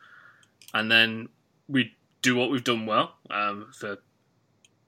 and 0.74 0.90
then 0.90 1.28
we 1.68 1.94
do 2.22 2.34
what 2.34 2.50
we've 2.50 2.64
done 2.64 2.86
well 2.86 3.14
um, 3.30 3.68
for 3.72 3.98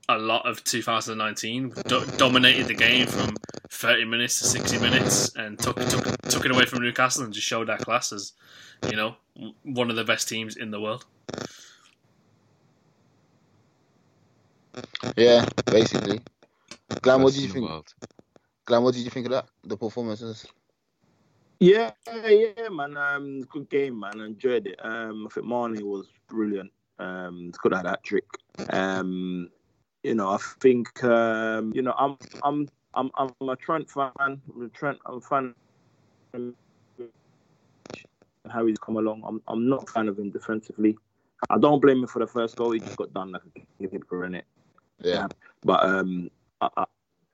a 0.08 0.18
lot 0.18 0.44
of 0.46 0.64
2019. 0.64 1.72
Do- 1.86 2.04
dominated 2.16 2.66
the 2.66 2.74
game 2.74 3.06
from 3.06 3.36
30 3.70 4.04
minutes 4.06 4.38
to 4.40 4.46
60 4.46 4.78
minutes, 4.78 5.36
and 5.36 5.58
took 5.58 5.76
took 5.88 6.04
took 6.22 6.44
it 6.44 6.50
away 6.50 6.64
from 6.66 6.82
Newcastle 6.82 7.22
and 7.24 7.32
just 7.32 7.46
showed 7.46 7.70
our 7.70 7.78
class 7.78 8.12
as 8.12 8.32
you 8.90 8.96
know 8.96 9.14
one 9.62 9.88
of 9.90 9.94
the 9.96 10.04
best 10.04 10.28
teams 10.28 10.56
in 10.56 10.72
the 10.72 10.80
world. 10.80 11.04
Yeah, 15.16 15.46
basically. 15.66 16.20
Glenn, 17.02 17.22
what 17.22 17.28
Best 17.28 17.36
did 17.36 17.46
you 17.46 17.52
think? 17.52 17.68
world. 17.68 17.94
Glenn, 18.64 18.82
what 18.82 18.94
did 18.94 19.02
you 19.02 19.10
think 19.10 19.26
of 19.26 19.32
that? 19.32 19.46
The 19.64 19.76
performances? 19.76 20.46
Yeah, 21.60 21.90
yeah, 22.06 22.68
man. 22.70 22.96
Um, 22.96 23.40
good 23.42 23.68
game, 23.68 24.00
man. 24.00 24.20
I 24.20 24.26
enjoyed 24.26 24.66
it. 24.66 24.78
Um, 24.82 25.26
I 25.26 25.34
think 25.34 25.46
Mane 25.46 25.86
was 25.86 26.06
brilliant. 26.28 26.70
Um, 26.98 27.52
could 27.60 27.72
have 27.72 27.84
that 27.84 28.02
trick. 28.04 28.26
Um, 28.70 29.50
you 30.02 30.14
know, 30.14 30.30
I 30.30 30.38
think 30.60 31.02
um, 31.04 31.72
you 31.74 31.82
know, 31.82 31.94
I'm 31.98 32.16
I'm 32.42 32.68
I'm 32.94 33.10
I'm 33.16 33.48
a 33.48 33.56
Trent 33.56 33.90
fan. 33.90 34.12
I'm 34.18 34.40
a 34.62 34.68
Trent. 34.68 34.98
I'm 35.06 35.16
a 35.16 35.20
fan. 35.20 35.54
of 36.34 36.54
How 38.50 38.66
he's 38.66 38.78
come 38.78 38.96
along. 38.96 39.22
I'm 39.26 39.42
I'm 39.48 39.68
not 39.68 39.88
a 39.88 39.92
fan 39.92 40.08
of 40.08 40.18
him 40.18 40.30
defensively. 40.30 40.96
I 41.50 41.58
don't 41.58 41.80
blame 41.80 41.98
him 41.98 42.06
for 42.06 42.20
the 42.20 42.26
first 42.26 42.56
goal. 42.56 42.72
He 42.72 42.80
just 42.80 42.96
got 42.96 43.12
done 43.12 43.32
like 43.32 43.42
a 43.82 43.88
keeper 43.88 44.24
in 44.24 44.34
it. 44.36 44.44
Yeah. 45.00 45.26
But 45.64 45.84
um, 45.84 46.30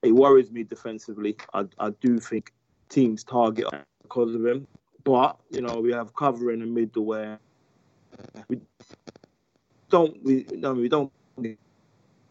It 0.02 0.12
worries 0.12 0.50
me 0.50 0.64
defensively. 0.64 1.36
I, 1.54 1.64
I 1.78 1.90
do 2.00 2.18
think 2.18 2.52
teams 2.88 3.24
target 3.24 3.66
because 4.02 4.34
of 4.34 4.44
him. 4.44 4.66
But 5.02 5.36
you 5.50 5.60
know, 5.62 5.80
we 5.80 5.92
have 5.92 6.14
cover 6.14 6.52
in 6.52 6.60
the 6.60 6.66
middle 6.66 7.04
where 7.04 7.38
we 8.48 8.60
don't 9.90 10.22
we 10.22 10.46
no 10.52 10.74
we 10.74 10.88
don't 10.88 11.12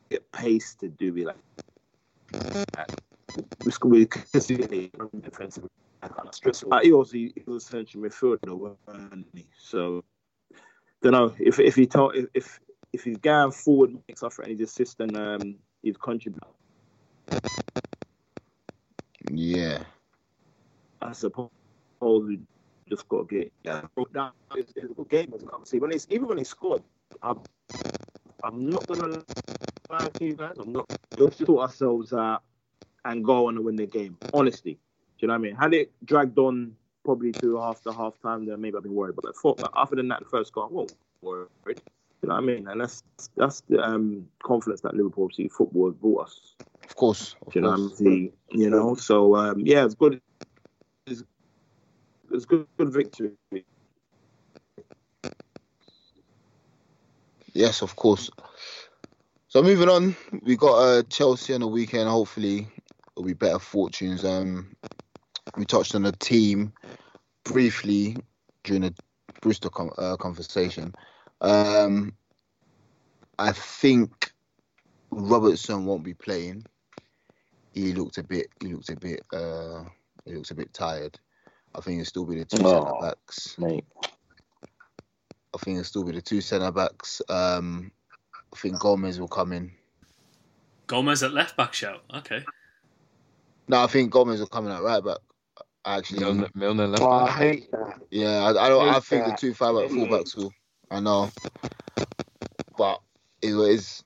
get 0.10 0.32
pace 0.32 0.76
to 0.76 0.88
do 0.88 1.16
it 1.18 1.26
like. 1.26 1.38
We 3.66 3.72
we 3.90 4.06
consistently 4.06 4.92
defensively. 5.22 5.70
Uh, 6.72 6.80
he 6.82 6.92
also 6.92 7.14
he 7.14 7.34
was 7.48 7.66
central 7.66 8.04
midfielder, 8.04 8.76
wasn't 8.88 9.28
he? 9.34 9.46
So 9.58 10.04
don't 11.02 11.12
know 11.14 11.34
if 11.40 11.60
if 11.60 11.76
he 11.76 11.86
told 11.86 12.16
if 12.16 12.60
if, 12.94 13.04
he's 13.04 13.18
going 13.18 13.52
forward 13.52 13.98
makes 14.08 14.24
up 14.24 14.34
for 14.34 14.44
any 14.46 14.62
assist 14.62 14.98
then 15.00 15.16
um 15.16 15.56
he'd 15.82 16.00
contribute. 16.00 16.44
Yeah. 19.30 19.84
I 21.02 21.12
suppose 21.12 21.50
we 22.02 22.40
just 22.90 23.08
got 23.10 23.30
to 23.30 23.36
get 23.36 23.52
down. 23.64 23.90
A 24.56 24.58
good 24.94 25.10
game. 25.10 25.34
See, 25.66 25.80
when 25.80 25.92
it's 25.92 26.08
even 26.10 26.28
when 26.28 26.38
he 26.38 26.44
scored, 26.44 26.84
I'm, 27.22 27.42
I'm 28.44 28.70
not 28.70 28.86
gonna 28.88 29.24
lie 29.90 30.10
to 30.10 30.26
you 30.26 30.34
guys. 30.34 30.56
I'm 30.60 30.72
not. 30.72 30.86
Let's 31.18 31.38
just 31.38 31.48
sort 31.48 31.62
ourselves 31.62 32.14
out 32.14 32.44
and 33.06 33.24
go 33.24 33.48
on 33.48 33.56
and 33.56 33.66
win 33.66 33.76
the 33.76 33.86
game. 33.86 34.18
Honestly, 34.34 34.74
do 34.74 34.80
you 35.20 35.28
know 35.28 35.34
what 35.34 35.40
I 35.40 35.42
mean? 35.42 35.56
Had 35.56 35.74
it 35.74 35.92
dragged 36.06 36.38
on 36.38 36.76
probably 37.04 37.32
to 37.34 37.60
after 37.62 37.92
half 37.92 38.20
time, 38.22 38.46
then 38.46 38.62
maybe 38.62 38.78
I'd 38.78 38.84
be 38.84 38.90
worried. 38.90 39.16
But 39.16 39.26
I 39.28 39.32
thought, 39.42 39.58
but 39.58 39.72
other 39.74 39.96
than 39.96 40.08
that, 40.10 40.20
the 40.20 40.26
first 40.26 40.54
goal, 40.54 40.66
I 40.66 40.68
wasn't 40.68 41.00
worried. 41.22 41.48
You 42.22 42.30
know 42.30 42.36
what 42.36 42.44
I 42.44 42.46
mean? 42.46 42.68
And 42.68 42.80
that's 42.80 43.04
that's 43.36 43.62
the 43.62 43.80
um, 43.80 44.28
confidence 44.42 44.82
that 44.82 44.96
Liverpool 44.96 45.26
obviously 45.26 45.50
football 45.50 45.88
has 45.88 45.96
brought 45.96 46.28
us. 46.28 46.56
Of 46.94 46.98
course, 46.98 47.36
of 47.48 47.56
you 47.56 47.62
know, 47.62 47.72
what 47.72 47.76
I 48.00 48.04
mean? 48.04 48.34
you 48.52 48.70
know. 48.70 48.96
So 48.96 49.36
um, 49.36 49.62
yeah, 49.66 49.86
it's 49.86 49.96
good. 49.96 50.22
It's, 51.08 51.24
it's 52.32 52.46
good, 52.46 52.68
good 52.78 52.94
victory. 52.94 53.34
Yes, 57.54 57.82
of 57.82 57.96
course. 57.96 58.30
So 59.48 59.64
moving 59.64 59.90
on, 59.90 60.16
we 60.44 60.56
got 60.58 60.76
uh, 60.76 61.04
Chelsea 61.10 61.54
on 61.54 61.62
the 61.62 61.68
weekend. 61.68 62.10
Hopefully, 62.10 62.68
it'll 63.14 63.26
be 63.26 63.34
better 63.34 63.60
fortunes. 63.60 64.26
Um, 64.26 64.76
we 65.58 65.66
touched 65.66 65.96
on 65.96 66.04
the 66.04 66.12
team 66.14 66.74
briefly 67.46 68.18
during 68.64 68.84
the 68.84 68.96
Brewster 69.42 69.70
com- 69.70 69.94
uh, 69.98 70.18
conversation. 70.18 70.94
Um, 71.42 72.14
I 73.40 73.52
think 73.54 74.34
Robertson 75.12 75.86
won't 75.86 76.04
be 76.04 76.14
playing. 76.14 76.66
He 77.74 77.94
looked 77.94 78.18
a 78.18 78.24
bit. 78.24 78.48
He 78.62 78.68
looked 78.68 78.90
a 78.90 78.96
bit. 78.96 79.22
Uh, 79.34 79.84
he 80.26 80.34
looks 80.36 80.52
a 80.52 80.56
bit 80.56 80.74
tired. 80.74 81.20
I 81.76 81.82
think 81.82 82.00
it'll 82.00 82.06
still 82.10 82.26
be 82.26 82.38
the 82.40 82.46
two 82.46 82.64
Oh, 82.64 82.70
centre 82.84 82.94
backs. 83.02 83.56
Mate. 83.58 83.86
I 85.56 85.58
think 85.60 85.76
it'll 85.78 85.84
still 85.86 86.04
be 86.04 86.12
the 86.12 86.22
two 86.22 86.42
centre 86.42 86.72
backs. 86.72 87.22
Um, 87.30 87.92
I 88.54 88.58
think 88.58 88.80
Gomez 88.80 89.20
will 89.20 89.28
come 89.28 89.52
in. 89.54 89.72
Gomez 90.88 91.24
at 91.24 91.34
left 91.34 91.58
back 91.58 91.74
shout. 91.74 92.04
Okay. 92.14 92.44
No, 93.68 93.84
I 93.84 93.88
think 93.88 94.12
Gomez 94.12 94.40
will 94.40 94.48
come 94.48 94.68
in 94.68 94.72
at 94.74 94.84
right 94.84 95.04
back. 95.04 95.18
Actually, 95.86 96.20
Milner, 96.22 96.50
Milner 96.54 96.88
left 96.88 97.02
Oh, 97.04 97.10
I 97.10 97.30
hate 97.32 97.72
that. 97.72 98.00
yeah, 98.10 98.44
I, 98.44 98.50
I 98.66 98.70
don't. 98.70 98.88
I 98.88 98.94
Hate 98.94 99.04
think 99.04 99.26
the 99.26 99.36
two 99.38 99.54
five 99.54 99.76
back 99.76 99.90
full 99.90 100.08
backs 100.08 100.36
will. 100.36 100.54
I 100.92 101.00
know, 101.00 101.30
but 102.78 103.02
it 103.42 103.54
is. 103.54 104.04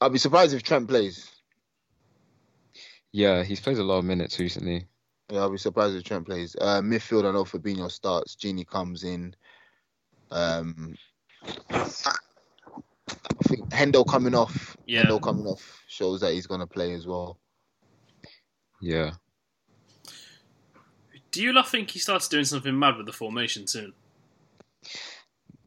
I'll 0.00 0.08
be 0.10 0.18
surprised 0.18 0.54
if 0.54 0.62
Trent 0.62 0.88
plays. 0.88 1.28
Yeah, 3.12 3.42
he's 3.42 3.60
played 3.60 3.78
a 3.78 3.82
lot 3.82 3.98
of 3.98 4.04
minutes 4.04 4.38
recently. 4.38 4.86
Yeah, 5.30 5.40
I'll 5.40 5.50
be 5.50 5.58
surprised 5.58 5.96
if 5.96 6.04
Trent 6.04 6.26
plays. 6.26 6.56
Uh, 6.60 6.80
midfield, 6.80 7.28
I 7.28 7.32
know 7.32 7.44
Fabinho 7.44 7.90
starts. 7.90 8.36
Gini 8.36 8.66
comes 8.66 9.04
in. 9.04 9.34
Um, 10.30 10.94
I 11.70 11.88
think 13.44 13.68
Hendo 13.70 14.06
coming 14.06 14.34
off. 14.34 14.76
Yeah. 14.86 15.04
Hendo 15.04 15.22
coming 15.22 15.46
off 15.46 15.82
shows 15.88 16.20
that 16.20 16.32
he's 16.32 16.46
gonna 16.46 16.66
play 16.66 16.92
as 16.92 17.06
well. 17.06 17.38
Yeah. 18.80 19.12
Do 21.30 21.42
you 21.42 21.52
lot 21.52 21.68
think 21.68 21.90
he 21.90 21.98
starts 21.98 22.28
doing 22.28 22.44
something 22.44 22.76
mad 22.76 22.96
with 22.96 23.06
the 23.06 23.12
formation 23.12 23.66
soon? 23.66 23.92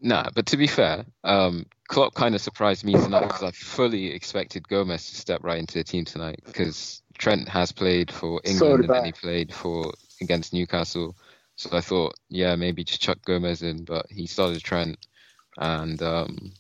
Nah, 0.04 0.30
but 0.36 0.48
to 0.48 0.58
be 0.58 0.68
fair, 0.68 1.06
um, 1.24 1.66
Klopp 1.88 2.14
kind 2.14 2.36
of 2.36 2.42
surprised 2.42 2.84
me 2.84 2.92
tonight 2.92 3.22
because 3.22 3.42
I 3.42 3.52
fully 3.52 4.08
expected 4.08 4.68
Gomez 4.68 5.10
to 5.10 5.16
step 5.16 5.44
right 5.44 5.58
into 5.58 5.76
the 5.76 5.84
team 5.86 6.04
tonight 6.04 6.42
because 6.46 7.02
Trent 7.18 7.48
has 7.48 7.72
played 7.72 8.12
for 8.12 8.42
England 8.44 8.82
did 8.82 8.90
and 8.90 8.98
then 8.98 9.06
he 9.06 9.12
played 9.14 9.54
for 9.54 9.94
against 10.20 10.54
Newcastle. 10.54 11.16
So 11.56 11.70
I 11.72 11.80
thought, 11.80 12.16
yeah, 12.30 12.56
maybe 12.56 12.84
just 12.84 13.02
chuck 13.02 13.20
Gomez 13.24 13.62
in, 13.62 13.86
but 13.86 14.08
he 14.10 14.28
started 14.28 14.62
Trent, 14.62 14.98
and 15.58 16.02
um, 16.02 16.52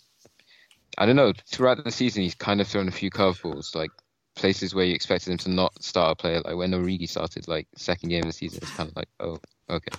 I 0.98 1.06
don't 1.06 1.18
know. 1.18 1.34
Throughout 1.46 1.84
the 1.84 1.91
season, 1.91 2.24
he's 2.24 2.36
kind 2.36 2.62
of 2.62 2.68
thrown 2.68 2.88
a 2.88 2.91
few 2.91 3.10
curveballs, 3.10 3.76
like 3.76 3.91
places 4.36 4.74
where 4.74 4.86
you 4.86 4.96
expected 4.96 5.32
him 5.32 5.38
to 5.39 5.50
not 5.50 5.84
start 5.84 6.12
a 6.12 6.16
player. 6.16 6.41
Like 6.41 6.56
when 6.56 6.72
Origi 6.72 7.10
started, 7.10 7.48
like 7.50 7.68
second 7.76 8.08
game 8.08 8.22
of 8.22 8.28
the 8.28 8.34
season, 8.34 8.60
it's 8.62 8.72
kind 8.72 8.89
of 8.89 8.96
like, 8.96 9.10
oh, 9.20 9.39
okay. 9.70 9.98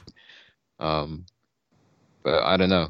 Um, 0.79 1.27
but 2.23 2.43
I 2.43 2.57
don't 2.57 2.71
know. 2.71 2.89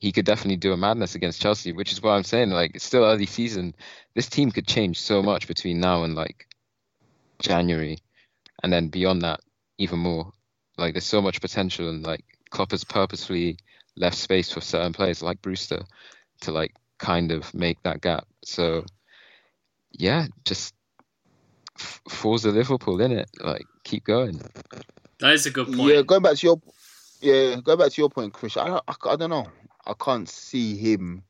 He 0.00 0.12
could 0.12 0.24
definitely 0.26 0.56
do 0.56 0.72
a 0.72 0.76
madness 0.76 1.14
against 1.14 1.40
Chelsea, 1.40 1.72
which 1.72 1.92
is 1.92 2.02
why 2.02 2.14
I'm 2.14 2.24
saying 2.24 2.50
like 2.50 2.72
it's 2.74 2.84
still 2.84 3.04
early 3.04 3.26
season. 3.26 3.74
This 4.14 4.28
team 4.28 4.50
could 4.50 4.66
change 4.66 5.00
so 5.00 5.22
much 5.22 5.48
between 5.48 5.80
now 5.80 6.04
and 6.04 6.14
like 6.14 6.46
January, 7.40 7.98
and 8.62 8.72
then 8.72 8.88
beyond 8.88 9.22
that, 9.22 9.40
even 9.78 9.98
more. 9.98 10.32
Like 10.76 10.94
there's 10.94 11.06
so 11.06 11.20
much 11.20 11.40
potential, 11.40 11.88
and 11.88 12.04
like 12.04 12.24
Klopp 12.50 12.70
has 12.70 12.84
purposefully 12.84 13.58
left 13.96 14.16
space 14.16 14.52
for 14.52 14.60
certain 14.60 14.92
players 14.92 15.22
like 15.22 15.42
Brewster 15.42 15.82
to 16.42 16.52
like 16.52 16.74
kind 16.98 17.32
of 17.32 17.52
make 17.52 17.82
that 17.82 18.00
gap. 18.00 18.26
So 18.44 18.84
yeah, 19.92 20.26
just 20.44 20.74
f- 21.78 22.00
Forza 22.08 22.50
Liverpool 22.50 23.00
in 23.00 23.12
it. 23.12 23.28
Like 23.40 23.66
keep 23.84 24.04
going. 24.04 24.40
That 25.20 25.32
is 25.32 25.46
a 25.46 25.50
good 25.50 25.66
point. 25.66 25.78
Yeah, 25.80 26.02
going 26.02 26.22
back 26.22 26.36
to 26.36 26.46
your 26.46 26.60
yeah, 27.20 27.56
going 27.56 27.78
back 27.78 27.90
to 27.90 28.00
your 28.00 28.10
point, 28.10 28.32
Chris. 28.32 28.56
I 28.56 28.66
don't, 28.66 28.84
I, 28.86 28.94
I 29.10 29.16
don't 29.16 29.30
know. 29.30 29.48
I 29.88 29.94
can't 29.94 30.28
see 30.28 30.76
him 30.76 31.22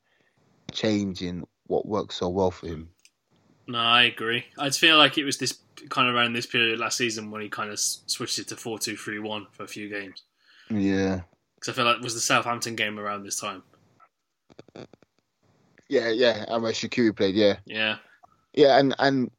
changing 0.72 1.46
what 1.66 1.86
works 1.86 2.16
so 2.16 2.28
well 2.28 2.50
for 2.50 2.66
him. 2.66 2.88
No, 3.66 3.78
I 3.78 4.04
agree. 4.04 4.44
I 4.58 4.66
just 4.66 4.80
feel 4.80 4.96
like 4.96 5.18
it 5.18 5.24
was 5.24 5.38
this 5.38 5.58
kind 5.90 6.08
of 6.08 6.14
around 6.14 6.32
this 6.32 6.46
period 6.46 6.78
last 6.78 6.96
season 6.96 7.30
when 7.30 7.42
he 7.42 7.48
kind 7.48 7.70
of 7.70 7.78
switched 7.78 8.38
it 8.38 8.48
to 8.48 8.56
four 8.56 8.78
two 8.78 8.96
three 8.96 9.18
one 9.18 9.46
for 9.52 9.62
a 9.64 9.68
few 9.68 9.88
games. 9.88 10.22
Yeah, 10.70 11.20
Because 11.54 11.72
I 11.72 11.76
feel 11.76 11.84
like 11.84 11.96
it 11.98 12.02
was 12.02 12.14
the 12.14 12.20
Southampton 12.20 12.74
game 12.76 12.98
around 12.98 13.24
this 13.24 13.40
time. 13.40 13.62
yeah, 15.88 16.08
yeah. 16.10 16.44
And 16.48 16.62
where 16.62 16.72
Shaqiri 16.72 17.16
played, 17.16 17.34
yeah, 17.34 17.56
Yeah, 17.66 17.98
yeah, 18.54 18.78
and 18.78 18.94
and 18.98 19.30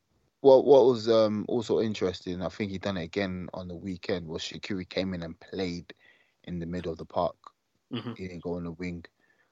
what 0.41 0.65
what 0.65 0.85
was 0.85 1.09
um 1.09 1.45
also 1.47 1.81
interesting, 1.81 2.41
I 2.41 2.49
think 2.49 2.71
he 2.71 2.77
done 2.77 2.97
it 2.97 3.03
again 3.03 3.49
on 3.53 3.67
the 3.67 3.75
weekend. 3.75 4.27
Was 4.27 4.41
Shaqiri 4.43 4.87
came 4.87 5.13
in 5.13 5.23
and 5.23 5.39
played 5.39 5.93
in 6.45 6.59
the 6.59 6.65
middle 6.65 6.91
of 6.91 6.97
the 6.97 7.05
park. 7.05 7.35
Mhm. 7.91 8.17
He 8.17 8.27
didn't 8.27 8.43
go 8.43 8.55
on 8.55 8.63
the 8.65 8.71
wing, 8.71 9.03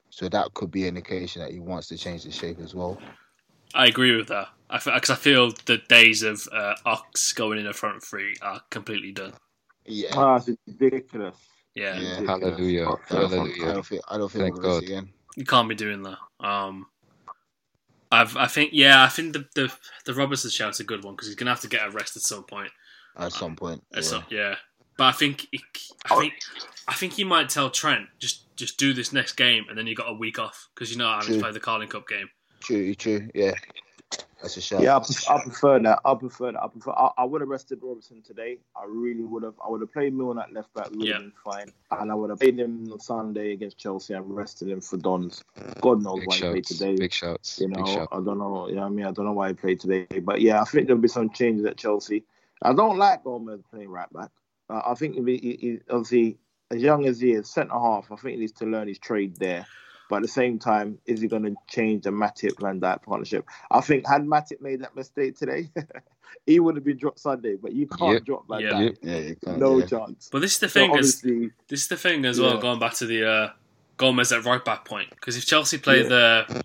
so 0.09 0.29
that 0.29 0.53
could 0.53 0.71
be 0.71 0.83
an 0.87 0.95
indication 0.97 1.41
that 1.41 1.51
he 1.51 1.59
wants 1.59 1.87
to 1.87 1.97
change 1.97 2.23
the 2.23 2.31
shape 2.31 2.59
as 2.59 2.75
well. 2.75 3.01
I 3.73 3.87
agree 3.87 4.15
with 4.15 4.27
that. 4.27 4.49
I 4.69 4.77
because 4.77 5.09
I 5.09 5.15
feel 5.15 5.51
the 5.65 5.77
days 5.89 6.23
of 6.23 6.47
uh, 6.51 6.75
Ox 6.85 7.33
going 7.33 7.59
in 7.59 7.67
a 7.67 7.73
front 7.73 8.03
three 8.03 8.35
are 8.41 8.61
completely 8.69 9.11
done. 9.11 9.33
Yeah, 9.85 10.09
Ah, 10.13 10.35
it's 10.35 10.49
ridiculous. 10.67 11.35
Yeah, 11.73 11.99
yeah. 11.99 12.21
Hallelujah. 12.21 12.87
I 12.87 12.95
don't 13.09 13.29
think, 13.29 13.61
I 13.63 13.73
don't 13.73 13.85
think, 13.85 14.01
I 14.07 14.17
don't 14.17 14.31
think 14.31 14.41
Thank 14.43 14.55
we're 14.55 14.61
gonna 14.63 14.79
see 14.79 14.85
again. 14.87 15.09
you 15.35 15.45
can't 15.45 15.69
be 15.69 15.75
doing 15.75 16.01
that. 16.03 16.17
Um, 16.39 16.87
I've 18.11 18.35
I 18.37 18.47
think 18.47 18.71
yeah, 18.73 19.03
I 19.03 19.09
think 19.09 19.33
the 19.33 19.45
the 19.55 19.73
the 20.05 20.13
Robertson 20.13 20.49
shout's 20.49 20.79
a 20.79 20.83
good 20.83 21.03
one 21.03 21.13
because 21.15 21.27
he's 21.27 21.35
gonna 21.35 21.51
have 21.51 21.61
to 21.61 21.67
get 21.67 21.85
a 21.85 21.91
rest 21.91 22.15
at 22.15 22.23
some 22.23 22.43
point. 22.45 22.71
At 23.17 23.31
some 23.33 23.55
point, 23.55 23.83
At 23.93 24.03
yeah. 24.03 24.09
some- 24.09 24.25
yeah. 24.29 24.55
But 24.97 25.05
I 25.05 25.11
think 25.11 25.47
he, 25.51 25.59
I 26.05 26.15
oh. 26.15 26.19
think 26.19 26.33
I 26.87 26.93
think 26.93 27.13
he 27.13 27.23
might 27.23 27.49
tell 27.49 27.69
Trent 27.69 28.07
just 28.19 28.55
just 28.55 28.77
do 28.77 28.93
this 28.93 29.13
next 29.13 29.33
game 29.33 29.65
and 29.69 29.77
then 29.77 29.87
you 29.87 29.95
got 29.95 30.09
a 30.09 30.13
week 30.13 30.39
off 30.39 30.69
because 30.73 30.91
you 30.91 30.97
know 30.97 31.09
having 31.09 31.35
to 31.35 31.39
play 31.41 31.51
the 31.51 31.59
Carling 31.59 31.89
Cup 31.89 32.07
game. 32.07 32.29
True, 32.59 32.95
true, 32.95 33.29
yeah. 33.35 33.53
That's 34.41 34.55
a 34.55 34.61
shout. 34.61 34.81
Yeah, 34.81 34.95
I, 34.95 34.99
pref- 34.99 35.29
I 35.29 35.41
prefer 35.43 35.79
that. 35.79 35.99
I 36.05 36.13
prefer 36.13 36.51
that. 36.51 36.61
I 36.61 36.67
prefer. 36.67 36.91
I, 36.91 37.09
I 37.17 37.23
would 37.25 37.41
have 37.41 37.49
rested 37.49 37.79
Robertson 37.81 38.21
today. 38.21 38.59
I 38.75 38.85
really 38.87 39.23
would 39.23 39.43
have. 39.43 39.55
I 39.63 39.69
would 39.69 39.81
have 39.81 39.91
played 39.91 40.13
Milner 40.13 40.43
at 40.43 40.53
left 40.53 40.73
back. 40.75 40.91
We 40.91 41.09
Yeah. 41.09 41.17
been 41.17 41.33
fine. 41.43 41.71
And 41.91 42.11
I 42.11 42.15
would 42.15 42.29
have 42.29 42.39
played 42.39 42.59
him 42.59 42.87
on 42.91 42.99
Sunday 42.99 43.53
against 43.53 43.79
Chelsea 43.79 44.13
and 44.13 44.35
rested 44.35 44.69
him 44.69 44.79
for 44.79 44.97
Dons. 44.97 45.43
God 45.81 46.03
knows 46.03 46.19
Big 46.19 46.27
why 46.27 46.35
he 46.35 46.41
played 46.41 46.65
today. 46.65 46.95
Big 46.95 47.11
shouts. 47.11 47.59
You 47.59 47.69
know, 47.69 47.83
shouts. 47.85 48.07
I 48.11 48.17
don't 48.17 48.37
know. 48.37 48.69
You 48.69 48.75
know 48.75 48.81
what 48.81 48.87
I 48.87 48.89
mean, 48.91 49.05
I 49.05 49.11
don't 49.11 49.25
know 49.25 49.33
why 49.33 49.49
he 49.49 49.53
played 49.55 49.79
today. 49.79 50.05
But 50.19 50.39
yeah, 50.39 50.61
I 50.61 50.65
think 50.65 50.85
there'll 50.85 51.01
be 51.01 51.07
some 51.07 51.31
changes 51.31 51.65
at 51.65 51.77
Chelsea. 51.77 52.23
I 52.61 52.73
don't 52.73 52.97
like 52.97 53.23
Gomez 53.23 53.61
playing 53.71 53.89
right 53.89 54.11
back. 54.13 54.29
Uh, 54.69 54.81
I 54.85 54.95
think 54.95 55.15
he, 55.15 55.37
he, 55.37 55.57
he- 55.59 55.79
obviously, 55.89 56.37
as 56.71 56.81
young 56.81 57.05
as 57.07 57.19
he 57.19 57.31
is, 57.31 57.49
centre 57.49 57.73
half, 57.73 58.11
I 58.11 58.15
think 58.17 58.33
he 58.35 58.39
needs 58.41 58.51
to 58.53 58.65
learn 58.65 58.87
his 58.87 58.99
trade 58.99 59.35
there. 59.37 59.65
But 60.09 60.17
at 60.17 60.21
the 60.21 60.27
same 60.29 60.57
time, 60.57 60.97
is 61.05 61.19
he 61.19 61.27
going 61.27 61.43
to 61.43 61.53
change 61.67 62.03
the 62.03 62.11
Matip 62.11 62.61
Van 62.61 62.79
Dijk 62.79 63.03
partnership? 63.03 63.45
I 63.71 63.81
think 63.81 64.07
had 64.07 64.23
Matip 64.23 64.61
made 64.61 64.79
that 64.81 64.95
mistake 64.95 65.37
today, 65.37 65.69
he 66.45 66.61
would 66.61 66.75
have 66.75 66.85
been 66.85 66.95
dropped 66.97 67.19
Sunday. 67.19 67.55
But 67.61 67.73
you 67.73 67.87
can't 67.87 68.13
Yep. 68.13 68.23
drop 68.25 68.47
Van 68.47 68.61
Yeah. 68.61 68.71
Dijk. 68.71 69.37
Yeah, 69.45 69.55
No 69.57 69.79
yeah. 69.79 69.85
chance. 69.85 70.29
But 70.31 70.39
this 70.39 70.53
is 70.53 70.59
the 70.59 70.69
So 70.69 70.79
thing 70.79 70.91
is 70.97 71.15
obviously, 71.23 71.51
this 71.67 71.81
is 71.81 71.87
the 71.89 71.97
thing 71.97 72.23
as 72.23 72.39
well. 72.39 72.55
Yeah. 72.55 72.61
Going 72.61 72.79
back 72.79 72.93
to 72.95 73.05
the 73.05 73.29
uh, 73.29 73.49
Gomez 73.97 74.31
at 74.31 74.45
right 74.45 74.63
back 74.63 74.85
point 74.85 75.09
because 75.09 75.35
if 75.35 75.45
Chelsea 75.45 75.77
play 75.77 76.03
Yeah. 76.03 76.07
the 76.07 76.63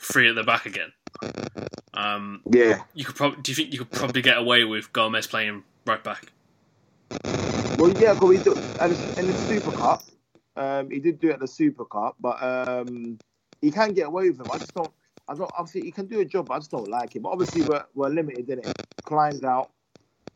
three 0.00 0.28
at 0.28 0.34
the 0.34 0.42
back 0.44 0.66
again, 0.66 0.92
um, 1.94 2.42
yeah. 2.52 2.82
you 2.94 3.04
could 3.06 3.16
probably 3.16 3.40
do 3.42 3.50
you 3.52 3.56
think 3.56 3.72
you 3.72 3.78
could 3.78 3.90
probably 3.92 4.20
get 4.22 4.36
away 4.36 4.64
with 4.64 4.92
Gomez 4.92 5.26
playing 5.26 5.64
right 5.86 6.02
back? 6.04 6.32
Well, 7.78 7.90
yeah, 8.00 8.14
because 8.14 8.28
we 8.28 8.38
do 8.38 8.54
and 8.80 8.92
in 9.18 9.26
the 9.26 9.34
Super 9.46 9.72
Cup. 9.72 10.02
Um, 10.56 10.90
he 10.90 10.98
did 10.98 11.20
do 11.20 11.28
it 11.28 11.34
at 11.34 11.40
the 11.40 11.46
Super 11.46 11.84
Cup, 11.84 12.16
but 12.18 12.42
um, 12.42 13.18
he 13.62 13.70
can 13.70 13.92
get 13.92 14.08
away 14.08 14.30
with 14.30 14.40
him. 14.40 14.46
I 14.52 14.58
just 14.58 14.74
don't. 14.74 14.90
I 15.28 15.34
don't. 15.34 15.50
Obviously, 15.56 15.82
he 15.82 15.92
can 15.92 16.06
do 16.06 16.20
a 16.20 16.24
job. 16.24 16.48
But 16.48 16.54
I 16.54 16.58
just 16.58 16.70
don't 16.72 16.88
like 16.88 17.14
him. 17.14 17.22
But 17.22 17.30
obviously, 17.30 17.62
we're 17.62 17.84
we're 17.94 18.08
limited 18.08 18.50
in 18.50 18.58
it. 18.58 18.72
Klein's 19.04 19.44
out. 19.44 19.70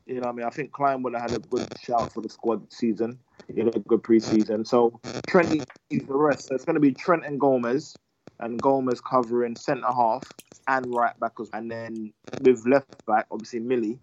You 0.06 0.14
know, 0.14 0.20
what 0.20 0.28
I 0.28 0.32
mean, 0.32 0.46
I 0.46 0.50
think 0.50 0.72
Klein 0.72 1.02
would 1.02 1.14
have 1.14 1.30
had 1.30 1.40
a 1.40 1.40
good 1.40 1.66
shout 1.80 2.12
for 2.12 2.20
the 2.20 2.28
squad 2.28 2.72
season. 2.72 3.18
You 3.52 3.64
know, 3.64 3.72
a 3.74 3.80
good 3.80 4.02
preseason. 4.02 4.66
So 4.66 5.00
Trent 5.26 5.50
needs 5.50 5.66
the 5.90 6.14
rest. 6.14 6.48
So 6.48 6.54
it's 6.54 6.64
going 6.64 6.74
to 6.74 6.80
be 6.80 6.92
Trent 6.92 7.24
and 7.24 7.40
Gomez, 7.40 7.96
and 8.38 8.60
Gomez 8.60 9.00
covering 9.00 9.56
centre 9.56 9.86
half 9.86 10.24
and 10.68 10.94
right 10.94 11.18
back 11.18 11.32
and 11.52 11.70
then 11.70 12.12
with 12.40 12.66
left 12.66 13.04
back, 13.06 13.26
obviously 13.30 13.60
Millie. 13.60 13.98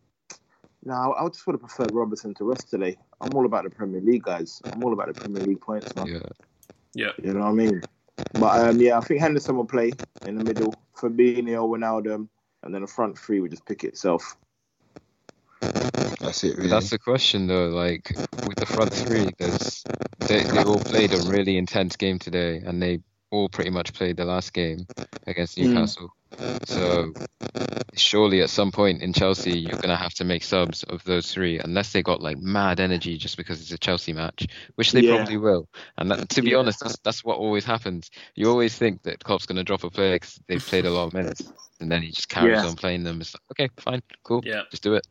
Now, 0.84 1.14
I 1.14 1.28
just 1.28 1.46
would 1.46 1.54
have 1.54 1.62
preferred 1.62 1.92
Robertson 1.94 2.34
to 2.36 2.46
rest 2.46 2.70
today. 2.70 2.98
I'm 3.20 3.34
all 3.36 3.46
about 3.46 3.66
the 3.66 3.70
Premier 3.70 4.02
League, 4.02 4.24
guys. 4.24 4.62
I'm 4.64 4.84
all 4.84 4.94
about 4.94 5.14
the 5.14 5.20
Premier 5.20 5.44
League 5.44 5.60
points, 5.62 5.94
man. 5.96 6.08
Yeah. 6.08 6.20
Yeah. 6.94 7.12
You 7.22 7.34
know 7.34 7.42
what 7.42 7.50
I 7.50 7.54
mean? 7.54 7.82
But 8.34 8.68
um, 8.68 8.82
yeah, 8.82 8.98
I 8.98 9.02
think 9.02 9.20
Henderson 9.20 9.56
will 9.56 9.66
play 9.66 9.92
in 10.26 10.38
the 10.38 10.44
middle. 10.44 10.74
Fabinho, 10.96 11.68
Wijnaldum, 11.70 12.28
and 12.64 12.74
then 12.74 12.82
the 12.82 12.88
front 12.88 13.18
three 13.18 13.40
would 13.40 13.52
just 13.52 13.66
pick 13.66 13.84
itself. 13.84 14.36
That's 16.20 16.44
it, 16.44 16.58
really. 16.58 16.70
That's 16.70 16.90
the 16.90 17.00
question, 17.00 17.48
though. 17.48 17.70
Like 17.70 18.12
with 18.46 18.56
the 18.58 18.66
front 18.66 18.94
three, 18.94 19.30
there's 19.38 19.84
they 20.20 20.44
they 20.44 20.64
all 20.64 20.80
played 20.80 21.14
a 21.14 21.22
really 21.30 21.58
intense 21.58 21.96
game 21.96 22.20
today, 22.20 22.58
and 22.58 22.82
they 22.82 23.00
all 23.32 23.48
pretty 23.50 23.70
much 23.70 23.94
played 23.94 24.18
the 24.18 24.26
last 24.26 24.54
game 24.54 24.86
against 25.28 25.58
Mm. 25.58 25.68
Newcastle. 25.68 26.14
So 26.66 27.14
surely 27.96 28.42
at 28.42 28.50
some 28.50 28.72
point 28.72 29.02
in 29.02 29.14
Chelsea, 29.14 29.58
you're 29.60 29.78
gonna 29.78 29.98
have 29.98 30.14
to 30.16 30.24
make 30.24 30.44
subs 30.44 30.84
of 30.84 31.04
those 31.04 31.32
three, 31.34 31.60
unless 31.60 31.92
they 31.92 32.02
got 32.02 32.22
like 32.22 32.38
mad 32.38 32.80
energy 32.80 33.18
just 33.18 33.38
because 33.38 33.62
it's 33.62 33.72
a 33.72 33.78
Chelsea 33.78 34.14
match, 34.14 34.48
which 34.76 34.92
they 34.92 35.02
Yeah. 35.02 35.10
probably 35.18 35.38
will. 35.38 35.68
And 35.98 36.12
that, 36.12 36.30
to 36.30 36.42
be 36.42 36.52
Yeah. 36.52 36.58
honest, 36.58 36.80
that's 36.82 36.98
that's 37.00 37.24
what 37.24 37.38
always 37.38 37.66
happens. 37.66 38.10
You 38.36 38.50
always 38.50 38.78
think 38.78 39.04
that 39.04 39.24
Klopp's 39.24 39.46
gonna 39.46 39.64
drop 39.64 39.84
a 39.84 39.90
player 39.90 40.16
because 40.16 40.40
they've 40.48 40.66
played 40.66 40.86
a 40.86 40.92
lot 40.92 41.08
of 41.08 41.14
minutes, 41.14 41.52
and 41.80 41.92
then 41.92 42.02
he 42.02 42.12
just 42.12 42.30
carries 42.30 42.64
Yeah. 42.64 42.70
on 42.70 42.76
playing 42.76 43.04
them. 43.04 43.22
It's 43.22 43.34
like, 43.34 43.42
okay, 43.52 43.70
fine, 43.80 44.02
cool, 44.24 44.44
Yeah. 44.46 44.64
just 44.72 44.84
do 44.84 44.94
it. 44.96 45.06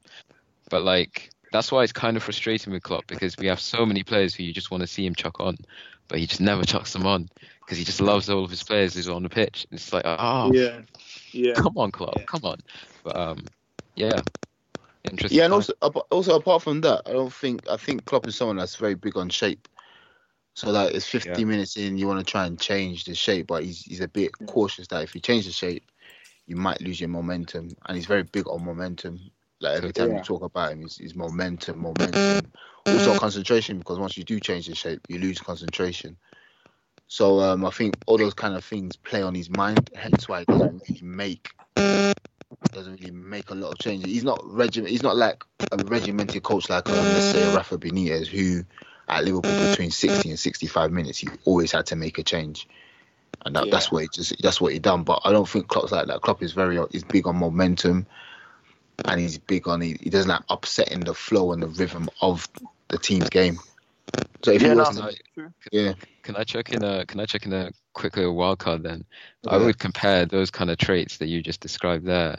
But 0.70 0.82
like 0.82 1.30
that's 1.50 1.72
why 1.72 1.82
it's 1.82 1.92
kind 1.92 2.16
of 2.16 2.22
frustrating 2.22 2.72
with 2.72 2.82
Klopp 2.82 3.06
because 3.06 3.38
we 3.38 3.46
have 3.46 3.60
so 3.60 3.86
many 3.86 4.02
players 4.02 4.34
who 4.34 4.42
you 4.42 4.52
just 4.52 4.70
want 4.70 4.82
to 4.82 4.86
see 4.86 5.06
him 5.06 5.14
chuck 5.14 5.40
on, 5.40 5.56
but 6.08 6.18
he 6.18 6.26
just 6.26 6.40
never 6.42 6.62
chucks 6.64 6.92
them 6.92 7.06
on 7.06 7.28
because 7.60 7.78
he 7.78 7.84
just 7.84 8.00
loves 8.00 8.28
all 8.28 8.44
of 8.44 8.50
his 8.50 8.62
players 8.62 8.94
who's 8.94 9.08
on 9.08 9.22
the 9.22 9.28
pitch. 9.28 9.66
It's 9.70 9.92
like, 9.92 10.04
oh, 10.06 10.52
Yeah, 10.52 10.80
yeah. 11.32 11.54
come 11.54 11.78
on, 11.78 11.92
Klopp, 11.92 12.26
come 12.26 12.42
on. 12.44 12.58
But 13.04 13.16
um, 13.16 13.50
yeah, 13.96 14.22
interesting. 15.04 15.38
Yeah, 15.38 15.46
and 15.46 15.54
also 15.54 15.74
also 16.10 16.36
apart 16.36 16.62
from 16.62 16.82
that, 16.82 17.02
I 17.06 17.12
don't 17.12 17.32
think 17.32 17.68
I 17.68 17.76
think 17.78 18.06
Klopp 18.06 18.26
is 18.28 18.36
someone 18.36 18.56
that's 18.58 18.76
very 18.76 18.94
big 18.96 19.16
on 19.16 19.28
shape. 19.30 19.68
So 20.56 20.70
like 20.72 20.94
it's 20.94 21.06
50 21.06 21.44
Yeah. 21.44 21.44
minutes 21.44 21.76
in, 21.76 21.98
you 21.98 22.08
want 22.08 22.20
to 22.20 22.30
try 22.30 22.46
and 22.46 22.60
change 22.60 23.04
the 23.04 23.14
shape, 23.14 23.48
but 23.48 23.64
he's 23.64 23.82
he's 23.82 24.00
a 24.00 24.08
bit 24.08 24.32
cautious 24.46 24.88
that 24.88 25.04
if 25.04 25.14
you 25.14 25.20
change 25.22 25.46
the 25.46 25.52
shape, 25.52 25.84
you 26.46 26.56
might 26.56 26.80
lose 26.82 27.00
your 27.00 27.10
momentum, 27.10 27.76
and 27.86 27.96
he's 27.96 28.06
very 28.06 28.24
big 28.24 28.48
on 28.48 28.64
momentum. 28.64 29.20
Like 29.60 29.76
every 29.78 29.92
time 29.92 30.12
Yeah. 30.12 30.14
you 30.14 30.20
talk 30.20 30.42
about 30.42 30.72
him, 30.72 30.82
it's, 30.84 31.00
it's 31.00 31.16
momentum, 31.16 31.80
momentum. 31.80 32.52
Also 32.90 33.14
concentration, 33.16 33.78
because 33.78 33.98
once 33.98 34.16
you 34.18 34.24
do 34.24 34.40
change 34.40 34.68
the 34.68 34.74
shape, 34.76 35.00
you 35.08 35.18
lose 35.18 35.40
concentration. 35.40 36.18
So 37.08 37.40
um, 37.40 37.64
I 37.64 37.70
think 37.70 37.96
all 38.06 38.18
those 38.18 38.34
kind 38.34 38.54
of 38.54 38.62
things 38.62 38.94
play 38.96 39.22
on 39.22 39.34
his 39.34 39.48
mind, 39.50 39.90
hence 39.94 40.28
why 40.28 40.40
he 40.40 40.44
doesn't 40.44 40.82
really 40.88 41.00
make 41.02 41.50
doesn't 42.72 43.00
really 43.00 43.10
make 43.10 43.50
a 43.50 43.54
lot 43.54 43.72
of 43.72 43.78
changes. 43.78 44.10
He's 44.10 44.24
not 44.24 44.40
regiment. 44.44 44.90
He's 44.90 45.02
not 45.02 45.16
like 45.16 45.42
a 45.72 45.76
regimented 45.84 46.42
coach 46.42 46.68
like 46.68 46.88
um, 46.88 46.94
let's 46.94 47.26
say 47.26 47.54
Rafa 47.54 47.78
Benitez, 47.78 48.26
who 48.26 48.62
at 49.08 49.24
Liverpool 49.24 49.70
between 49.70 49.90
60 49.90 50.28
and 50.28 50.38
65 50.38 50.92
minutes, 50.92 51.18
he 51.18 51.28
always 51.44 51.72
had 51.72 51.86
to 51.86 51.96
make 51.96 52.18
a 52.18 52.22
change, 52.22 52.68
and 53.44 53.56
that, 53.56 53.70
that's 53.70 53.90
what 53.90 54.02
he 54.02 54.08
just 54.12 54.40
that's 54.42 54.60
what 54.60 54.72
he 54.72 54.78
done. 54.78 55.02
But 55.02 55.22
I 55.24 55.32
don't 55.32 55.48
think 55.48 55.68
Klopp's 55.68 55.92
like 55.92 56.06
that. 56.08 56.20
Klopp 56.20 56.42
is 56.42 56.52
very 56.52 56.78
he's 56.90 57.04
big 57.04 57.26
on 57.26 57.36
momentum, 57.36 58.06
and 59.04 59.20
he's 59.20 59.38
big 59.38 59.66
on 59.66 59.80
he, 59.80 59.96
he 60.00 60.10
doesn't 60.10 60.28
like 60.28 60.42
upsetting 60.50 61.00
the 61.00 61.14
flow 61.14 61.52
and 61.52 61.62
the 61.62 61.68
rhythm 61.68 62.10
of 62.20 62.48
the 62.88 62.98
team's 62.98 63.30
game. 63.30 63.58
So 64.44 64.52
if 64.52 64.62
Yeah, 64.62 64.68
he 64.68 64.74
no, 64.74 64.84
was 64.84 64.96
to, 64.96 65.16
true. 65.34 65.52
yeah, 65.72 65.92
Can 66.22 66.36
I 66.36 66.44
check 66.44 66.72
in 66.72 66.84
a 66.84 67.04
Can 67.06 67.20
I 67.20 67.26
check 67.26 67.46
in 67.46 67.52
a 67.52 67.70
quick 67.94 68.16
little 68.16 68.36
wild 68.36 68.58
card 68.58 68.82
then? 68.82 69.04
I 69.48 69.56
would 69.56 69.78
compare 69.78 70.26
those 70.26 70.50
kind 70.50 70.70
of 70.70 70.78
traits 70.78 71.18
that 71.18 71.26
you 71.28 71.42
just 71.42 71.60
described 71.60 72.06
there 72.06 72.36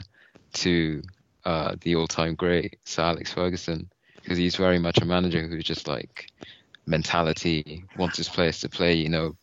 to 0.54 1.02
uh, 1.44 1.76
the 1.80 1.96
all-time 1.96 2.34
great 2.34 2.78
Sir 2.84 3.02
Alex 3.02 3.32
Ferguson, 3.32 3.90
because 4.22 4.38
he's 4.38 4.56
very 4.56 4.78
much 4.78 4.98
a 4.98 5.04
manager 5.04 5.46
who's 5.46 5.64
just 5.64 5.88
like 5.88 6.30
mentality, 6.86 7.84
wants 7.96 8.16
his 8.16 8.28
players 8.28 8.60
to 8.60 8.68
play, 8.68 8.94
you 8.94 9.08
know, 9.08 9.36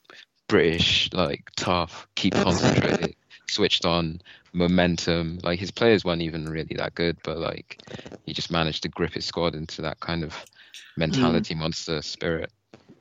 British, 0.47 1.10
like 1.14 1.49
tough, 1.55 2.08
keep 2.16 2.34
concentrated, 2.34 3.16
switched 3.49 3.86
on, 3.86 4.20
momentum. 4.53 5.39
Like 5.43 5.60
his 5.60 5.72
players 5.72 6.05
weren't 6.05 6.22
even 6.22 6.47
really 6.49 6.76
that 6.78 6.95
good, 6.95 7.18
but 7.24 7.38
like 7.38 7.80
he 8.26 8.34
just 8.34 8.51
managed 8.51 8.84
to 8.84 8.89
grip 8.89 9.14
his 9.14 9.26
squad 9.26 9.55
into 9.55 9.82
that 9.82 9.99
kind 9.99 10.24
of 10.24 10.36
mentality 10.97 11.55
monster 11.55 12.01
spirit. 12.01 12.51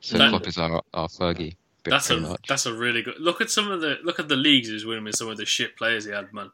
So 0.01 0.17
That- 0.17 0.29
Klopp 0.29 0.47
is 0.47 0.57
our, 0.57 0.81
our 0.93 1.07
Fergie. 1.07 1.55
bit 1.83 1.91
That's 1.91 2.09
a 2.09 2.17
much. 2.19 2.45
that's 2.47 2.65
a 2.65 2.73
really 2.73 3.01
good 3.01 3.15
look 3.19 3.39
at 3.41 3.49
some 3.49 3.71
of 3.71 3.81
the 3.81 3.97
look 4.03 4.19
at 4.19 4.27
the 4.27 4.35
leagues 4.35 4.67
he's 4.69 4.85
winning 4.85 5.03
with 5.05 5.15
some 5.15 5.29
of 5.29 5.37
the 5.37 5.45
shit 5.45 5.75
players 5.77 6.05
he 6.05 6.11
had, 6.11 6.31
man. 6.33 6.51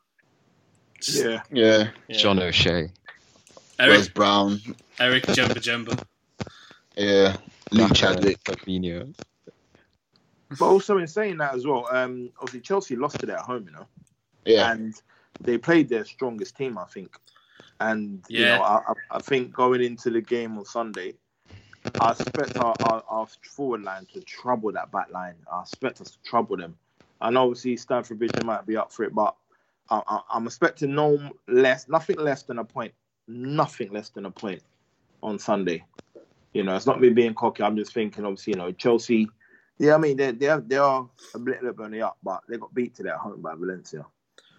Just- 1.02 1.24
Yeah. 1.24 1.42
yeah, 1.52 1.90
yeah. 2.08 2.18
John 2.18 2.40
O'Shea. 2.40 2.84
Wes 2.84 2.92
Eric 3.80 4.14
Brown, 4.14 4.60
Eric 5.00 5.24
Djemba 5.26 5.56
Djemba. 5.56 6.02
yeah, 6.96 7.36
Luke 7.72 7.94
Chadwick, 7.96 8.42
Fabinho. 8.44 9.14
But 10.60 10.66
also 10.68 11.00
in 11.00 11.08
saying 11.08 11.38
that 11.38 11.56
as 11.56 11.66
well, 11.66 11.88
um, 11.92 12.30
obviously 12.38 12.62
Chelsea 12.62 12.96
lost 12.96 13.24
it 13.24 13.30
at 13.30 13.40
home, 13.40 13.66
you 13.66 13.72
know, 13.74 13.88
yeah, 14.46 14.72
and 14.72 14.94
they 15.42 15.58
played 15.58 15.90
their 15.90 16.06
strongest 16.06 16.56
team, 16.56 16.78
I 16.78 16.86
think. 16.86 17.18
And 17.84 18.24
you 18.30 18.46
know, 18.46 18.62
I, 18.62 18.82
I- 19.12 19.18
think 19.22 19.54
going 19.54 19.84
into 19.84 20.10
the 20.10 20.22
game 20.22 20.58
on 20.58 20.66
Sunday, 20.66 21.16
I 22.00 22.12
expect 22.12 22.58
our, 22.58 22.76
our, 22.82 23.04
our 23.10 23.28
forward 23.56 23.84
line 23.84 24.08
to 24.14 24.22
trouble 24.22 24.72
that 24.74 24.92
back 24.92 25.12
line. 25.12 25.36
I 25.52 25.62
expect 25.62 26.02
us 26.02 26.12
to 26.12 26.20
trouble 26.24 26.58
them. 26.58 26.76
And 27.22 27.38
obviously 27.38 27.78
Stamford 27.78 28.20
Bridge 28.20 28.32
might 28.44 28.66
be 28.66 28.78
up 28.78 28.92
for 28.94 29.04
it, 29.04 29.16
but 29.16 29.36
I, 29.90 30.02
I, 30.08 30.20
I'm 30.34 30.48
expecting 30.48 30.96
no 30.96 31.32
less, 31.48 31.88
nothing 31.90 32.18
less 32.20 32.44
than 32.44 32.60
a 32.60 32.66
point, 32.66 32.94
nothing 33.28 33.92
less 33.94 34.10
than 34.10 34.26
a 34.26 34.32
point 34.32 34.62
on 35.22 35.40
Sunday. 35.40 35.86
You 36.54 36.64
know, 36.64 36.76
it's 36.76 36.86
not 36.88 37.02
me 37.02 37.10
being 37.10 37.34
cocky. 37.36 37.64
I'm 37.64 37.78
just 37.78 37.94
thinking, 37.94 38.26
obviously, 38.26 38.54
you 38.54 38.58
know, 38.60 38.72
Chelsea. 38.72 39.28
Yeah, 39.80 39.96
I 39.96 39.98
mean, 39.98 40.18
they 40.18 40.32
they 40.32 40.50
are, 40.50 40.62
they 40.62 40.78
are 40.78 41.10
a 41.36 41.38
little 41.40 41.74
bit 41.74 41.86
on 41.86 41.92
the 41.92 42.04
up, 42.04 42.18
but 42.24 42.42
they 42.48 42.58
got 42.58 42.74
beat 42.74 42.96
today 42.96 43.10
at 43.10 43.18
home 43.18 43.42
by 43.42 43.56
Valencia, 43.56 44.06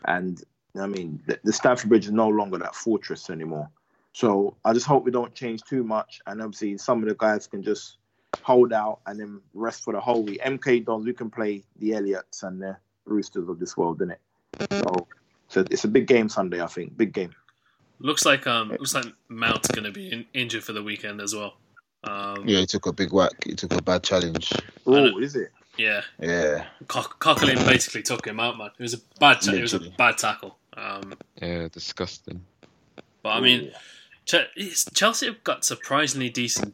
and 0.07 0.43
I 0.81 0.87
mean, 0.87 1.23
the, 1.27 1.39
the 1.45 1.53
Stamford 1.53 1.89
Bridge 1.89 2.07
is 2.07 2.13
no 2.13 2.29
longer 2.29 2.59
that 2.59 2.75
fortress 2.75 3.31
anymore. 3.31 3.69
So 4.13 4.57
I 4.65 4.73
just 4.73 4.87
hope 4.87 5.05
we 5.05 5.11
don't 5.11 5.35
change 5.35 5.63
too 5.63 5.83
much, 5.85 6.21
and 6.27 6.41
obviously 6.41 6.79
some 6.79 7.03
of 7.03 7.09
the 7.09 7.15
guys 7.17 7.47
can 7.47 7.63
just 7.63 7.99
hold 8.43 8.73
out 8.73 9.01
and 9.07 9.19
then 9.19 9.41
rest 9.55 9.83
for 9.85 9.93
the 9.93 10.01
whole 10.01 10.23
week. 10.23 10.41
MK 10.43 10.85
Dons, 10.85 11.05
we 11.05 11.13
can 11.13 11.31
play 11.31 11.63
the 11.79 11.91
Elliotts 11.91 12.43
and 12.43 12.61
the 12.61 12.77
Brewsters 13.07 13.49
of 13.49 13.59
this 13.59 13.77
world, 13.77 14.01
innit? 14.01 14.17
So, 14.71 15.07
so 15.49 15.65
it's 15.71 15.85
a 15.85 15.89
big 15.89 16.07
game 16.07 16.29
Sunday, 16.29 16.63
I 16.63 16.67
think. 16.67 16.97
Big 16.97 17.13
game. 17.13 17.35
Looks 18.01 18.25
like 18.25 18.47
um 18.47 18.71
looks 18.71 18.95
like 18.95 19.07
Mount's 19.29 19.69
gonna 19.69 19.93
be 19.93 20.11
in, 20.11 20.27
injured 20.35 20.65
for 20.65 20.73
the 20.73 20.83
weekend 20.83 21.21
as 21.21 21.35
well. 21.35 21.55
Um, 22.03 22.47
yeah. 22.47 22.59
He 22.61 22.67
took 22.67 22.87
a 22.87 22.93
big 22.93 23.13
whack. 23.13 23.33
He 23.45 23.55
took 23.55 23.73
a 23.73 23.83
bad 23.83 24.03
challenge. 24.03 24.53
Oh, 24.87 25.19
is 25.19 25.37
it? 25.37 25.51
yeah. 25.79 26.03
Yeah, 26.21 26.67
Co- 26.87 27.03
Coquelin 27.03 27.65
basically 27.67 28.03
took 28.03 28.27
him 28.27 28.41
out, 28.41 28.59
man. 28.59 28.71
It 28.79 28.83
was 28.83 28.95
a 28.95 28.99
bad 29.19 29.41
ta- 29.41 29.53
it 29.53 29.63
was 29.63 29.75
a 29.75 29.81
bad 29.81 30.19
tackle. 30.19 30.57
Um, 30.77 31.15
Yeah, 31.41 31.69
disgusting. 31.71 32.45
but 33.23 33.31
I 33.31 33.41
mean, 33.41 33.71
Chelsea 34.27 35.27
have 35.27 35.43
got 35.45 35.65
surprisingly 35.65 36.31
decent 36.31 36.73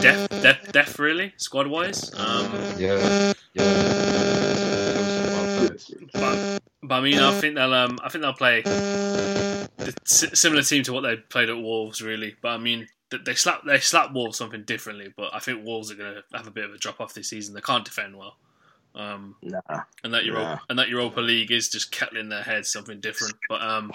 depth, 0.00 0.42
depth, 0.42 0.72
depth 0.72 0.98
really 0.98 1.32
squad 1.36 1.66
wise. 1.66 2.12
Um, 2.14 2.52
Yeah, 2.78 3.32
yeah. 3.54 4.92
but, 6.12 6.60
but 6.82 6.94
I 6.94 7.00
mean, 7.00 7.18
I 7.18 7.32
think 7.40 7.54
they'll 7.56 7.74
um, 7.74 7.98
I 8.02 8.08
think 8.08 8.22
they'll 8.22 8.32
play 8.32 8.62
the 8.62 9.94
s- 10.04 10.38
similar 10.38 10.62
team 10.62 10.82
to 10.84 10.92
what 10.92 11.00
they 11.02 11.16
played 11.16 11.48
at 11.50 11.56
Wolves, 11.56 12.02
really. 12.02 12.36
But 12.42 12.48
I 12.50 12.58
mean, 12.58 12.88
they 13.10 13.34
slap 13.34 13.62
they 13.66 13.78
slap 13.78 14.12
Wolves 14.12 14.38
something 14.38 14.62
differently. 14.64 15.12
But 15.16 15.34
I 15.34 15.38
think 15.38 15.64
Wolves 15.64 15.90
are 15.90 15.94
going 15.96 16.14
to 16.14 16.22
have 16.36 16.46
a 16.46 16.50
bit 16.50 16.64
of 16.64 16.72
a 16.72 16.78
drop 16.78 17.00
off 17.00 17.14
this 17.14 17.28
season. 17.28 17.54
They 17.54 17.60
can't 17.60 17.84
defend 17.84 18.16
well. 18.16 18.36
Um, 18.94 19.36
Nah. 19.42 19.60
and 20.04 20.12
that 20.12 20.24
Europa 20.24 20.42
Nah. 20.44 20.58
and 20.68 20.78
that 20.78 20.88
Europa 20.88 21.20
League 21.20 21.50
is 21.50 21.68
just 21.70 21.90
kettling 21.92 22.28
their 22.28 22.42
heads 22.42 22.70
something 22.70 23.00
different. 23.00 23.34
But 23.48 23.62
um, 23.62 23.92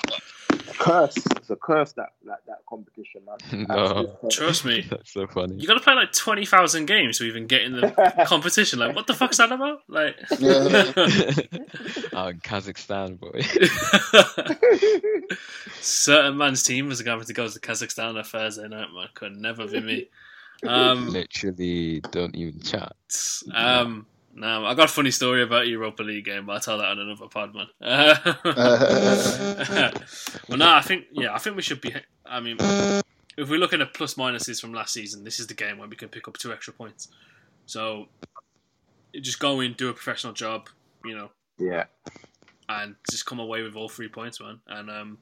Curse. 0.80 1.16
It's 1.38 1.50
a 1.50 1.56
curse 1.56 1.94
that 1.94 2.10
that, 2.26 2.40
that 2.48 2.58
competition, 2.68 3.22
man. 3.26 3.66
No. 3.70 4.18
trust 4.30 4.66
me, 4.66 4.82
That's 4.90 5.14
so 5.14 5.28
funny. 5.28 5.56
you 5.56 5.68
got 5.68 5.76
to 5.76 5.80
play 5.80 5.94
like 5.94 6.12
twenty 6.14 6.46
thousand 6.46 6.88
games 6.88 7.20
to 7.20 7.26
even 7.26 7.48
get 7.48 7.62
in 7.62 7.74
the 7.74 8.24
competition. 8.28 8.80
Like, 8.80 8.96
what 8.96 9.08
the 9.08 9.14
fuck's 9.14 9.38
that 9.38 9.52
about? 9.52 9.82
Like, 9.88 10.16
oh, 10.32 12.34
Kazakhstan, 12.44 13.20
boy. 13.20 13.42
certain 15.82 16.38
man's 16.38 16.64
team 16.64 16.92
is 16.92 17.02
going 17.02 17.24
to 17.24 17.34
go 17.34 17.48
to 17.48 17.60
Kazakhstan 17.60 18.10
on 18.10 18.18
a 18.18 18.24
Thursday 18.24 18.68
night. 18.68 18.88
Man, 18.94 19.08
could 19.14 19.36
never 19.38 19.68
be 19.68 19.80
me. 19.80 20.10
Um, 20.66 21.10
Literally, 21.10 22.02
don't 22.12 22.36
even 22.36 22.60
chat. 22.62 22.94
um, 23.54 24.06
no, 24.38 24.66
I 24.66 24.76
got 24.76 24.86
a 24.86 24.94
funny 24.94 25.12
story 25.12 25.42
about 25.42 25.64
a 25.64 25.68
Europa 25.68 26.04
League 26.04 26.26
game, 26.26 26.46
but 26.46 26.54
I'll 26.54 26.60
tell 26.60 26.78
that 26.78 26.90
on 26.90 27.00
another 27.00 27.28
pod, 27.28 27.56
man. 27.56 27.68
well, 30.48 30.58
no, 30.58 30.72
I 30.74 30.82
think 30.82 31.06
yeah, 31.12 31.34
I 31.34 31.40
think 31.40 31.56
we 31.56 31.64
should 31.64 31.82
be. 31.82 31.94
I 32.26 32.40
mean, 32.40 32.58
if 32.60 33.50
we're 33.50 33.60
looking 33.60 33.82
at 33.82 33.94
plus 33.94 34.14
minuses 34.14 34.62
from 34.62 34.74
last 34.74 34.94
season, 34.94 35.24
this 35.24 35.40
is 35.40 35.48
the 35.48 35.56
game 35.56 35.80
where 35.80 35.88
we 35.88 35.96
can 35.96 36.10
pick 36.10 36.28
up 36.28 36.38
two 36.38 36.54
extra 36.54 36.72
points. 36.72 37.08
So 37.66 38.08
just 39.20 39.40
go 39.40 39.60
in, 39.62 39.74
do 39.74 39.90
a 39.90 39.94
professional 39.94 40.34
job, 40.34 40.70
you 41.04 41.16
know, 41.16 41.32
Yeah. 41.58 41.86
and 42.70 42.96
just 43.10 43.26
come 43.26 43.40
away 43.40 43.64
with 43.64 43.76
all 43.76 43.90
three 43.90 44.08
points, 44.08 44.40
man. 44.40 44.60
And 44.68 44.90
um, 44.90 45.18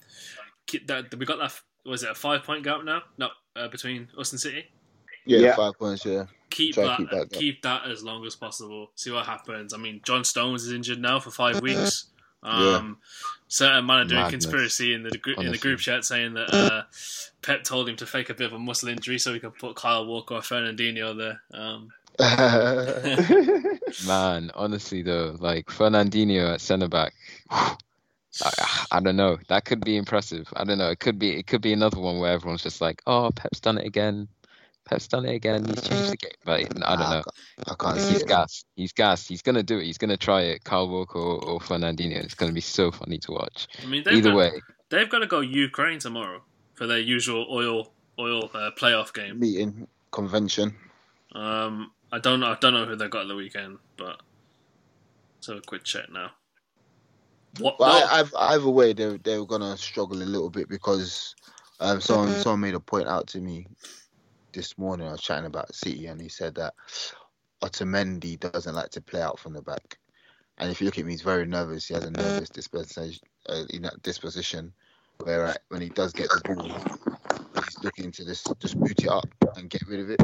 that 0.88 1.16
we 1.18 1.26
got 1.26 1.40
that. 1.40 1.54
Was 1.86 2.04
it 2.04 2.10
a 2.10 2.16
five 2.16 2.44
point 2.44 2.64
gap 2.64 2.84
now? 2.84 3.04
No, 3.18 3.30
uh, 3.56 3.68
between 3.70 4.10
us 4.18 4.32
and 4.32 4.42
City. 4.42 4.66
Yeah, 5.26 5.40
Yeah. 5.40 5.56
five 5.56 5.78
points. 5.80 6.06
Yeah. 6.06 6.26
Keep 6.56 6.76
Try 6.76 6.86
that, 6.86 6.98
keep 6.98 7.10
that 7.12 7.30
gap. 7.32 7.40
keep 7.40 7.62
that 7.64 7.86
as 7.86 8.02
long 8.04 8.26
as 8.26 8.36
possible. 8.36 8.90
See 8.96 9.12
what 9.12 9.26
happens. 9.26 9.74
I 9.74 9.78
mean, 9.78 10.00
John 10.06 10.24
Stones 10.24 10.64
is 10.64 10.72
injured 10.72 11.00
now 11.02 11.20
for 11.20 11.30
five 11.32 11.62
weeks. 11.68 12.06
Um, 12.44 12.98
Certain 13.48 13.86
man 13.86 13.98
are 13.98 14.06
doing 14.06 14.22
Madness. 14.22 14.46
conspiracy 14.46 14.94
in 14.94 15.04
the 15.04 15.18
gr- 15.18 15.40
in 15.40 15.52
the 15.52 15.58
group 15.58 15.80
chat 15.80 16.06
saying 16.06 16.34
that 16.36 16.54
uh, 16.54 16.84
Pep 17.42 17.64
told 17.64 17.90
him 17.90 17.96
to 17.98 18.06
fake 18.06 18.30
a 18.30 18.34
bit 18.34 18.48
of 18.48 18.54
a 18.54 18.60
muscle 18.60 18.88
injury 18.90 19.20
so 19.20 19.34
he 19.34 19.40
could 19.40 19.56
put 19.58 19.76
Kyle 19.76 20.06
Walker 20.06 20.36
or 20.36 20.42
Fernandinho 20.42 21.16
there. 21.18 21.42
Um, 21.54 21.90
Man, 24.08 24.52
honestly 24.56 25.02
though, 25.02 25.36
like 25.40 25.68
Fernandinho 25.68 26.54
at 26.54 26.62
centre 26.62 26.88
back, 26.88 27.14
I, 27.50 27.78
I 28.92 29.00
don't 29.00 29.16
know. 29.16 29.38
That 29.48 29.66
could 29.66 29.84
be 29.84 29.96
impressive. 29.98 30.48
I 30.56 30.64
don't 30.64 30.78
know. 30.78 30.90
It 30.90 31.00
could 31.00 31.18
be. 31.20 31.38
It 31.38 31.48
could 31.48 31.62
be 31.62 31.74
another 31.74 32.00
one 32.00 32.20
where 32.20 32.32
everyone's 32.34 32.64
just 32.64 32.82
like, 32.82 33.02
"Oh, 33.08 33.32
Pep's 33.36 33.60
done 33.60 33.78
it 33.78 33.86
again. 33.88 34.28
Pep's 34.86 35.08
done 35.08 35.26
it 35.26 35.34
again. 35.36 35.66
He's 35.66 35.82
changed 35.82 36.12
the 36.12 36.18
game." 36.18 36.32
But 36.46 36.62
I 36.86 36.96
don't 36.96 37.10
know. 37.10 37.24
I 37.68 37.76
can't 37.80 37.98
He's 37.98 38.22
it. 38.22 38.28
gassed. 38.28 38.66
He's 38.76 38.94
gassed. 38.94 39.28
He's 39.28 39.42
gonna 39.42 39.64
do 39.64 39.80
it. 39.80 39.86
He's 39.86 39.98
gonna 39.98 40.18
try 40.18 40.42
it. 40.42 40.64
Kyle 40.64 40.88
Walker 40.88 41.20
or, 41.20 41.44
or 41.44 41.60
Fernandinho. 41.60 42.24
It's 42.24 42.36
gonna 42.36 42.52
be 42.54 42.62
so 42.62 42.92
funny 42.92 43.18
to 43.20 43.32
watch. 43.32 43.68
I 43.84 43.88
mean, 43.88 44.04
Either 44.08 44.30
got, 44.30 44.36
way, 44.36 44.52
they've 44.90 45.10
got 45.10 45.20
to 45.20 45.28
go 45.28 45.40
Ukraine 45.40 46.00
tomorrow 46.00 46.42
for 46.76 46.88
their 46.88 47.00
usual 47.00 47.48
oil 47.50 47.92
oil 48.20 48.50
uh, 48.54 48.72
playoff 48.80 49.14
game. 49.14 49.40
Meeting 49.40 49.88
convention. 50.12 50.76
Um, 51.34 51.92
I 52.12 52.20
don't 52.20 52.40
know. 52.40 52.48
I 52.48 52.58
don't 52.62 52.74
know 52.74 52.86
who 52.86 52.96
they 52.96 53.08
got 53.08 53.24
at 53.24 53.28
the 53.28 53.36
weekend, 53.36 53.80
but 53.98 54.22
let's 55.38 55.48
have 55.48 55.58
a 55.58 55.62
quick 55.62 55.84
check 55.84 56.12
now. 56.12 56.32
What? 57.60 57.78
But 57.78 57.88
what- 57.88 58.12
I, 58.12 58.20
I've, 58.20 58.34
either 58.36 58.70
way, 58.70 58.94
they 58.94 59.18
they 59.18 59.40
were 59.40 59.46
gonna 59.46 59.78
struggle 59.78 60.22
a 60.22 60.24
little 60.24 60.50
bit 60.50 60.70
because 60.70 61.36
um, 61.80 62.00
someone 62.00 62.32
someone 62.36 62.62
made 62.62 62.74
a 62.76 62.80
point 62.80 63.08
out 63.08 63.28
to 63.28 63.40
me 63.40 63.68
this 64.56 64.78
morning. 64.78 65.08
I 65.08 65.12
was 65.12 65.22
chatting 65.22 65.46
about 65.46 65.76
City, 65.76 66.08
and 66.08 66.20
he 66.20 66.30
said 66.30 66.56
that 66.56 66.74
Otamendi 67.62 68.40
doesn't 68.40 68.74
like 68.74 68.90
to 68.92 69.02
play 69.02 69.22
out 69.22 69.38
from 69.38 69.54
the 69.54 69.62
back. 69.62 70.00
And 70.58 70.72
if 70.72 70.80
you 70.80 70.86
look 70.86 70.98
at 70.98 71.06
me, 71.06 71.12
he's 71.12 71.22
very 71.22 71.46
nervous. 71.46 71.88
He 71.88 71.94
has 71.94 72.06
a 72.06 72.12
nervous 72.12 72.50
disposition. 72.50 73.20
Uh, 73.48 73.66
you 73.70 73.80
know, 73.80 73.92
disposition 74.02 74.74
where 75.24 75.46
uh, 75.46 75.54
when 75.68 75.82
he 75.82 75.90
does 75.90 76.14
get 76.14 76.30
the 76.30 76.56
ball, 76.56 77.64
he's 77.64 77.84
looking 77.84 78.12
to 78.12 78.26
just 78.26 78.52
just 78.60 78.80
boot 78.80 79.04
it 79.04 79.10
up 79.10 79.28
and 79.56 79.70
get 79.70 79.86
rid 79.88 80.00
of 80.00 80.10
it. 80.10 80.22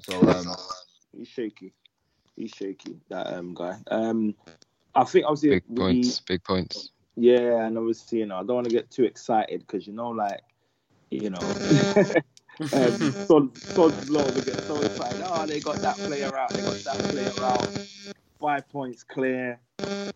So 0.00 0.20
um, 0.28 0.54
He's 1.16 1.28
shaky. 1.28 1.72
He's 2.36 2.50
shaky. 2.50 2.96
That 3.08 3.32
um 3.32 3.54
guy. 3.54 3.78
Um, 3.90 4.34
I 4.94 5.04
think 5.04 5.24
obviously 5.26 5.50
big 5.50 5.64
we- 5.68 5.76
points. 5.76 6.20
Big 6.20 6.42
points. 6.44 6.90
Yeah, 7.14 7.66
and 7.66 7.76
obviously, 7.76 8.20
you 8.20 8.26
know, 8.26 8.36
I 8.36 8.38
don't 8.38 8.56
want 8.56 8.68
to 8.68 8.74
get 8.74 8.90
too 8.90 9.04
excited 9.04 9.60
because 9.60 9.86
you 9.86 9.92
know, 9.92 10.08
like, 10.08 10.40
you 11.10 11.28
know, 11.28 11.38
um, 12.60 12.68
Sod, 13.26 13.56
Sod's 13.58 14.10
law, 14.10 14.24
we 14.24 14.42
get 14.42 14.62
so 14.64 14.80
excited. 14.80 15.22
Oh, 15.24 15.46
they 15.46 15.60
got 15.60 15.76
that 15.76 15.96
player 15.96 16.36
out. 16.36 16.50
They 16.50 16.62
got 16.62 16.74
that 16.84 16.98
player 17.10 17.44
out. 17.44 17.68
Five 18.40 18.68
points 18.70 19.04
clear, 19.04 19.60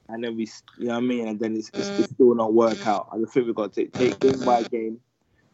and 0.09 0.23
then 0.23 0.37
we, 0.37 0.49
you 0.79 0.87
know 0.87 0.95
what 0.95 0.99
I 0.99 1.01
mean. 1.01 1.29
And 1.29 1.39
then 1.39 1.57
it's, 1.57 1.71
it's, 1.75 1.91
it's 1.99 2.11
still 2.11 2.35
not 2.35 2.53
work 2.53 2.87
out. 2.87 3.09
I 3.13 3.19
just 3.19 3.33
think 3.33 3.47
we've 3.47 3.55
got 3.55 3.73
to 3.73 3.83
take, 3.83 3.93
take 3.93 4.19
game 4.21 4.45
by 4.45 4.63
game. 4.65 5.01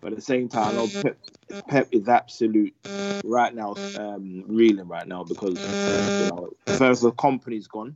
But 0.01 0.13
at 0.13 0.17
the 0.17 0.23
same 0.23 0.49
time, 0.49 0.71
I 0.71 0.73
know 0.73 0.89
Pep, 1.03 1.19
Pep 1.69 1.89
is 1.93 2.09
absolute 2.09 2.75
right 3.25 3.55
now, 3.55 3.75
um, 3.97 4.45
reeling 4.49 4.89
right 4.89 5.07
now 5.07 5.23
because 5.23 5.55
you 5.55 6.27
know, 6.27 6.51
first 6.67 7.03
the 7.03 7.13
Kompany's 7.13 7.69
gone, 7.69 7.95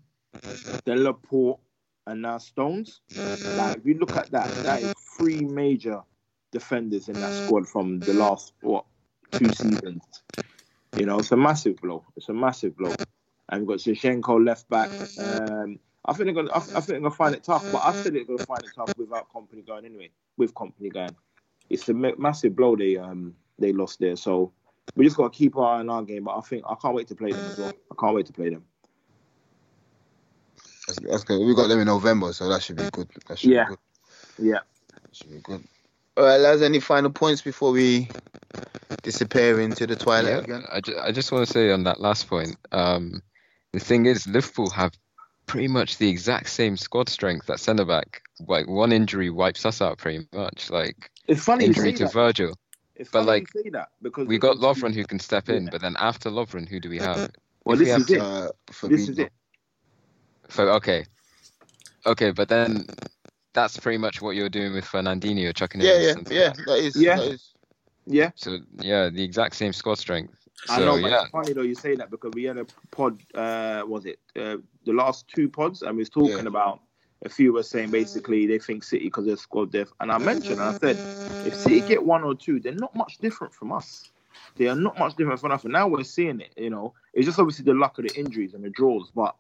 then 0.85 1.03
Laporte, 1.03 1.59
and 2.07 2.23
now 2.23 2.39
Stones. 2.39 3.01
Like 3.17 3.79
if 3.79 3.87
you 3.87 3.99
look 3.99 4.17
at 4.17 4.31
that, 4.31 4.49
that 4.63 4.83
is 4.83 4.93
three 5.19 5.41
major 5.41 6.03
defenders 6.59 7.09
in 7.09 7.15
that 7.15 7.33
squad 7.45 7.69
from 7.69 8.01
the 8.01 8.15
last 8.15 8.53
what 8.63 8.85
two 9.33 9.53
seasons. 9.53 10.03
You 10.97 11.05
know, 11.05 11.19
it's 11.19 11.33
a 11.33 11.37
massive 11.37 11.77
blow. 11.77 12.05
It's 12.17 12.29
a 12.31 12.33
massive 12.33 12.77
blow. 12.77 12.95
And 13.51 13.61
we've 13.61 13.69
got 13.69 13.79
Shevchenko 13.79 14.45
left 14.45 14.69
back. 14.71 14.89
Um, 15.19 15.79
I 16.07 16.13
think 16.15 16.27
they're 16.27 16.35
gonna. 16.35 16.51
I, 16.53 16.57
I 16.59 16.61
think 16.61 16.87
they're 16.87 17.01
gonna 17.01 17.11
find 17.11 17.35
it 17.35 17.45
tough, 17.45 17.65
but 17.71 17.83
I 17.85 17.93
still 17.93 18.13
think 18.13 18.15
they're 18.15 18.37
gonna 18.37 18.47
find 18.47 18.65
it 18.65 18.71
tough 18.75 18.97
without 18.97 19.31
Kompany 19.33 19.67
going 19.67 19.85
anyway. 19.85 20.11
With 20.39 20.55
Kompany 20.55 20.93
going, 20.93 21.15
it's 21.69 21.89
a 21.89 21.95
ma- 21.95 22.17
massive 22.19 22.57
blow 22.57 22.75
they 22.77 22.97
um 22.97 23.35
they 23.59 23.73
lost 23.73 24.01
there. 24.01 24.17
So 24.17 24.53
we 24.95 25.05
just 25.05 25.17
got 25.17 25.33
to 25.33 25.37
keep 25.39 25.57
our 25.57 25.77
eye 25.77 25.81
on 25.81 25.91
our 25.91 26.03
game. 26.03 26.25
But 26.25 26.39
I 26.39 26.41
think 26.41 26.65
I 26.69 26.75
can't 26.81 26.95
wait 26.95 27.09
to 27.09 27.15
play 27.15 27.33
them 27.33 27.45
as 27.45 27.59
well. 27.59 27.73
I 27.93 27.95
can't 28.01 28.15
wait 28.15 28.27
to 28.27 28.33
play 28.33 28.51
them. 28.51 28.65
that's, 30.87 30.99
that's 31.01 31.25
good. 31.25 31.45
We 31.45 31.55
got 31.55 31.69
them 31.69 31.81
in 31.81 31.87
November, 31.87 32.33
so 32.33 32.49
that 32.49 32.63
should 32.63 32.77
be 32.77 32.89
good. 32.93 33.09
That 33.29 33.39
should 33.39 33.51
Yeah. 33.51 33.65
be 33.65 33.69
good. 33.69 33.79
Yeah. 34.47 34.59
Should 35.13 35.31
be 35.31 35.41
good. 35.41 35.65
All 36.17 36.25
right, 36.25 36.41
lads. 36.41 36.63
Any 36.63 36.81
final 36.81 37.11
points 37.11 37.43
before 37.43 37.73
we 37.73 38.09
disappear 39.03 39.61
into 39.61 39.87
the 39.87 39.97
twilight 39.97 40.33
Yeah, 40.33 40.39
again? 40.39 40.65
I, 40.73 40.81
ju- 40.81 40.99
I 40.99 41.13
just 41.13 41.31
want 41.33 41.47
to 41.47 41.53
say 41.53 41.71
on 41.71 41.85
that 41.85 42.01
last 42.01 42.29
point, 42.29 42.57
um, 42.73 43.23
the 43.73 43.81
thing 43.81 44.07
is, 44.07 44.27
Liverpool 44.27 44.71
have 44.71 44.93
pretty 45.47 45.69
much 45.69 45.99
the 45.99 46.09
exact 46.09 46.49
same 46.49 46.77
squad 46.77 47.09
strength 47.09 47.51
at 47.51 47.61
centre 47.61 47.85
back. 47.85 48.23
Like 48.47 48.67
one 48.69 48.93
injury 48.93 49.31
wipes 49.31 49.67
us 49.67 49.83
out 49.83 49.99
pretty 49.99 50.27
much. 50.33 50.71
Like 50.71 51.11
It's 51.29 51.45
funny 51.45 51.65
you 51.65 51.71
injury 51.71 51.93
to 51.93 52.05
that. 52.05 52.13
Virgil. 52.13 52.55
It's 52.97 53.11
But, 53.11 53.27
like, 53.27 53.49
say 53.53 53.69
that 53.71 53.89
because 54.01 54.27
We 54.27 54.39
got 54.39 54.57
Lovren 54.57 54.95
who 54.95 55.05
can 55.05 55.19
step 55.19 55.51
in, 55.51 55.67
but 55.67 55.83
then 55.83 55.97
after 55.99 56.31
Lovren, 56.31 56.67
who 56.67 56.81
do 56.81 56.89
we 56.89 56.99
have? 56.99 57.31
Well, 57.65 57.75
If 57.75 57.81
we 57.81 57.85
this 57.85 57.93
have 57.93 58.01
is 58.03 58.11
it. 58.11 58.21
Uh, 58.21 58.49
This 58.89 59.09
is 59.09 59.19
it. 59.19 59.31
So, 60.49 60.69
okay, 60.71 61.05
okay, 62.07 62.31
but 62.31 62.49
then 62.49 62.87
that's 63.57 63.79
pretty 63.79 63.99
much 63.99 64.21
what 64.21 64.37
you're 64.37 64.51
doing 64.51 64.75
with 64.75 64.85
Fernandinho, 64.85 65.53
chucking 65.55 65.81
him 65.81 65.87
Yeah, 65.87 65.95
in 65.95 66.03
yeah, 66.03 66.13
centre 66.13 66.35
yeah. 66.35 66.53
That 66.67 66.79
is. 66.79 66.95
Yeah. 66.95 67.17
That 67.17 67.27
is. 67.27 67.55
Yeah. 68.07 68.31
So 68.37 68.59
yeah, 68.79 69.09
the 69.09 69.25
exact 69.25 69.57
same 69.57 69.73
squad 69.73 69.99
strength. 69.99 70.35
I 70.69 70.81
know, 70.81 71.01
but 71.01 71.11
yeah, 71.11 71.23
it's 71.23 71.31
funny 71.31 71.53
though 71.55 71.63
you 71.63 71.75
say 71.75 71.97
that 71.97 72.11
because 72.11 72.33
we 72.35 72.45
had 72.45 72.59
a 72.59 72.67
pod, 72.91 73.19
uh, 73.35 73.83
was 73.87 74.05
it 74.05 74.19
uh, 74.37 74.59
the 74.85 74.93
last 74.93 75.27
two 75.29 75.49
pods, 75.49 75.83
and 75.83 75.97
we 75.97 76.03
was 76.03 76.11
talking 76.11 76.39
Yeah. 76.39 76.49
about 76.49 76.81
a 77.25 77.29
few 77.29 77.53
were 77.55 77.63
saying 77.63 77.91
basically 77.91 78.47
they 78.47 78.59
think 78.59 78.85
City 78.85 79.05
because 79.07 79.27
they're 79.27 79.37
squad 79.37 79.73
depth, 79.73 79.93
and 80.01 80.13
I 80.13 80.19
mentioned, 80.19 80.61
I 80.61 80.73
said, 80.73 81.01
if 81.43 81.57
City 81.57 81.81
get 81.81 82.05
one 82.05 82.25
or 82.25 82.35
two, 82.35 82.61
they're 82.61 82.73
not 82.73 82.95
much 82.95 83.19
different 83.19 83.55
from 83.55 83.73
us. 83.73 84.11
They 84.57 84.69
are 84.69 84.77
not 84.77 84.99
much 84.99 85.17
different 85.17 85.41
from 85.41 85.53
us. 85.53 85.65
And 85.65 85.73
now 85.73 85.89
we're 85.89 86.05
seeing 86.05 86.41
it. 86.41 86.53
You 86.57 86.71
know, 86.71 86.95
it's 87.15 87.27
just 87.27 87.39
obviously 87.39 87.65
the 87.65 87.75
luck 87.75 87.99
of 87.99 88.07
the 88.07 88.15
injuries 88.19 88.55
and 88.55 88.63
the 88.63 88.71
draws, 88.71 89.11
but 89.15 89.35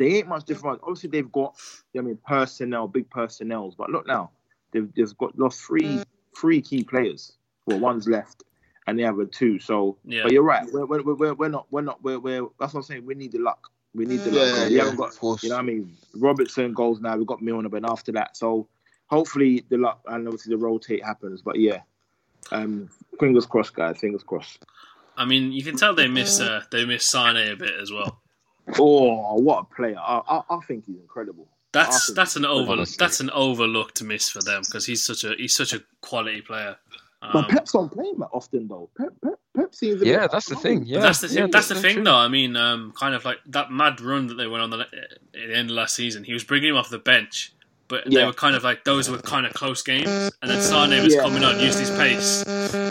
they 0.00 0.16
ain't 0.16 0.28
much 0.28 0.44
different. 0.44 0.80
Obviously, 0.82 1.10
they've 1.10 1.30
got, 1.30 1.54
I 1.96 2.00
mean, 2.00 2.18
personnel, 2.26 2.88
big 2.88 3.10
personnel. 3.10 3.74
but 3.76 3.90
look 3.90 4.06
now, 4.06 4.30
they've 4.72 4.88
they've 4.94 5.16
got 5.18 5.38
lost 5.38 5.60
three 5.60 6.02
three 6.40 6.62
key 6.62 6.82
players. 6.82 7.32
Well, 7.66 7.78
one's 7.78 8.08
left, 8.08 8.42
and 8.86 8.98
they 8.98 9.02
have 9.02 9.18
a 9.18 9.26
two. 9.26 9.58
So, 9.60 9.98
Yeah. 10.06 10.22
but 10.22 10.32
you're 10.32 10.42
right. 10.42 10.66
We're, 10.72 10.86
we're, 10.86 11.02
we're, 11.02 11.34
we're 11.34 11.48
not 11.50 11.66
we're 11.70 11.82
not 11.82 12.02
we're, 12.02 12.18
we're 12.18 12.46
that's 12.58 12.72
what 12.72 12.80
I'm 12.80 12.84
saying. 12.84 13.04
We 13.04 13.14
need 13.14 13.32
the 13.32 13.40
luck. 13.40 13.70
We 13.94 14.06
need 14.06 14.20
the 14.24 14.30
Yeah, 14.30 14.40
luck. 14.40 14.56
yeah, 14.56 14.68
we 14.68 14.74
yeah, 14.76 14.82
haven't 14.84 14.96
got 14.96 15.10
of 15.10 15.18
course. 15.20 15.42
you 15.42 15.50
know 15.50 15.56
what 15.56 15.60
I 15.62 15.64
mean. 15.66 15.92
Robertson 16.16 16.72
goals 16.72 17.00
now. 17.02 17.16
We've 17.18 17.26
got 17.26 17.42
Milner, 17.42 17.68
but 17.68 17.84
after 17.84 18.10
that, 18.12 18.38
so 18.38 18.66
hopefully 19.08 19.64
the 19.68 19.76
luck 19.76 20.00
and 20.06 20.26
obviously 20.26 20.54
the 20.54 20.58
rotate 20.58 21.04
happens. 21.04 21.42
But 21.42 21.58
yeah, 21.58 21.82
um, 22.52 22.88
fingers 23.18 23.44
crossed, 23.44 23.74
guys. 23.74 23.98
Fingers 23.98 24.22
crossed. 24.22 24.64
I 25.16 25.26
mean, 25.26 25.52
you 25.52 25.62
can 25.62 25.76
tell 25.76 25.94
they 25.94 26.08
miss 26.08 26.40
uh, 26.40 26.62
they 26.72 26.86
miss 26.86 27.06
Sane 27.06 27.36
a 27.36 27.54
bit 27.54 27.74
as 27.78 27.92
well. 27.92 28.22
Oh, 28.78 29.34
what 29.40 29.66
a 29.70 29.74
player! 29.74 29.96
I, 29.98 30.20
I, 30.28 30.42
I 30.56 30.60
think 30.66 30.86
he's 30.86 30.96
incredible. 30.96 31.48
That's 31.72 32.06
think 32.06 32.16
that's 32.16 32.36
an 32.36 32.42
he's 32.42 32.50
over 32.50 32.72
Honestly. 32.72 32.96
that's 32.98 33.20
an 33.20 33.30
overlooked 33.30 34.02
miss 34.02 34.28
for 34.28 34.40
them 34.42 34.62
because 34.66 34.84
he's 34.86 35.04
such 35.04 35.24
a 35.24 35.34
he's 35.36 35.54
such 35.54 35.72
a 35.72 35.80
quality 36.00 36.40
player. 36.40 36.76
But 37.20 37.36
Um, 37.36 37.44
Pep's 37.46 37.74
not 37.74 37.92
playing 37.92 38.18
that 38.18 38.30
often 38.32 38.66
though. 38.66 38.88
Pep, 38.96 39.12
Pep, 39.22 39.38
Pep 39.54 39.74
seems. 39.74 40.00
A 40.02 40.06
yeah, 40.06 40.26
that's 40.26 40.48
the 40.48 40.56
thing. 40.56 40.84
Yeah, 40.84 41.00
that's 41.00 41.20
the 41.20 41.28
yeah, 41.28 41.42
thing. 41.42 41.50
That's 41.50 41.68
the 41.68 41.74
thing, 41.74 41.94
true. 41.96 42.04
though. 42.04 42.16
I 42.16 42.28
mean, 42.28 42.56
um, 42.56 42.92
kind 42.98 43.14
of 43.14 43.24
like 43.24 43.38
that 43.46 43.70
mad 43.70 44.00
run 44.00 44.26
that 44.28 44.34
they 44.34 44.46
went 44.46 44.62
on 44.62 44.70
the, 44.70 44.78
at 44.80 44.88
the 45.32 45.54
end 45.56 45.70
of 45.70 45.76
last 45.76 45.94
season. 45.94 46.24
He 46.24 46.32
was 46.32 46.44
bringing 46.44 46.70
him 46.70 46.76
off 46.76 46.88
the 46.88 46.98
bench, 46.98 47.52
but 47.88 48.04
they 48.10 48.24
were 48.24 48.32
kind 48.32 48.56
of 48.56 48.64
like 48.64 48.84
those 48.84 49.10
were 49.10 49.18
kind 49.18 49.44
of 49.46 49.52
close 49.52 49.82
games. 49.82 50.08
And 50.08 50.50
then 50.50 50.62
Sane 50.62 51.04
was 51.04 51.14
Yeah. 51.14 51.20
coming 51.20 51.44
on, 51.44 51.60
used 51.60 51.78
his 51.78 51.90
pace, 51.90 52.42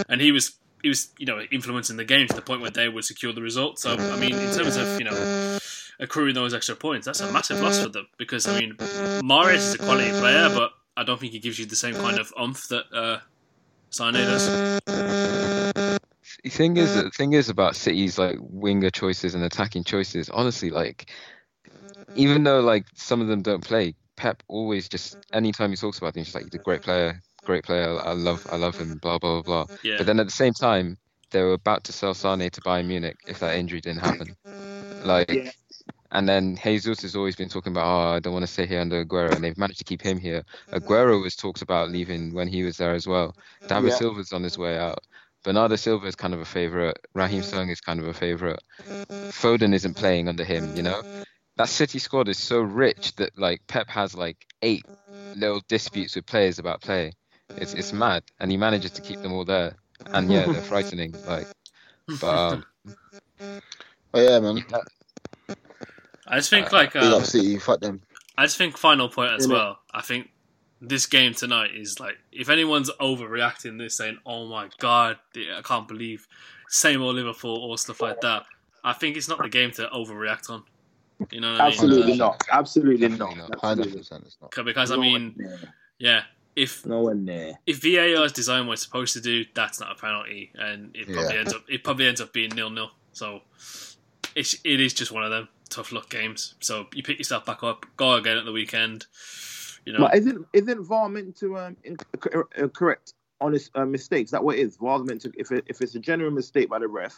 and 0.07 0.21
he 0.21 0.31
was 0.31 0.55
he 0.81 0.89
was 0.89 1.09
you 1.17 1.25
know 1.25 1.41
influencing 1.51 1.97
the 1.97 2.05
game 2.05 2.27
to 2.27 2.35
the 2.35 2.41
point 2.41 2.61
where 2.61 2.71
they 2.71 2.89
would 2.89 3.05
secure 3.05 3.33
the 3.33 3.41
result. 3.41 3.79
So 3.79 3.91
I 3.91 4.19
mean, 4.19 4.33
in 4.33 4.53
terms 4.55 4.77
of 4.77 4.99
you 4.99 5.05
know 5.05 5.59
accruing 5.99 6.35
those 6.35 6.53
extra 6.53 6.75
points, 6.75 7.05
that's 7.05 7.19
a 7.19 7.31
massive 7.31 7.61
loss 7.61 7.81
for 7.81 7.89
them 7.89 8.07
because 8.17 8.47
I 8.47 8.59
mean, 8.59 8.75
Mahrez 8.75 9.55
is 9.55 9.75
a 9.75 9.77
quality 9.79 10.11
player, 10.11 10.49
but 10.49 10.71
I 10.95 11.03
don't 11.03 11.19
think 11.19 11.33
he 11.33 11.39
gives 11.39 11.59
you 11.59 11.65
the 11.65 11.75
same 11.75 11.95
kind 11.95 12.19
of 12.19 12.33
umph 12.37 12.67
that 12.69 12.85
uh, 12.93 13.19
Sane 13.89 14.13
does. 14.13 14.79
The 16.43 16.49
thing 16.49 16.77
is, 16.77 16.93
the 16.93 17.09
thing 17.09 17.33
is 17.33 17.49
about 17.49 17.75
City's 17.75 18.17
like 18.17 18.37
winger 18.39 18.89
choices 18.89 19.35
and 19.35 19.43
attacking 19.43 19.83
choices. 19.83 20.29
Honestly, 20.29 20.69
like 20.69 21.09
even 22.15 22.43
though 22.43 22.61
like 22.61 22.85
some 22.95 23.21
of 23.21 23.27
them 23.27 23.41
don't 23.41 23.63
play, 23.63 23.95
Pep 24.15 24.43
always 24.47 24.87
just 24.89 25.17
anytime 25.33 25.71
he 25.71 25.75
talks 25.75 25.97
about 25.97 26.13
them, 26.13 26.23
he's 26.23 26.35
like 26.35 26.45
he's 26.45 26.55
a 26.55 26.63
great 26.63 26.81
player, 26.81 27.21
great 27.49 27.63
player. 27.63 27.89
I 28.11 28.13
love 28.13 28.45
I 28.51 28.57
love 28.57 28.75
him. 28.77 28.99
Blah 29.01 29.17
blah 29.17 29.41
blah. 29.41 29.65
blah. 29.65 29.75
Yeah. 29.83 29.97
But 29.97 30.05
then 30.07 30.19
at 30.19 30.27
the 30.27 30.39
same 30.43 30.53
time, 30.53 30.97
they 31.31 31.41
were 31.41 31.53
about 31.53 31.83
to 31.85 31.91
sell 31.91 32.13
Sane 32.13 32.49
to 32.51 32.61
Bayern 32.61 32.85
Munich 32.85 33.17
if 33.27 33.39
that 33.39 33.57
injury 33.57 33.81
didn't 33.81 34.01
happen. 34.09 34.35
Like, 35.03 35.31
Yeah. 35.31 35.51
and 36.11 36.27
then 36.27 36.57
Jesus 36.63 37.01
has 37.01 37.15
always 37.15 37.35
been 37.35 37.49
talking 37.49 37.71
about, 37.73 37.87
oh, 37.87 38.15
I 38.15 38.19
don't 38.19 38.33
want 38.33 38.43
to 38.47 38.51
stay 38.55 38.65
here 38.67 38.81
under 38.81 39.03
Aguero, 39.03 39.31
and 39.33 39.43
they've 39.43 39.57
managed 39.57 39.79
to 39.79 39.89
keep 39.91 40.01
him 40.01 40.19
here. 40.19 40.43
Aguero 40.71 41.21
was 41.21 41.35
talked 41.35 41.61
about 41.61 41.89
leaving 41.89 42.33
when 42.33 42.47
he 42.47 42.63
was 42.63 42.77
there 42.77 42.93
as 42.93 43.07
well. 43.07 43.35
David 43.67 43.89
Yeah. 43.91 43.95
Silva's 43.99 44.33
on 44.33 44.43
his 44.43 44.57
way 44.57 44.77
out. 44.77 44.99
Bernardo 45.43 45.75
Silva 45.77 46.05
is 46.07 46.15
kind 46.15 46.33
of 46.33 46.41
a 46.41 46.45
favourite. 46.59 46.97
Raheem 47.13 47.43
Sterling 47.43 47.69
is 47.69 47.81
kind 47.81 47.99
of 48.01 48.07
a 48.07 48.13
favourite. 48.13 48.59
Foden 49.41 49.73
isn't 49.73 49.95
playing 49.95 50.27
under 50.27 50.43
him, 50.43 50.75
you 50.75 50.83
know? 50.83 51.01
That 51.57 51.69
City 51.69 51.99
squad 51.99 52.27
is 52.27 52.37
so 52.37 52.59
rich 52.59 53.15
that 53.15 53.37
like 53.37 53.61
Pep 53.67 53.87
has 53.89 54.15
like 54.15 54.37
eight 54.61 54.85
little 55.35 55.61
disputes 55.67 56.15
with 56.15 56.25
players 56.25 56.59
about 56.59 56.81
play. 56.81 57.13
It's 57.57 57.73
it's 57.73 57.93
mad, 57.93 58.23
and 58.39 58.51
he 58.51 58.57
manages 58.57 58.91
to 58.91 59.01
keep 59.01 59.21
them 59.21 59.33
all 59.33 59.45
there. 59.45 59.75
And 60.07 60.31
yeah, 60.31 60.45
they're 60.45 60.61
frightening. 60.61 61.13
Like, 61.27 61.47
but 62.19 62.23
um, 62.23 62.65
Oh 64.13 64.21
yeah, 64.21 64.39
man. 64.39 64.63
I 66.27 66.37
just 66.37 66.49
think 66.49 66.71
like 66.71 66.93
Big 66.93 67.03
um, 67.03 67.23
City, 67.23 67.57
fuck 67.57 67.79
them. 67.79 68.01
I 68.37 68.45
just 68.45 68.57
think 68.57 68.77
final 68.77 69.09
point 69.09 69.33
as 69.33 69.47
Innit? 69.47 69.51
well. 69.51 69.79
I 69.93 70.01
think 70.01 70.29
this 70.81 71.05
game 71.05 71.33
tonight 71.33 71.71
is 71.75 71.99
like 71.99 72.17
if 72.31 72.49
anyone's 72.49 72.89
overreacting 72.99 73.77
this 73.77 73.97
saying, 73.97 74.17
"Oh 74.25 74.47
my 74.47 74.69
god, 74.79 75.17
I 75.35 75.61
can't 75.63 75.87
believe 75.87 76.27
same 76.69 77.01
old 77.01 77.15
Liverpool" 77.15 77.57
or 77.57 77.77
stuff 77.77 78.01
like 78.01 78.21
that. 78.21 78.43
I 78.83 78.93
think 78.93 79.17
it's 79.17 79.27
not 79.27 79.39
the 79.39 79.49
game 79.49 79.71
to 79.71 79.87
overreact 79.87 80.49
on. 80.49 80.63
You 81.31 81.41
know 81.41 81.51
what 81.51 81.61
Absolutely 81.61 82.03
I 82.03 82.05
mean? 82.07 82.17
not. 82.17 82.43
Absolutely 82.51 83.07
Definitely 83.07 83.35
not. 83.35 83.49
not. 83.61 83.77
100% 83.77 84.25
it's 84.25 84.37
not. 84.41 84.65
Because 84.65 84.91
I 84.91 84.95
mean, 84.95 85.35
yeah, 85.97 86.21
if 86.55 86.85
Nowhere 86.85 87.15
near. 87.15 87.57
if 87.65 87.81
VAR 87.81 88.25
is 88.25 88.31
designed 88.31 88.67
what 88.67 88.73
it's 88.73 88.81
supposed 88.83 89.13
to 89.13 89.21
do, 89.21 89.45
that's 89.53 89.79
not 89.79 89.91
a 89.91 89.95
penalty, 89.95 90.51
and 90.55 90.95
it 90.95 91.05
probably 91.07 91.33
Yeah. 91.35 91.39
ends 91.39 91.53
up 91.53 91.63
it 91.69 91.83
probably 91.83 92.07
ends 92.07 92.21
up 92.21 92.33
being 92.33 92.49
nil 92.55 92.69
nil. 92.69 92.91
So 93.13 93.41
it's 94.35 94.55
it 94.63 94.79
is 94.79 94.93
just 94.93 95.11
one 95.11 95.23
of 95.23 95.31
them 95.31 95.47
tough 95.69 95.91
luck 95.91 96.09
games. 96.09 96.55
So 96.59 96.87
you 96.93 97.03
pick 97.03 97.17
yourself 97.17 97.45
back 97.45 97.63
up, 97.63 97.85
go 97.97 98.13
again 98.13 98.37
at 98.37 98.45
the 98.45 98.51
weekend. 98.51 99.05
You 99.85 99.93
know, 99.93 99.99
But 99.99 100.15
isn't 100.15 100.45
isn't 100.53 100.83
VAR 100.83 101.09
meant 101.09 101.35
to 101.37 101.57
um 101.57 101.77
in, 101.83 101.97
uh, 102.57 102.67
correct 102.67 103.13
honest 103.41 103.71
uh, 103.75 103.85
mistakes? 103.85 104.31
That 104.31 104.43
what 104.43 104.57
it 104.57 104.61
is? 104.61 104.75
VAR's 104.77 105.03
meant 105.05 105.21
to 105.21 105.31
if 105.37 105.51
it, 105.51 105.63
if 105.67 105.81
it's 105.81 105.95
a 105.95 105.99
genuine 105.99 106.35
mistake 106.35 106.69
by 106.69 106.79
the 106.79 106.87
ref, 106.87 107.15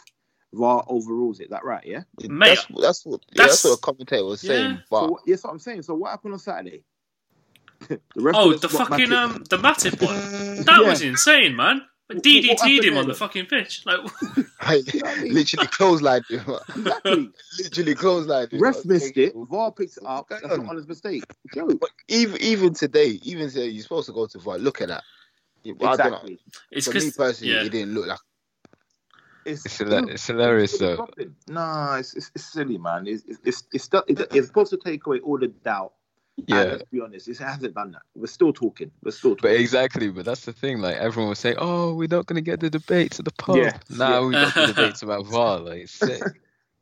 VAR 0.53 0.83
overrules 0.87 1.39
it. 1.39 1.49
that 1.49 1.63
right? 1.65 1.83
Yeah. 1.85 2.03
Mate, 2.27 2.59
That's, 2.69 2.81
that's 2.81 3.05
what 3.05 3.21
yeah, 3.31 3.43
that's, 3.47 3.61
that's- 3.61 3.63
what 3.63 3.71
the 3.71 3.81
commentator 3.81 4.25
was 4.25 4.41
saying. 4.41 4.71
Yeah. 4.71 4.77
But 4.89 4.99
So 5.05 5.11
what, 5.11 5.21
yes, 5.25 5.43
what 5.43 5.49
I'm 5.51 5.59
saying. 5.59 5.81
So 5.83 5.95
what 5.95 6.11
happened 6.11 6.33
on 6.33 6.39
Saturday? 6.39 6.83
the 7.89 7.99
ref 8.15 8.35
Oh, 8.37 8.53
the 8.53 8.69
fucking 8.69 9.07
Matip. 9.07 9.11
um, 9.13 9.43
the 9.49 9.57
Matip 9.57 10.01
one. 10.05 10.63
That 10.65 10.81
Yeah. 10.81 10.89
was 10.89 11.01
insane, 11.01 11.55
man. 11.55 11.77
What- 11.77 11.87
what 12.17 12.23
DDT'd 12.25 12.83
him 12.83 12.97
on 12.97 13.07
the 13.07 13.13
fucking 13.13 13.45
pitch. 13.45 13.85
Like, 13.85 13.99
I 14.59 14.81
literally 15.23 15.67
clotheslined 15.67 16.29
him. 16.29 16.41
Exactly. 16.75 17.29
literally 17.59 17.95
clotheslined 17.95 18.51
him. 18.51 18.59
Ref 18.61 18.83
missed 18.83 19.15
it. 19.15 19.33
VAR 19.33 19.71
picks 19.71 19.95
it 19.95 20.03
up. 20.05 20.29
What's 20.29 20.41
That's 20.41 20.53
an 20.55 20.59
on? 20.61 20.69
honest 20.71 20.89
mistake. 20.89 21.23
Joke. 21.55 21.79
But 21.79 21.89
even 22.09 22.35
even 22.41 22.73
today, 22.73 23.17
even 23.23 23.49
today, 23.49 23.67
you're 23.67 23.83
supposed 23.83 24.07
to 24.07 24.13
go 24.13 24.27
to 24.27 24.39
VAR. 24.39 24.57
Look 24.57 24.81
at 24.81 24.89
that. 24.89 25.03
Yeah, 25.63 25.73
but 25.79 25.87
I 25.87 25.95
don't 25.95 26.11
know. 26.11 26.17
Exactly. 26.17 26.39
it's 26.71 26.87
For 26.87 26.91
me 26.93 26.99
because 26.99 27.15
personally, 27.15 27.53
yeah. 27.53 27.63
it 27.63 27.69
didn't 27.71 27.93
look 27.93 28.07
like. 28.07 28.19
It's, 29.45 29.65
it's, 29.65 29.77
hila- 29.77 30.09
it's 30.09 30.27
hilarious 30.27 30.71
it's 30.73 30.81
though. 30.81 30.95
dropping. 30.97 31.35
Nah, 31.47 31.95
it's, 31.95 32.13
it's, 32.13 32.29
it's 32.35 32.43
silly, 32.45 32.77
man. 32.77 33.07
It's 33.07 33.23
it's 33.25 33.39
it's, 33.45 33.63
it's, 33.71 33.89
it's, 34.09 34.35
it's 34.35 34.47
supposed 34.47 34.69
to 34.71 34.77
take 34.83 35.05
away 35.07 35.19
all 35.21 35.39
the 35.39 35.47
doubt. 35.47 35.93
And 36.37 36.49
Yeah. 36.49 36.63
let's 36.63 36.83
be 36.91 37.01
honest, 37.01 37.27
it 37.27 37.37
hasn't 37.37 37.75
done 37.75 37.91
that. 37.91 38.01
We're 38.15 38.27
still 38.27 38.53
talking. 38.53 38.91
We're 39.03 39.11
still 39.11 39.35
But 39.35 39.51
exactly, 39.51 40.09
but 40.09 40.25
that's 40.25 40.45
the 40.45 40.53
thing. 40.53 40.79
Like 40.79 40.95
everyone 40.97 41.29
was 41.29 41.39
saying, 41.39 41.57
"Oh, 41.59 41.93
we're 41.93 42.07
not 42.07 42.25
gonna 42.25 42.41
get 42.41 42.59
the 42.61 42.69
debates 42.69 43.19
at 43.19 43.25
the 43.25 43.33
pub." 43.33 43.57
Yeah, 43.57 43.77
Now 43.89 44.21
yeah. 44.21 44.25
we 44.27 44.31
got 44.33 44.53
the 44.55 44.67
debates 44.73 45.01
about 45.03 45.25
VAR. 45.27 45.59
Like, 45.59 45.81
it's 45.81 45.91
sick. 45.93 46.21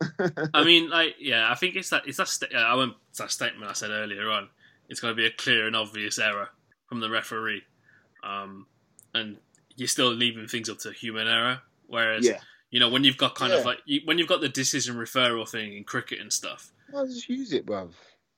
I 0.54 0.64
mean, 0.64 0.90
like, 0.90 1.16
yeah, 1.20 1.52
I 1.52 1.56
think 1.56 1.76
it's 1.76 1.90
that 1.90 2.04
it's 2.08 2.18
that 2.18 2.28
sta- 2.28 2.56
I 2.56 2.76
went 2.76 2.94
it's 3.10 3.20
that 3.20 3.32
statement 3.32 3.70
I 3.70 3.74
said 3.74 3.92
earlier 3.92 4.30
on. 4.30 4.50
It's 4.88 5.00
going 5.02 5.12
to 5.12 5.16
be 5.16 5.26
a 5.26 5.32
clear 5.32 5.68
and 5.68 5.76
obvious 5.76 6.18
error 6.20 6.50
from 6.88 7.00
the 7.00 7.10
referee, 7.10 7.64
um, 8.24 8.66
and 9.14 9.38
you're 9.76 9.88
still 9.88 10.12
leaving 10.12 10.48
things 10.48 10.70
up 10.70 10.78
to 10.80 10.92
human 10.92 11.28
error. 11.28 11.62
Whereas, 11.88 12.26
Yeah. 12.26 12.40
you 12.72 12.80
know, 12.80 12.90
when 12.90 13.04
you've 13.04 13.18
got 13.18 13.36
kind 13.36 13.52
Yeah. 13.52 13.60
of 13.60 13.66
like 13.66 13.80
you, 13.86 14.02
when 14.06 14.18
you've 14.18 14.28
got 14.28 14.42
the 14.42 14.50
decision 14.50 14.96
referral 14.96 15.48
thing 15.50 15.76
in 15.76 15.84
cricket 15.84 16.20
and 16.20 16.32
stuff, 16.32 16.72
Well, 16.92 17.06
just 17.06 17.28
use 17.30 17.52
it, 17.54 17.66
bruv. 17.66 17.92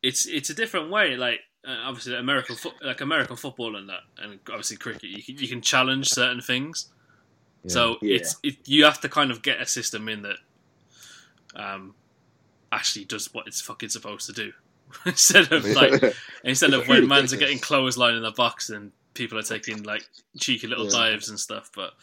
It's 0.04 0.26
it's 0.26 0.50
a 0.50 0.54
different 0.54 0.90
way. 0.90 1.16
Like 1.16 1.40
uh, 1.68 1.76
obviously 1.86 2.16
American 2.16 2.56
foot, 2.56 2.74
like 2.84 3.02
American 3.02 3.36
football 3.36 3.76
and 3.76 3.90
that, 3.90 4.02
and 4.18 4.40
obviously 4.50 4.78
cricket, 4.78 5.04
you 5.04 5.24
can, 5.24 5.38
you 5.38 5.48
can 5.48 5.62
challenge 5.62 6.10
certain 6.10 6.42
things. 6.42 6.88
So 7.68 7.98
Yeah. 8.02 8.16
it's 8.16 8.36
it, 8.44 8.56
you 8.68 8.86
have 8.86 9.00
to 9.02 9.10
kind 9.10 9.30
of 9.32 9.42
get 9.42 9.62
a 9.62 9.66
system 9.68 10.10
in 10.10 10.24
that 10.24 10.38
um, 11.56 11.96
actually 12.72 13.06
does 13.06 13.34
what 13.34 13.48
it's 13.48 13.62
fucking 13.62 13.90
supposed 13.90 14.26
to 14.28 14.34
do, 14.34 14.52
instead 15.06 15.52
of 15.52 15.66
like 15.76 16.02
instead 16.44 16.74
of 16.74 16.88
when 16.88 17.08
mans 17.08 17.34
are 17.34 17.38
getting 17.38 17.60
clothesline 17.60 18.16
in 18.16 18.24
the 18.24 18.32
box 18.32 18.70
and 18.70 18.92
people 19.14 19.38
are 19.38 19.44
taking 19.44 19.84
like 19.84 20.04
cheeky 20.40 20.68
little 20.68 20.86
Yeah. 20.86 20.92
dives 20.92 21.30
and 21.30 21.40
stuff. 21.40 21.70
But 21.76 21.94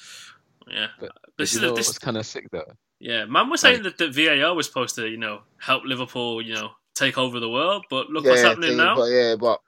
yeah, 0.70 0.88
But, 1.00 1.12
this 1.38 1.54
you 1.54 1.58
is 1.58 1.62
know 1.62 1.74
this, 1.74 1.86
what's 1.88 1.98
kind 1.98 2.16
of 2.16 2.26
sick 2.26 2.46
though? 2.52 2.72
yeah, 3.00 3.24
man 3.24 3.48
was 3.50 3.60
saying 3.60 3.82
that 3.84 3.96
the 3.98 4.08
VAR 4.10 4.54
was 4.54 4.66
supposed 4.66 4.94
to 4.96 5.08
you 5.08 5.16
know 5.16 5.40
help 5.58 5.84
Liverpool 5.84 6.42
you 6.42 6.54
know 6.54 6.72
take 6.98 7.18
over 7.18 7.40
the 7.40 7.48
world, 7.48 7.84
but 7.90 8.08
look 8.10 8.24
what's 8.24 8.42
happening 8.42 8.76
now. 8.76 8.96
But 8.96 9.10
yeah, 9.10 9.36
but 9.36 9.60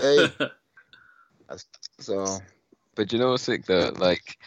hey, 0.00 0.28
so 1.98 2.38
But 2.94 3.12
you 3.12 3.18
know 3.18 3.30
what's 3.30 3.44
sick 3.44 3.66
though? 3.66 3.92
Like 3.96 4.38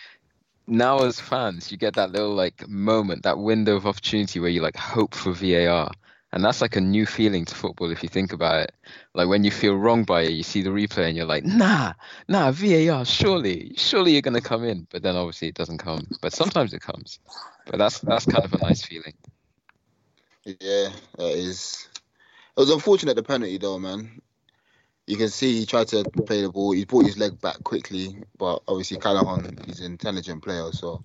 now 0.68 0.99
as 0.99 1.20
fans, 1.20 1.72
you 1.72 1.78
get 1.78 1.95
that 1.95 2.11
little 2.11 2.34
like 2.34 2.68
moment, 2.68 3.24
that 3.24 3.39
window 3.39 3.76
of 3.76 3.86
opportunity 3.86 4.39
where 4.39 4.49
you 4.49 4.61
like 4.61 4.78
hope 4.78 5.14
for 5.16 5.32
VAR. 5.34 5.91
And 6.32 6.43
that's 6.43 6.61
like 6.61 6.76
a 6.76 6.82
new 6.82 7.05
feeling 7.05 7.45
to 7.45 7.53
football 7.53 7.91
if 7.91 8.01
you 8.01 8.09
think 8.09 8.34
about 8.34 8.61
it. 8.61 8.72
Like 9.14 9.28
when 9.28 9.43
you 9.43 9.51
feel 9.51 9.76
wrong 9.76 10.03
by 10.03 10.24
it, 10.24 10.32
you 10.32 10.41
see 10.41 10.64
the 10.64 10.72
replay 10.72 11.07
and 11.07 11.16
you're 11.16 11.28
like, 11.28 11.45
nah, 11.45 11.93
nah, 12.28 12.51
VAR, 12.51 13.05
surely, 13.05 13.74
surely 13.78 14.14
you're 14.14 14.24
gonna 14.24 14.41
come 14.41 14.64
in. 14.64 14.88
But 14.89 15.03
then 15.03 15.16
obviously 15.16 15.49
it 15.49 15.53
doesn't 15.55 15.78
come. 15.78 16.07
But 16.22 16.34
sometimes 16.34 16.74
it 16.74 16.82
comes. 16.82 17.20
But 17.68 17.78
that's 17.78 17.99
that's 17.99 18.26
kind 18.26 18.43
of 18.43 18.53
a 18.53 18.57
nice 18.66 18.84
feeling. 18.84 19.14
yeah, 20.45 20.89
that 21.18 21.34
is. 21.34 21.88
It 22.55 22.59
was 22.59 22.69
unfortunate 22.69 23.15
the 23.15 23.23
penalty 23.23 23.57
though, 23.57 23.79
man. 23.79 24.21
You 25.07 25.17
can 25.17 25.29
see 25.29 25.59
he 25.59 25.65
tried 25.65 25.87
to 25.89 26.03
play 26.25 26.41
the 26.41 26.49
ball. 26.51 26.71
He 26.71 26.85
brought 26.85 27.05
his 27.05 27.17
leg 27.17 27.41
back 27.41 27.61
quickly, 27.63 28.15
but 28.37 28.61
obviously 28.67 28.97
Callejón, 28.97 29.65
he's 29.65 29.79
an 29.79 29.87
intelligent 29.87 30.43
player, 30.43 30.71
so 30.71 31.03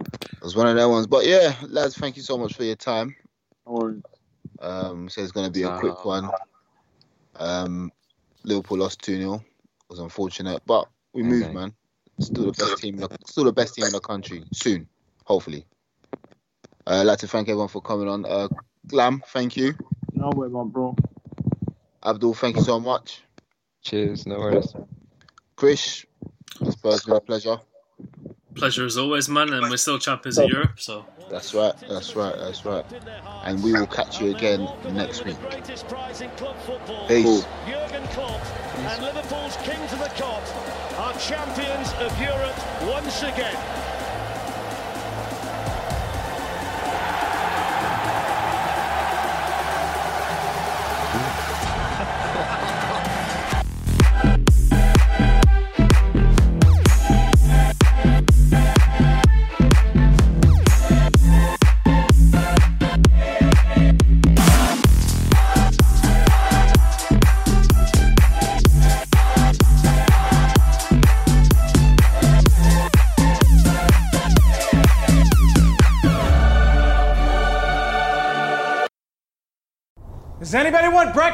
it 0.00 0.42
was 0.42 0.54
one 0.56 0.66
of 0.66 0.76
their 0.76 0.88
ones. 0.88 1.06
But 1.06 1.24
yeah, 1.24 1.54
lads, 1.68 1.96
thank 1.96 2.16
you 2.16 2.22
so 2.22 2.36
much 2.36 2.54
for 2.54 2.64
your 2.64 2.76
time. 2.76 3.14
Um, 4.60 5.08
so 5.08 5.22
it's 5.22 5.32
going 5.32 5.46
to 5.46 5.52
be 5.52 5.62
a 5.62 5.72
quick 5.78 6.04
one. 6.04 6.28
Um, 7.36 7.90
Liverpool 8.44 8.78
lost 8.78 9.00
2 9.02 9.16
0. 9.16 9.34
It 9.36 9.42
was 9.88 9.98
unfortunate, 9.98 10.62
but 10.66 10.88
we 11.12 11.22
moved, 11.22 11.44
Okay. 11.46 11.54
man. 11.54 11.72
Still 12.20 12.46
the 12.46 12.52
best 12.52 12.78
team, 12.78 12.96
the- 12.96 13.18
still 13.26 13.44
the 13.44 13.52
best 13.52 13.74
team 13.74 13.86
in 13.86 13.92
the 13.92 14.00
country. 14.00 14.44
Soon, 14.52 14.88
hopefully. 15.24 15.64
Uh, 16.86 17.00
I'd 17.00 17.02
like 17.06 17.20
to 17.20 17.28
thank 17.28 17.48
everyone 17.48 17.68
for 17.68 17.80
coming 17.80 18.08
on. 18.08 18.26
Uh, 18.26 18.48
Glam, 18.88 19.22
thank 19.28 19.56
you. 19.56 19.74
No 20.22 20.30
way, 20.36 20.46
my 20.46 20.62
bro. 20.62 20.94
Abdul, 22.04 22.34
thank 22.34 22.54
you 22.54 22.62
so 22.62 22.78
much. 22.78 23.22
Cheers, 23.82 24.24
no 24.24 24.38
worries. 24.38 24.72
Chris, 25.56 26.06
it's 26.60 26.76
been 26.76 27.16
a 27.16 27.20
pleasure. 27.20 27.56
Pleasure 28.54 28.86
as 28.86 28.96
always, 28.96 29.28
man, 29.28 29.52
and 29.52 29.68
we're 29.68 29.76
still 29.76 29.98
champions 29.98 30.38
of 30.38 30.48
Europe, 30.48 30.78
so 30.78 31.04
That's 31.28 31.54
right, 31.54 31.74
that's 31.88 32.14
right, 32.14 32.36
that's 32.38 32.64
right. 32.64 32.84
And 33.42 33.64
we 33.64 33.72
will 33.72 33.88
catch 33.88 34.20
you 34.20 34.32
again 34.32 34.68
next 34.92 35.24
week. 35.24 35.40
Greatest 35.40 35.88
prize 35.88 36.20
in 36.20 36.30
club 36.30 36.56
football. 36.60 37.08
Peace. 37.08 37.44
Jurgen 37.66 38.06
Klopp 38.14 38.46
and 38.76 39.02
Liverpool's 39.02 39.56
Kings 39.56 39.92
of 39.92 39.98
the 39.98 40.12
Kop 40.14 40.42
are 41.00 41.18
champions 41.18 41.92
of 41.94 42.16
Europe 42.20 42.94
once 42.94 43.22
again. 43.24 43.81